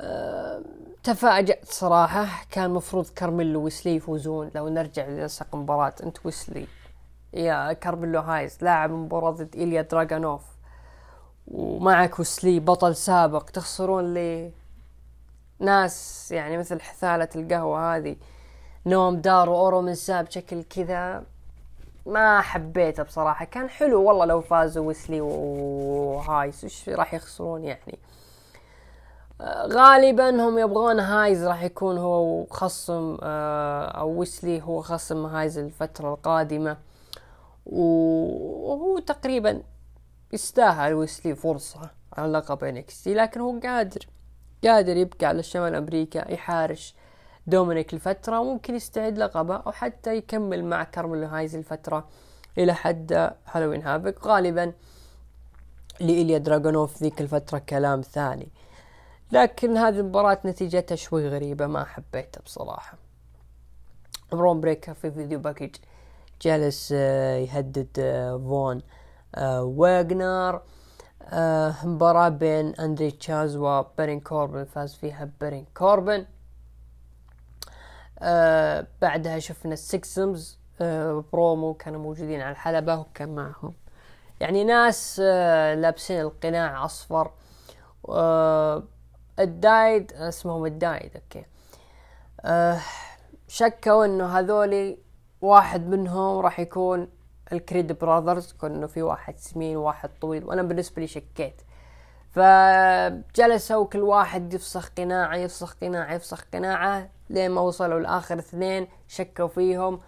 [0.00, 0.62] أه
[1.02, 4.50] تفاجأت صراحة كان مفروض كارميلو ويسلي يفوزون.
[4.54, 6.66] لو نرجع لنسق المباراة أنت ويسلي.
[7.32, 10.42] يا كارميلو هايز لاعب مباراة ضد إيليا دراغانوف.
[11.46, 14.52] ومعك ويسلي بطل سابق تخسرون لي
[15.58, 18.16] ناس يعني مثل حثالة القهوة هذه.
[18.86, 21.22] نوام دار وأورو منسا بشكل كذا.
[22.06, 23.44] ما حبيته بصراحة.
[23.44, 26.64] كان حلو والله لو فازوا ويسلي وهايز.
[26.64, 27.98] وش راح يخسرون يعني؟
[29.66, 36.14] غالبا هم يبغون هايز راح يكون هو خصم آه، أو ويسلي هو خصم هايز الفترة
[36.14, 36.76] القادمة.
[37.66, 39.62] وهو تقريبا
[40.32, 44.06] يستاهل ويسلي فرصة على لقب NXT لكن هو قادر.
[44.64, 46.94] قادر يبقى على شمال أمريكا يحارش.
[47.46, 52.08] دومينيك لفترة ممكن يستعيد لقبه أو حتى يكمل مع كارميلو هايز الفترة
[52.58, 54.72] إلى حد Halloween Havoc غالبا
[56.00, 58.48] لإيليا دراغانوف ذيك الفترة كلام ثاني.
[59.32, 62.98] لكن هذه المباراة نتيجتها شوي غريبة ما حبيتها بصراحة.
[64.32, 65.76] برون بريكر في video package
[66.42, 68.82] جالس آه، يهدد آه، فون
[69.34, 70.60] آه، واغنر.
[71.84, 74.64] مباراة بين أندري تشاز وبارون كوربن.
[74.64, 76.26] فاز فيها بارون كوربن.
[79.02, 80.58] بعدها شفنا ال Schism
[81.32, 83.74] promo كانوا موجودين على الحلبة وكان معهم.
[84.40, 87.30] يعني ناس لابسين القناع أصفر.
[89.38, 91.44] ال Dyad اسمهم ال Dyad okay.
[93.48, 94.98] شكوا إنه هذولي
[95.40, 97.08] واحد منهم راح يكون
[97.52, 100.44] ال Creed Brothers كونه في واحد سمين وواحد طويل.
[100.44, 101.62] وأنا بالنسبة لي شكيت.
[102.32, 107.08] فجلسوا كل واحد يفسخ قناعة يفسخ قناعة يفسخ قناعة.
[107.30, 110.00] لين ما وصلوا لآخر اثنين شكوا فيهم.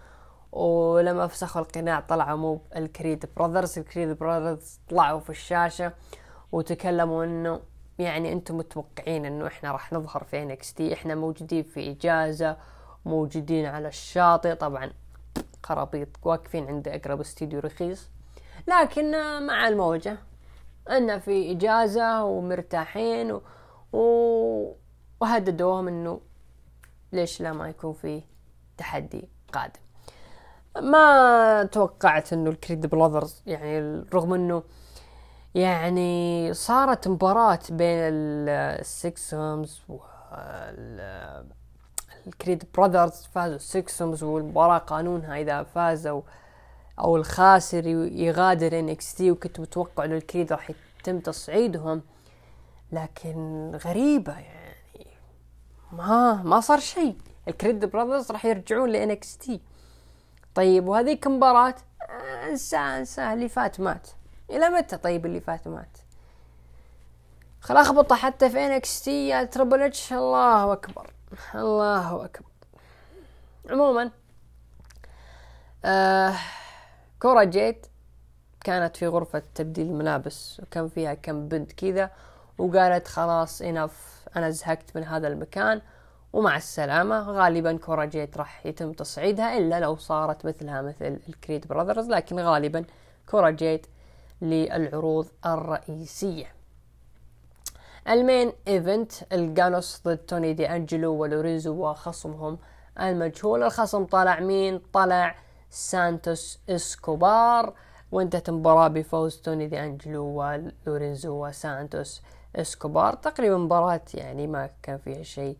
[0.51, 5.93] ولما فسخوا القناع طلعوا مو ال Creed Brothers ال Creed Brothers طلعوا في الشاشة
[6.51, 7.59] وتكلموا إنه
[7.99, 12.57] يعني أنتم متوقعين إنه إحنا راح نظهر في NXT إحنا موجودين في إجازة
[13.05, 14.55] موجودين على الشاطئ.
[14.55, 14.91] طبعا
[15.63, 18.09] خرابيط واقفين عند أقرب استديو رخيص.
[18.67, 19.11] لكن
[19.47, 20.17] مع الموجة
[20.89, 23.41] أن في إجازة ومرتاحين و...
[23.93, 24.75] و...
[25.21, 26.21] وهددوهم أنه
[27.11, 28.21] ليش لا ما يكون في
[28.77, 29.79] تحدي قادم.
[30.81, 34.63] ما توقعت إنه ال Creed Brothers يعني رغم إنه
[35.55, 37.99] يعني صارت مباراة بين
[38.49, 41.45] ال Schism وال
[42.27, 46.21] ال Creed Brothers فازوا Schism والمباراة قانونها إذا فازوا
[46.99, 52.01] أو الخاسر يغادر NXT وكنت متوقع إنه ال Creed راح يتم تصعيدهم
[52.91, 55.07] لكن غريبة يعني.
[55.91, 57.17] ما ما صار شيء.
[57.47, 59.61] ال Creed Brothers راح يرجعون ل NXT
[60.55, 61.75] طيب وهذيك مباراة
[62.49, 63.33] انسى انسى.
[63.33, 64.07] اللي فات مات.
[64.49, 65.97] إلى متى طيب اللي فات مات؟
[67.61, 71.13] خل اخبطه حتى في NXT يا Triple H الله أكبر.
[71.55, 72.49] الله أكبر.
[73.69, 74.11] عموما
[75.85, 76.33] آه
[77.19, 77.87] كورا جيد
[78.63, 82.11] كانت في غرفة تبديل الملابس وكان فيها كم بنت كذا
[82.57, 85.81] وقالت خلاص enough أنا زهقت من هذا المكان
[86.33, 91.67] ومع السلامة غالبا كورا جيد راح يتم تصعيدها إلا لو صارت مثلها مثل ال Creed
[91.67, 92.85] Brothers لكن غالبا
[93.29, 93.87] كورا جيد
[94.41, 96.45] للعروض الرئيسية.
[98.09, 102.57] ال main event الجالوس ضد توني دي انجلو ولورينزو وخصمهم
[102.99, 105.35] المجهول الخصم طلع مين؟ طلع
[105.75, 107.73] سانتوس إسكوبار
[108.11, 112.21] وانتهت المباراة بفوز توني دي انجلو ولورينزو وسانتوس
[112.55, 113.13] إسكوبار.
[113.13, 115.57] تقريبا مباراة يعني ما كان فيها شيء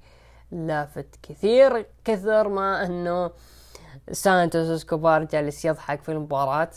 [0.52, 3.32] لافت كثير كثر ما أنه
[4.12, 6.70] سانتوس إسكوبار جالس يضحك في المباراة.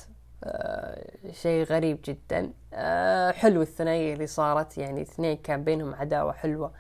[0.44, 2.52] آه، شيء غريب جدا.
[2.74, 6.72] آه حلو الثنائية اللي صارت يعني اثنين كان بينهم عداوة حلوة.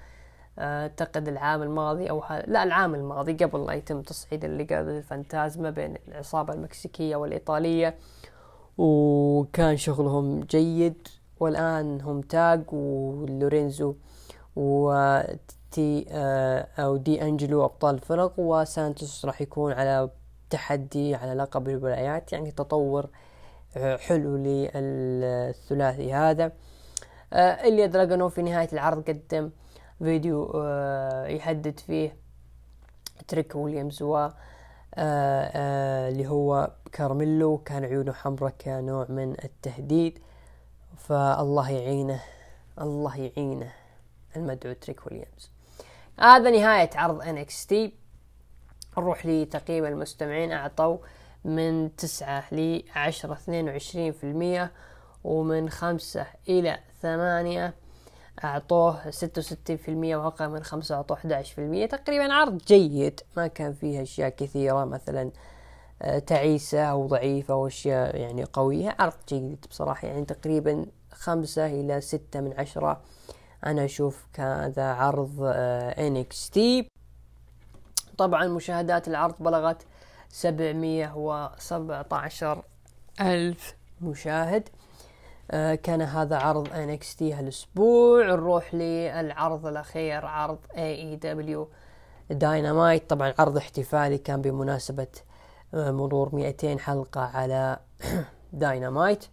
[0.58, 5.94] أعتقد العام الماضي أو لا العام الماضي قبل لا يتم تصعيد الليغادو ديل فانتازما بين
[6.08, 7.94] العصابة المكسيكية والإيطالية.
[8.78, 11.08] وكان شغلهم جيد
[11.40, 13.94] والآن هم ستاكس ولورينزو
[14.56, 20.10] وتي آه أو دي أنجلو أبطال الفرق وسانتوس راح يكون على
[20.50, 22.32] تحدي على لقب الولايات.
[22.32, 23.08] يعني تطور
[23.76, 26.52] حلو للثلاثي هذا.
[27.32, 29.50] إليا دراجونوف في نهاية العرض قدم
[29.98, 32.16] فيديو آه، يحدد فيه
[33.28, 34.32] تريك ويليامز و آه،
[34.94, 40.18] آه، اللي هو كارميلو كان عيونه حمراء كنوع من التهديد.
[40.96, 42.20] فالله يعينه
[42.80, 43.72] الله يعينه
[44.36, 45.50] المدعو تريك ويليامز.
[46.20, 47.74] هذا نهاية عرض NXT
[48.98, 50.52] نروح لتقييم المستمعين.
[50.52, 50.98] أعطوا
[51.44, 54.72] من تسعة لعشرة اثنين وعشرين في المية
[55.24, 57.74] ومن خمسة إلى ثمانية
[58.44, 61.86] أعطوه ستة وستين في المية وأقل من خمسة أعطوه أحد في المية.
[61.86, 65.30] تقريبا عرض جيد ما كان فيه أشياء كثيرة مثلا
[66.02, 68.96] آه، تعيسة أو ضعيفة أو أشياء يعني قوية.
[68.98, 73.00] عرض جيد بصراحة يعني تقريبا خمسة إلى ستة من عشرة.
[73.66, 76.58] أنا أشوف كذا عرض آه، NXT
[78.18, 79.82] طبعا مشاهدات العرض بلغت
[80.28, 82.62] سبعمية وسبعة عشر
[83.20, 84.68] ألف مشاهد.
[84.68, 84.77] آه
[85.82, 88.26] كان هذا عرض NXT هالأسبوع.
[88.26, 91.66] نروح للعرض الأخير عرض AEW
[92.30, 95.06] داينامايت طبعا عرض احتفالي كان بمناسبة
[95.74, 97.78] آه مرور 200 حلقة على
[98.52, 99.24] داينامايت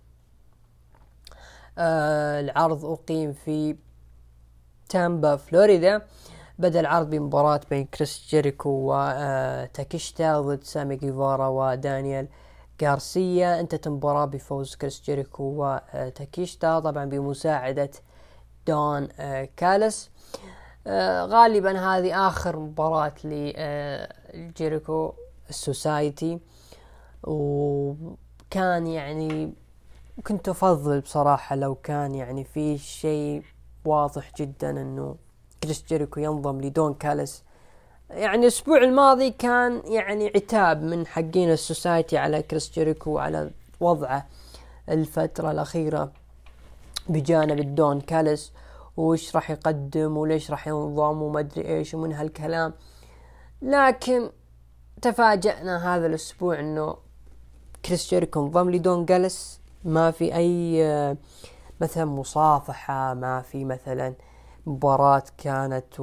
[1.77, 3.75] آه العرض أقيم في
[4.89, 6.01] تامبا فلوريدا.
[6.59, 12.27] بدأ العرض بمباراة بين كريس جيريكو وتاكيشتا ضد سامي جيفارا ودانيال
[12.83, 17.91] غارسيا انتهت المباراة بفوز كريس جيريكو وتاكيشتا طبعا بمساعدة
[18.67, 19.07] دون
[19.57, 20.11] كالس.
[20.87, 25.13] آه غالبا هذه آخر مباراة لجيريكو
[25.49, 26.39] ال society.
[27.23, 29.53] وكان يعني
[30.27, 33.43] كنت أفضل بصراحة لو كان يعني في شيء
[33.85, 35.15] واضح جدا إنه
[35.63, 37.43] كريس جيريكو ينضم لدون كالس.
[38.15, 44.25] يعني الأسبوع الماضي كان يعني عتاب من حقين ال society على كريس جيريكو وعلى وضعه
[44.89, 46.11] الفترة الأخيرة
[47.09, 48.53] بجانب الدون كالس
[48.97, 52.73] وش راح يقدم وليش راح ينضم وما أدري إيش ومن هالكلام.
[53.61, 54.29] لكن
[55.01, 56.97] تفاجأنا هذا الأسبوع إنه
[57.85, 60.83] كريس جيريكو انضم لدون كالس ما في أي
[61.81, 64.13] مثلا مصافحة ما في مثلا
[64.65, 66.01] مباراة كانت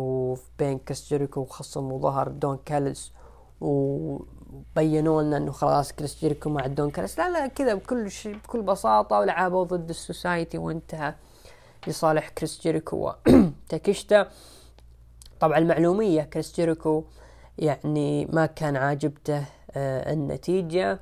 [0.59, 3.13] بين كريس جيريكو وخصم وظهر دون كالس
[3.61, 8.63] وبينوا لنا إنه خلاص كريس جيريكو مع دون كالس لا لا كذا بكل شيء بكل
[8.63, 11.15] بساطة ولعبوا ضد ال society وانتهى
[11.87, 14.29] لصالح كريس جيريكو وتاكيشتا
[15.41, 17.05] طبعا للمعلومية كريس جيريكو
[17.59, 21.01] يعني ما كان عاجبته آه النتيجة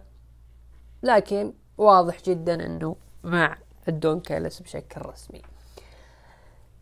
[1.03, 3.59] لكن واضح جدا إنه مع
[3.89, 5.43] الدون كالس بشكل رسمي.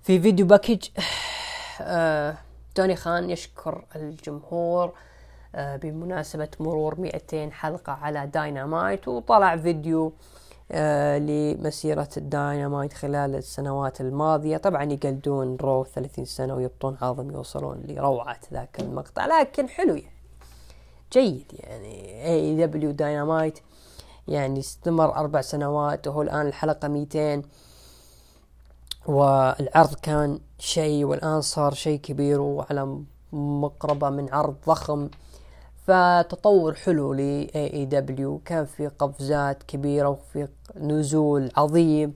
[0.08, 0.88] في video package
[1.80, 2.36] آه
[2.74, 4.92] توني خان يشكر الجمهور
[5.54, 10.12] آه بمناسبة مرور 200 حلقة على داينامايت وطلع فيديو
[10.72, 14.56] آه لمسيرة الداينامايت خلال السنوات الماضية.
[14.56, 20.16] طبعا يقلدون Raw 30 سنة ويبطون عظم يوصلون لروعة ذاك المقطع لكن حلو يعني.
[21.12, 22.24] جيد يعني.
[22.26, 23.58] AEW داينامايت
[24.28, 27.42] يعني استمر أربع سنوات وهو الآن الحلقة 200
[29.08, 32.98] والعرض كان شيء والآن صار شيء كبير وعلى
[33.32, 35.08] مقربة من عرض ضخم.
[35.86, 37.18] فتطور حلو ل
[37.54, 42.14] AEW كان في قفزات كبيرة وفي نزول عظيم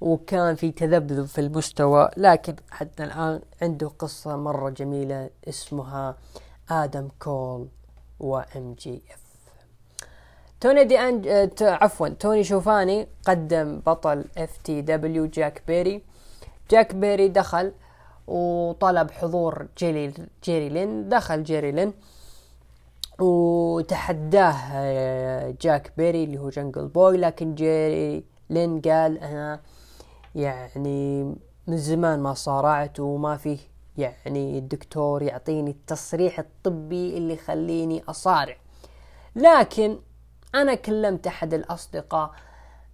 [0.00, 2.08] وكان في تذبذب في المستوى.
[2.16, 6.16] لكن حتى الآن عنده قصة مرة جميلة اسمها
[6.70, 7.68] آدم كول
[8.20, 9.22] و MJF
[10.60, 11.28] توني دي أنج...
[11.28, 16.11] آه، عفوا توني شيفاني قدم بطل FTW جاك بيري.
[16.72, 17.72] جاك بيري دخل
[18.26, 21.92] وطلب حضور جيري جيري لين دخل جيري لين
[23.20, 29.60] وتحداه آه، جاك بيري اللي هو Jungle Boy لكن جيري لين قال أنا
[30.34, 31.22] يعني
[31.66, 33.58] من زمان ما صارعت وما فيه
[33.98, 38.56] يعني الدكتور يعطيني التصريح الطبي اللي يخليني أصارع.
[39.36, 39.98] لكن
[40.54, 42.30] أنا كلمت أحد الأصدقاء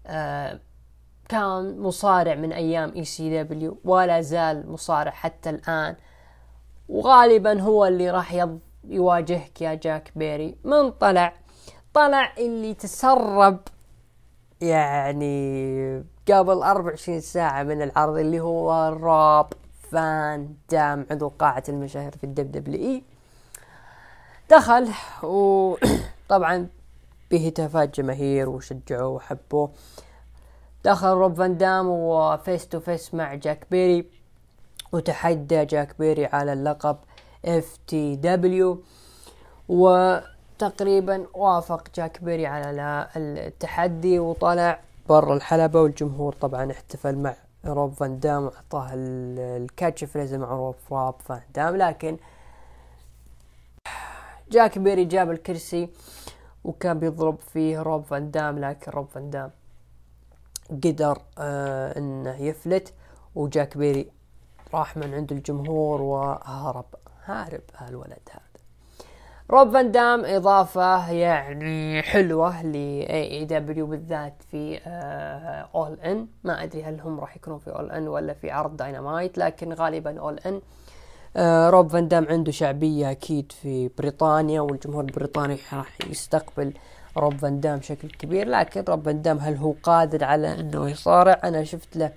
[0.07, 0.61] آه
[1.29, 5.97] كان مصارع من أيام ECW ولا زال مصارع حتى الآن.
[6.89, 8.47] وغالبا هو اللي راح
[8.85, 10.57] يواجهك يا جاك بيري.
[10.65, 11.33] من طلع؟
[11.95, 13.59] طلع اللي تسرب
[14.61, 19.47] يعني قبل 24 ساعة من العرض اللي هو روب
[19.93, 23.03] فان دام عضو قاعة المشاهير في ال WWE.
[24.51, 24.89] دخل
[25.23, 26.69] وطبعا
[27.31, 29.71] بهتافات جماهير وشجعوه وحبوه.
[30.85, 34.07] دخل روب فان دام و face to face مع جاك بيري
[34.93, 36.97] وتحدى جاك بيري على اللقب
[37.45, 38.83] FTW.
[39.69, 45.83] وتقريبا وافق جاك بيري على التحدي وطلع برا الحلبة.
[45.83, 47.35] والجمهور طبعا احتفل مع
[47.65, 51.77] روب فان دام وأعطاه ال catch phrase مع روب روب فان دام.
[51.77, 52.17] لكن
[54.51, 55.89] جاك بيري جاب الكرسي
[56.65, 59.51] وكان بيضرب فيه روب فان دام لكن روب فان دام
[60.71, 62.95] قدر آه إنه يفلت
[63.35, 64.11] وجاك بيري
[64.75, 66.85] راح من عند الجمهور وهرب.
[67.25, 68.49] هارب هالولد هذا.
[69.51, 72.75] روب فان دام إضافة يعني حلوة ل
[73.11, 74.81] AEW بالذات في
[75.75, 78.77] All آه In ما أدري هل هم راح يكونون في All In ولا في عرض
[78.77, 80.61] داينامايت لكن غالبا All In
[81.37, 86.73] آه روب فان دام عنده شعبية أكيد في بريطانيا والجمهور البريطاني راح يستقبل
[87.19, 91.41] روب فان دام بشكل كبير لكن روب فان دام هل هو قادر على إنه يصارع؟
[91.45, 92.13] أنا شفت له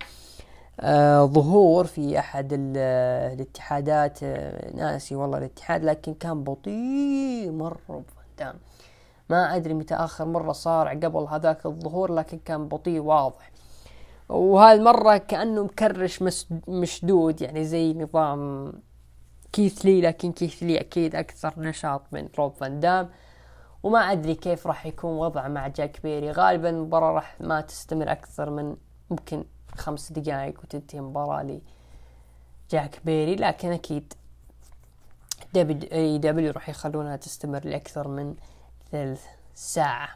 [0.80, 8.24] آه ظهور في أحد الاتحادات آه ناسي والله الاتحاد لكن كان بطيء مره روب فان
[8.38, 8.54] دام.
[9.30, 13.50] ما أدري متى آخر مرة صارع قبل هذاك الظهور لكن كان بطيء واضح.
[14.28, 16.24] وهالمرة كأنه مكرش
[16.68, 18.72] مشدود يعني زي نظام
[19.52, 23.08] كيث لي لكن كيث لي أكيد أكثر نشاط من روب فان دام.
[23.82, 26.30] وما أدري كيف راح يكون وضعه مع جاك بيري.
[26.30, 28.76] غالبا المباراة راح ما تستمر أكثر من
[29.10, 29.44] ممكن
[29.76, 31.62] خمس دقائق وتنتهي المباراة لي
[32.70, 33.36] جاك بيري.
[33.36, 34.12] لكن أكيد
[35.54, 38.34] AEW راح يخلونها تستمر لأكثر من
[38.92, 40.08] ثلث ساعة.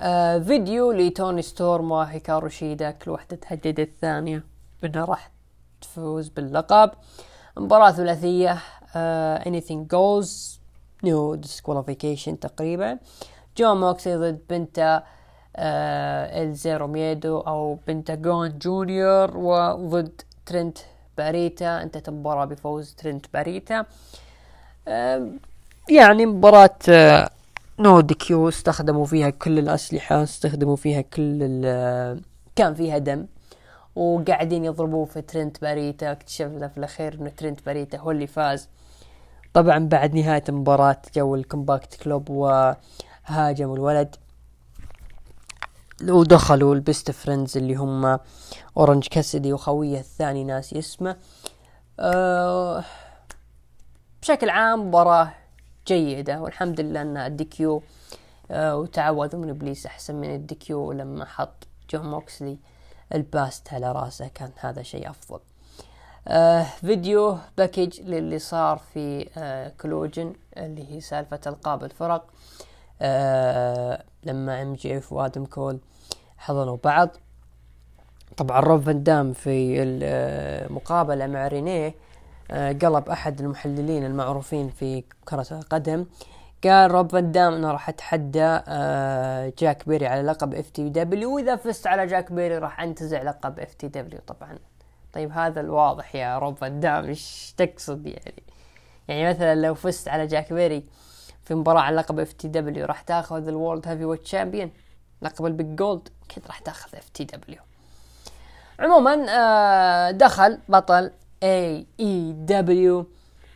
[0.00, 4.44] آه فيديو لتوني ستورم وهيكارو شيدا كل واحدة تهدد الثانية
[4.84, 5.30] انه راح
[5.80, 6.90] تفوز باللقب.
[7.56, 10.51] مباراة ثلاثية uh, anything goes.
[11.06, 12.98] No disqualification تقريبا.
[13.56, 15.02] جون موكسلي ضد بنتا
[15.56, 20.78] آه إل زيرو مييدو أو بنتاغون جونيور وضد ترنت
[21.18, 21.82] باريتا.
[21.82, 23.84] انتهت المباراة بفوز ترنت باريتا.
[24.88, 25.28] آه
[25.90, 27.30] يعني مباراة آه
[27.78, 31.38] no DQ استخدموا فيها كل الأسلحة استخدموا فيها كل
[32.56, 33.26] كان فيها دم.
[33.96, 36.12] وقاعدين يضربوه في ترنت باريتا.
[36.12, 38.68] اكتشفنا في الأخير إنه ترنت باريتا هو اللي فاز.
[39.54, 44.16] طبعا بعد نهاية المباراة جو ال Combat Club وهاجموا الولد.
[46.08, 48.18] ودخلوا ال Best Friends اللي هم
[48.76, 51.16] أورنج كاسيدي وخوية الثاني ناسي اسمه.
[52.00, 52.84] أه
[54.22, 55.32] بشكل عام مباراة
[55.86, 57.82] جيدة والحمد لله أن ال DQ
[58.50, 62.58] أه وتعوذوا من إبليس أحسن من ال DQ لما حط جون موكسلي
[63.14, 64.28] الباست على راسه.
[64.28, 65.40] كان هذا شيء أفضل.
[66.28, 72.26] آه فيديو package للي صار في آه Collision اللي هي سالفة ألقاب الفرق.
[73.02, 75.78] آه لما MJF وادم كول
[76.38, 77.08] حضنوا بعض.
[78.36, 81.94] طبعا روب فان دام في المقابلة مع رينيه
[82.50, 86.06] آه قلب أحد المحللين المعروفين في كرة القدم.
[86.64, 92.06] قال روب فان دام راح أتحدى آه جاك بيري على لقب FTW وإذا فزت على
[92.06, 94.58] جاك بيري راح أنتزع لقب FTW طبعا.
[95.12, 98.42] طيب هذا الواضح يا روب فان دام إيش تقصد يعني؟
[99.08, 100.84] يعني مثلا لو فزت على جاك بيري
[101.44, 104.70] في مباراة على لقب FTW راح تاخذ ال World Heavyweight Champion
[105.22, 107.60] لقب ال Big Gold أكيد راح تاخذ FTW.
[108.78, 111.10] عموما آه دخل بطل
[111.42, 113.06] AEW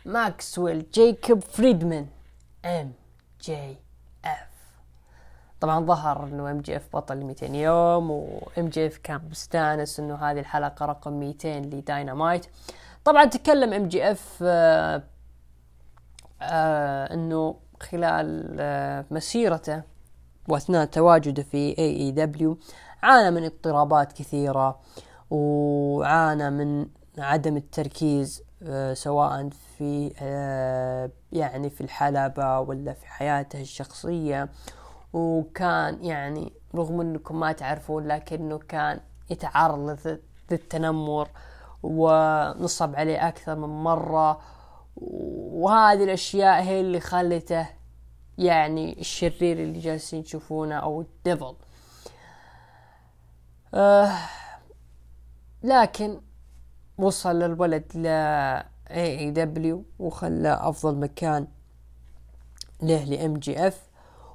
[0.05, 2.07] ماكسويل جيكوب فريدمان
[2.65, 3.77] MJ
[5.61, 11.13] طبعا ظهر إنه MJF بطل 200 يوم و MJF كان مستانس إنه هذه الحلقة رقم
[11.13, 12.45] 200 لداينامايت.
[13.05, 14.43] طبعا تكلم MJF
[16.41, 19.83] إنه خلال آه مسيرته
[20.49, 22.57] وأثناء تواجده في AEW
[23.03, 24.79] عانى من اضطرابات كثيرة
[25.29, 34.49] وعانى من عدم التركيز آه سواء في آه يعني في الحلبة ولا في حياته الشخصية.
[35.17, 38.99] وكان يعني رغم إنكم ما تعرفون لكنه كان
[39.29, 40.19] يتعرض
[40.51, 41.29] للتنمر
[41.83, 44.41] ونصب عليه أكثر من مرة.
[44.95, 47.67] وهذه الأشياء هي اللي خلته
[48.37, 51.55] يعني الشرير اللي جالسين تشوفونه أو ال devil.
[53.73, 54.11] آه
[55.63, 56.21] لكن
[56.97, 58.05] وصل الولد ل
[58.91, 61.47] AEW وخلى أفضل مكان
[62.81, 63.86] له ل MJF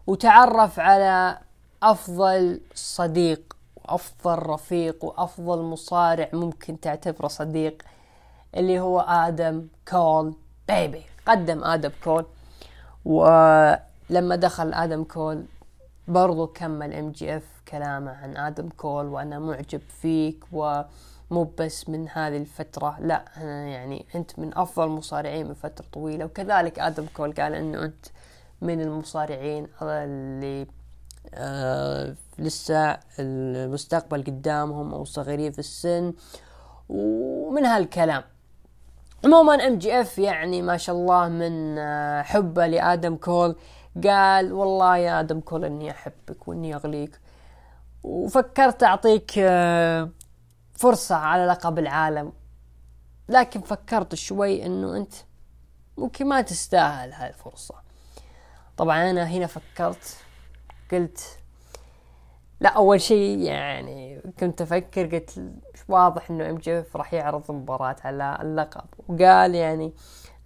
[0.06, 1.38] وتعرف على
[1.82, 7.82] أفضل صديق وأفضل رفيق وأفضل مصارع ممكن تعتبره صديق
[8.56, 10.34] اللي هو آدم كول
[10.68, 11.02] baby.
[11.26, 12.24] قدم آدم كول.
[13.04, 15.44] ولما دخل آدم كول
[16.08, 20.82] برضو كمل MJF كلامه عن آدم كول وأنا معجب فيك و
[21.30, 26.24] مو بس من هذه الفترة لا أنا يعني أنت من أفضل المصارعين من فترة طويلة.
[26.24, 28.06] وكذلك آدم كول قال أنه أنت
[28.62, 30.66] من المصارعين اللي
[31.34, 36.12] آه لسه المستقبل قدامهم أو صغيرين في السن.
[36.88, 38.22] ومن هالكلام.
[39.24, 43.56] عموما MJF يعني ما شاء الله من آه حبه لآدم كول.
[44.04, 47.20] قال والله يا آدم كول إني أحبك وإني أغليك.
[48.02, 50.10] وفكرت أعطيك آه
[50.74, 52.32] فرصة على لقب العالم.
[53.28, 55.14] لكن فكرت شوي إنه أنت
[55.98, 57.74] ممكن ما تستاهل هاي الفرصة.
[58.82, 60.16] طبعا أنا هنا فكرت
[60.92, 61.38] قلت
[62.60, 65.42] لا أول شيء يعني كنت أفكر قلت
[65.88, 68.84] واضح إنه إم جي راح يعرض مباراة على اللقب.
[69.08, 69.92] وقال يعني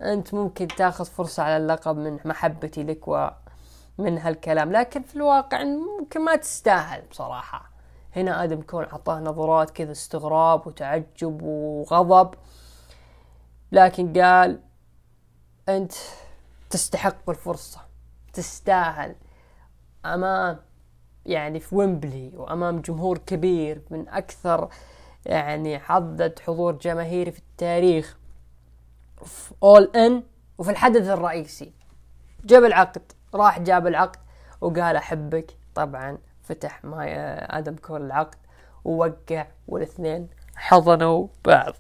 [0.02, 4.72] أنت ممكن تاخذ فرصة على اللقب من محبتي لك ومن هالكلام.
[4.72, 7.70] لكن في الواقع ممكن ما تستاهل بصراحة.
[8.16, 12.34] هنا آدم كون أعطاه نظرات كذا استغراب وتعجب وغضب.
[13.72, 14.60] لكن قال
[15.68, 15.92] أنت
[16.70, 17.85] تستحق الفرصة.
[18.36, 19.14] تستاهل.
[20.04, 20.58] أمام
[21.26, 24.68] يعني في ويمبلي وأمام جمهور كبير من أكثر
[25.26, 28.18] يعني عدد حضور جماهيري في التاريخ
[29.24, 30.22] في اول ان
[30.58, 31.72] وفي الحدث الرئيسي.
[32.44, 34.20] جاب العقد راح جاب العقد
[34.60, 35.56] وقال أحبك.
[35.74, 37.04] طبعا فتح مع
[37.58, 38.36] آدم كول العقد
[38.84, 41.74] ووقع والاثنين حضنوا بعض.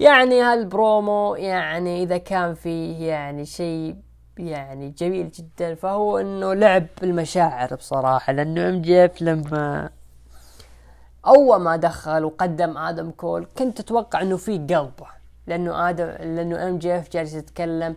[0.00, 3.96] يعني هالبرومو يعني إذا كان فيه يعني شيء
[4.38, 5.74] يعني جميل جدا.
[5.74, 9.90] فهو إنه لعب بالمشاعر بصراحة لأنه MJF لما
[11.26, 15.06] أول ما دخل وقدم آدم كول كنت أتوقع إنه في قلبه
[15.46, 17.96] لأنه آدم لأنه MJF جالس يتكلم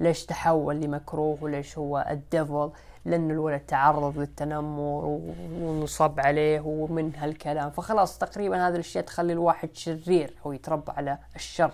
[0.00, 2.70] ليش تحول لمكروه وليش هو ال devil
[3.04, 5.20] لأن الولد تعرض للتنمر
[5.60, 7.70] ونصب عليه ومن هالكلام.
[7.70, 11.72] فخلاص تقريبا هذه الأشياء تخلي الواحد شرير هو يتربى على الشر.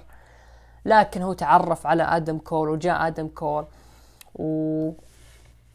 [0.85, 3.65] لكن هو تعرف على آدم كول وجاء آدم كول
[4.37, 4.93] و...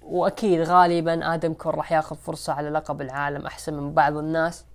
[0.01, 4.65] وأكيد غالبا آدم كول راح ياخذ فرصة على لقب العالم أحسن من بعض الناس.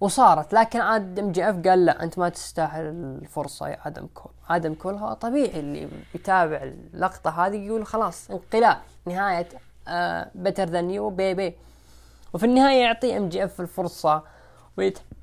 [0.00, 2.84] وصارت لكن MJF قال لا أنت ما تستاهل
[3.22, 4.32] الفرصة يا آدم كول.
[4.48, 8.76] آدم كول هو طبيعي اللي يتابع اللقطة هذه يقول خلاص انقلاب
[9.06, 9.48] نهاية
[10.34, 11.56] better than you Bay Bay
[12.32, 14.22] وفي النهاية يعطي MJF الفرصة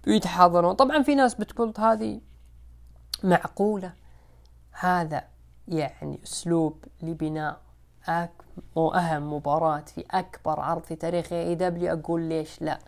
[0.07, 2.21] ويتحاضنون طبعا في ناس بتقول هذه
[3.23, 3.93] معقولة.
[4.71, 5.23] هذا
[5.71, 7.59] يعني أسلوب لبناء
[8.07, 8.31] أك...
[8.77, 12.79] أهم مباراة في أكبر عرض في تاريخ AEW أقول ليش لا؟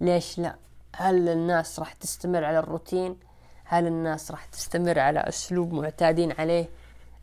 [0.00, 0.56] ليش لا؟
[0.96, 3.16] هل الناس راح تستمر على الروتين؟
[3.64, 6.68] هل الناس راح تستمر على أسلوب معتادين عليه؟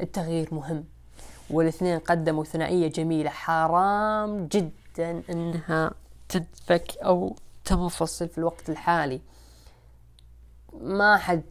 [0.02, 0.84] التغيير مهم
[1.50, 3.30] والاثنين قدموا ثنائية جميلة.
[3.30, 5.92] حرام جدا إنها
[6.30, 7.36] تنفك أو
[7.66, 9.22] تنفصل في الوقت الحالي.
[10.74, 11.44] ما حد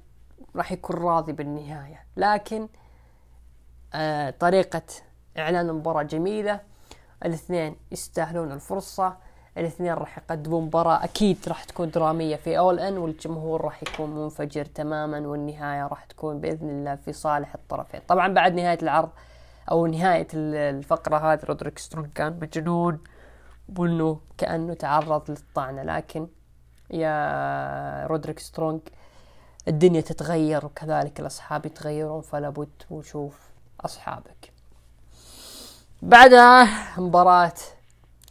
[0.56, 2.68] راح يكون راضي بالنهاية لكن
[4.40, 4.82] طريقة
[5.38, 6.60] إعلان المباراة جميلة.
[7.24, 9.16] الاثنين يستاهلون الفرصة.
[9.58, 14.64] الاثنين راح يقدمون مباراة أكيد راح تكون درامية في أول أن والجمهور راح يكون منفجر
[14.64, 18.00] تماما والنهاية راح تكون بإذن الله في صالح الطرفين.
[18.08, 19.08] طبعا بعد نهاية العرض
[19.70, 22.98] أو نهاية الفقرة هذه رودريك سترونج كان مجنون
[23.78, 25.82] وإنه كأنه تعرض للطعنة.
[25.82, 26.28] لكن
[26.90, 28.80] يا رودريك سترونج
[29.68, 32.82] الدنيا تتغير وكذلك الأصحاب يتغيرون فلا بد
[33.84, 34.52] أصحابك.
[36.02, 36.68] بعدها
[37.00, 37.54] مباراة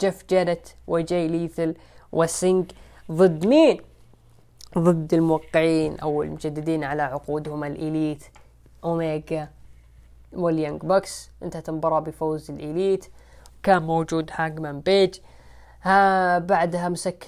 [0.02, 1.76] جيف جاريت وجاي ليثال
[2.12, 2.72] وسينج
[3.12, 3.82] ضد مين؟
[4.78, 8.24] ضد الموقعين أو المجددين على عقودهم ال Elite
[8.84, 9.50] أوميجا
[10.34, 13.06] وال Young Bucks انتهت المباراة بفوز ال Elite.
[13.64, 15.16] كان موجود هانجمان بيج.
[15.82, 17.24] ها بعدها مسك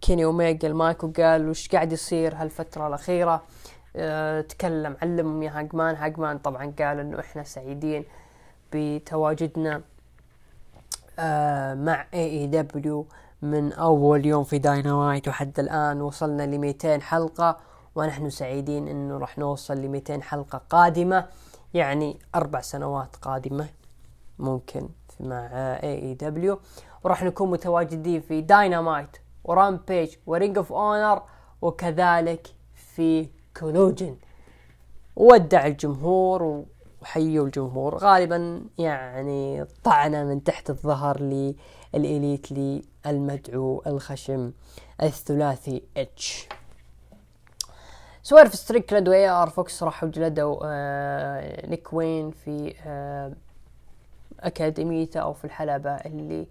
[0.00, 3.42] كيني أوميجا المايك وقال وش قاعد يصير هالفترة الأخيرة؟
[4.48, 5.94] تكلم علمهم يا هانجمان.
[5.94, 8.04] هانجمان طبعا قال إنه إحنا سعيدين
[8.72, 9.82] بتواجدنا
[11.18, 13.06] آه مع AEW
[13.42, 17.56] من أول يوم في داينامايت وحتى الآن وصلنا ل 200 حلقة
[17.94, 21.26] ونحن سعيدين إنه راح نوصل ل 200 حلقة قادمة
[21.74, 23.68] يعني أربع سنوات قادمة
[24.38, 24.88] ممكن
[25.20, 25.46] مع
[25.82, 26.58] AEW
[27.04, 31.22] وراح نكون متواجدين في Dynamite و Rampage و Ring of Honor
[31.62, 33.28] وكذلك في
[33.60, 34.16] Collision
[35.16, 36.64] ودع الجمهور
[37.02, 37.96] وحيوا الجمهور.
[37.96, 44.52] غالبا يعني طعنة من تحت الظهر لل Elite للمدعو الخشم
[45.02, 46.48] الثلاثي اتش
[48.22, 53.32] سوالف ستريكلاند واي ار فوكس راحوا جلدوا آه نيك وين في آه
[54.40, 56.46] أكاديميته أو في الحلبة اللي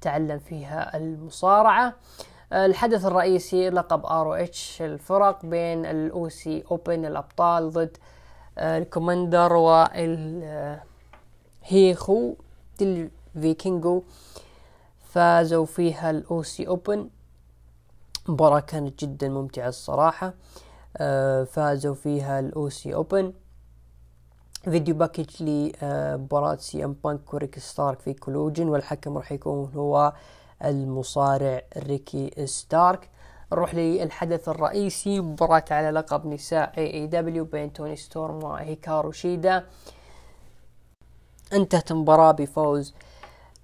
[0.00, 1.94] تعلم فيها المصارعة.
[2.52, 7.96] الحدث الرئيسي لقب آر إتش الفرق بين الأو سي أوبن الأبطال ضد
[8.58, 9.52] الكوماندر
[11.62, 12.34] والهيخو
[12.82, 14.02] الفيكينجو
[15.04, 17.08] فازوا فيها ال Aussie Open.
[18.28, 20.34] مباراة كانت جدا ممتعة الصراحة.
[20.96, 23.32] آه، فازوا فيها ال Aussie Open.
[24.64, 30.12] video package لمباراة سي أم بانك وريكي ستاركس في Collision والحكم راح يكون هو
[30.64, 33.10] المصارع ريكي ستارك.
[33.52, 39.64] نروح للحدث الرئيسي مباراة على لقب نساء AEW بين توني ستورم وهيكارو شيدا.
[41.52, 42.94] انتهت المباراة بفوز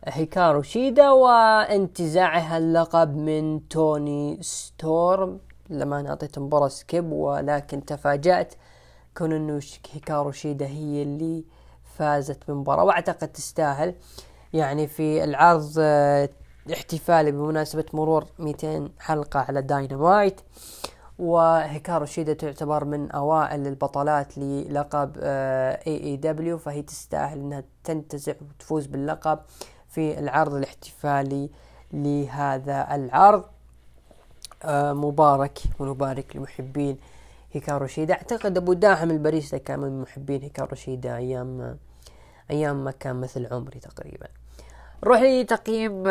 [0.05, 5.39] هيكارو شيدا وانتزاعها اللقب من توني ستورم.
[5.71, 8.55] لما أنا أعطيت المباراة skip ولكن تفاجأت.
[9.17, 9.61] كون انه
[9.93, 11.45] هيكارو شيدا هي اللي
[11.97, 13.95] فازت بالمباراة وأعتقد تستاهل.
[14.53, 15.79] يعني في العرض
[16.73, 20.41] احتفالي بمناسبة مرور 200 حلقة على داينامايت
[21.19, 29.39] وهيكارو شيدا تعتبر من أوائل البطلات للقب AEW فهي تستاهل إنها تنتزع وتفوز باللقب
[29.89, 31.51] في العرض الاحتفالي
[31.93, 33.45] لهذا العرض.
[34.65, 36.99] آه مبارك ونبارك لمحبين
[37.53, 38.15] هيكارو شيدا.
[38.15, 41.79] أعتقد أبو داحم الباريستا كان من محبين هيكارو شيدا أيام
[42.51, 44.27] أيام ما كان مثل عمري تقريبا.
[45.05, 46.03] نروح لتقييم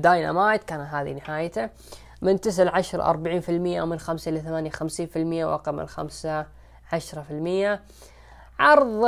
[0.00, 1.70] داينامايت كان هذه نهايته.
[2.22, 5.86] من تسعة لعشرة أربعين في المية ومن خمسة إلى ثمانية خمسين في المية وأقل من
[5.86, 6.46] خمسة
[6.92, 7.82] عشرة في المية.
[8.58, 9.04] عرض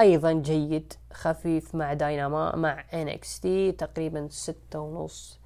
[0.00, 3.46] أيضا جيد خفيف مع دايناما مع NXT
[3.78, 5.40] تقريبا ستة ونص.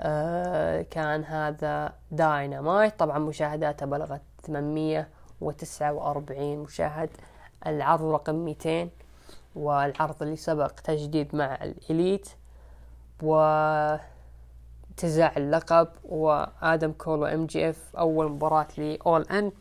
[0.00, 7.10] آه كان هذا داينامايت طبعا مشاهداته بلغت 849 مشاهد.
[7.66, 8.88] العرض رقم 200
[9.56, 12.28] والعرض اللي سبق تجديد مع الإليت.
[13.22, 13.96] و
[14.96, 19.52] تزاع اللقب وآدم كول وام جي اف أول مباراة لأول ان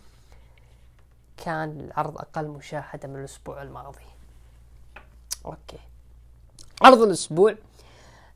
[1.46, 4.06] كان العرض أقل مشاهدة من الأسبوع الماضي.
[5.46, 5.80] okay.
[6.82, 7.56] عرض الأسبوع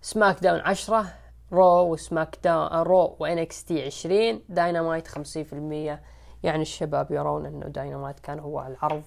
[0.01, 1.05] SmackDown عشرة
[1.51, 6.01] Raw و SmackDown Raw و NXT عشرين داينامايت خمسين في المية.
[6.43, 9.03] يعني الشباب يرون إنه داينامايت كان هو العرض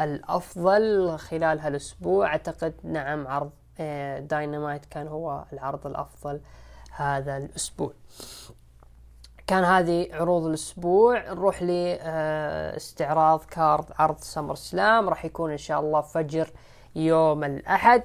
[0.00, 2.26] الأفضل خلال هالأسبوع.
[2.26, 3.50] أعتقد نعم عرض
[4.20, 6.40] داينامايت كان هو العرض الأفضل
[6.96, 7.92] هذا الأسبوع.
[9.46, 11.32] كان هذه عروض الأسبوع.
[11.32, 15.08] نروح لاستعراض card عرض SummerSlam.
[15.08, 16.50] راح يكون إن شاء الله فجر
[16.96, 18.02] يوم الأحد.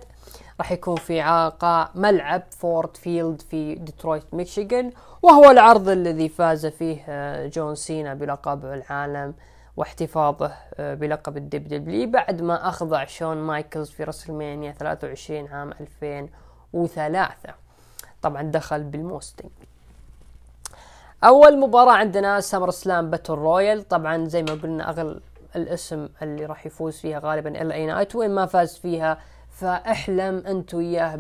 [0.59, 4.91] راح يكون في قاعة ملعب Ford Field في ديترويت ميشيغان.
[5.21, 9.33] وهو العرض الذي فاز فيه آه، جون سينا بلقب العالم.
[9.77, 17.53] واحتفاظه آه، بلقب ال WWE بعد ما أخضع شون مايكلز في WrestleMania 23 عام 2003
[18.21, 19.51] طبعا دخل بال Mustang.
[21.23, 25.21] أول مباراة عندنا SummerSlam Battle Royal طبعا زي ما قلنا أغل
[25.55, 29.17] الاسم اللي راح يفوز فيها غالبا LA Knight وين ما فاز فيها
[29.49, 31.15] فأحلم أنت وياه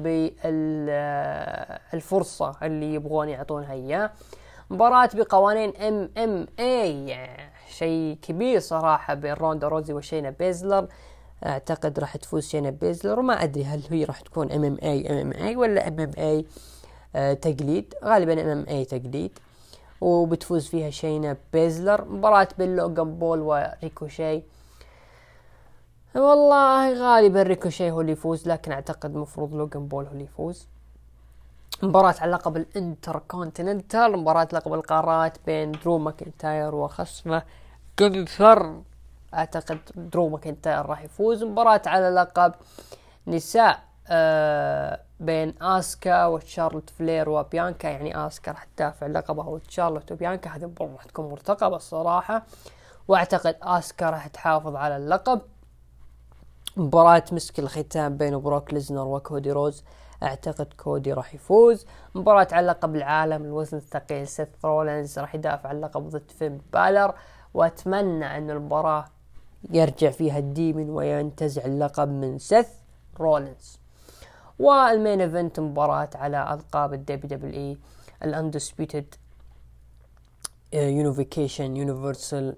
[1.93, 4.11] بالفرصة اللي يبغون يعطونها إياه.
[4.69, 7.17] مباراة بقوانين MMA
[7.77, 10.87] شيء كبير صراحة بين روندا روزي وشينا بيزلر.
[11.45, 15.17] أعتقد راح تفوز شينا بيزلر وما أدري هل هي راح تكون إم إم اي إم
[15.17, 16.45] إم اي ولا إم إم اي
[17.35, 17.93] تقليد.
[18.03, 19.39] غالبا MMA تقليد.
[20.01, 22.05] وبتفوز فيها شينا بيزلر.
[22.05, 24.43] مباراة بين لوغان بول وريكوشي.
[26.15, 30.67] والله غالبا ريكوشي هو اللي يفوز لكن أعتقد المفروض لوغان بول هو اللي يفوز.
[31.83, 37.43] مباراة على لقب الانتر كونتيننتال مباراة لقب القارات بين درو ماكنتاير وخصمه
[37.99, 38.81] جونثر
[39.33, 42.53] أعتقد درو ماكنتاير راح يفوز مباراة على لقب
[43.27, 47.87] نساء آه بين آسكا وتشارلوت فلير وبيانكا.
[47.87, 50.49] يعني آسكا راح تدافع لقبها وتشارلوت وبيانكا.
[50.49, 52.43] هذه المباراة راح تكون مرتقبة الصراحة.
[53.07, 55.41] وأعتقد آسكا راح تحافظ على اللقب.
[56.77, 59.83] مباراة مسك الختام بين بروك ليزنر وكودي روز.
[60.23, 61.85] أعتقد كودي راح يفوز.
[62.15, 67.13] مباراة على لقب العالم الوزن الثقيل سيث رولنز راح يدافع عن اللقب ضد فين بالر.
[67.55, 69.05] وأتمنى أن المباراة
[69.69, 72.69] يرجع فيها ال Demon وينتزع اللقب من سيث
[73.19, 73.79] رولنز
[74.59, 77.77] وال main event مباراة على ألقاب ال WWE
[78.23, 79.15] ال
[80.73, 82.55] undisputed unification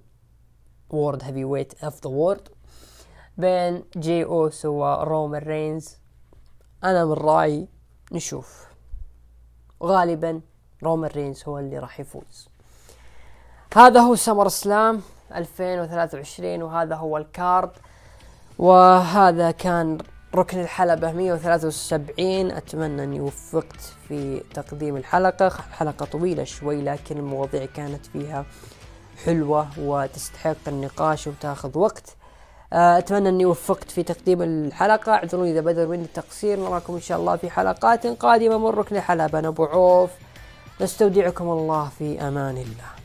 [0.90, 2.49] universal world heavyweight of the world
[3.38, 5.98] بين جي أوسو ورومان رينز.
[6.84, 7.68] أنا من رأيي
[8.11, 8.68] نشوف.
[9.84, 10.41] غالبا
[10.84, 12.49] رومان رينز هو اللي راح يفوز.
[13.76, 15.02] هذا هو سمر سلام
[15.35, 17.72] 2023 وهذا هو الكارد
[18.60, 19.98] وهذا كان
[20.35, 25.49] ركن الحلبة 173 أتمنى أني وفقت في تقديم الحلقة.
[25.49, 28.45] حلقة طويلة شوي لكن المواضيع كانت فيها
[29.26, 32.15] حلوة وتستحق النقاش وتاخذ وقت.
[32.73, 35.11] آه، أتمنى أني وفقت في تقديم الحلقة.
[35.11, 36.60] اعذروني إذا بدر مني التقصير.
[36.60, 39.39] نراكم إن شاء الله في حلقات قادمة من ركن الحلبة.
[39.39, 40.10] أنا أبو عوف.
[40.81, 42.97] نستودعكم الله في أمان الله.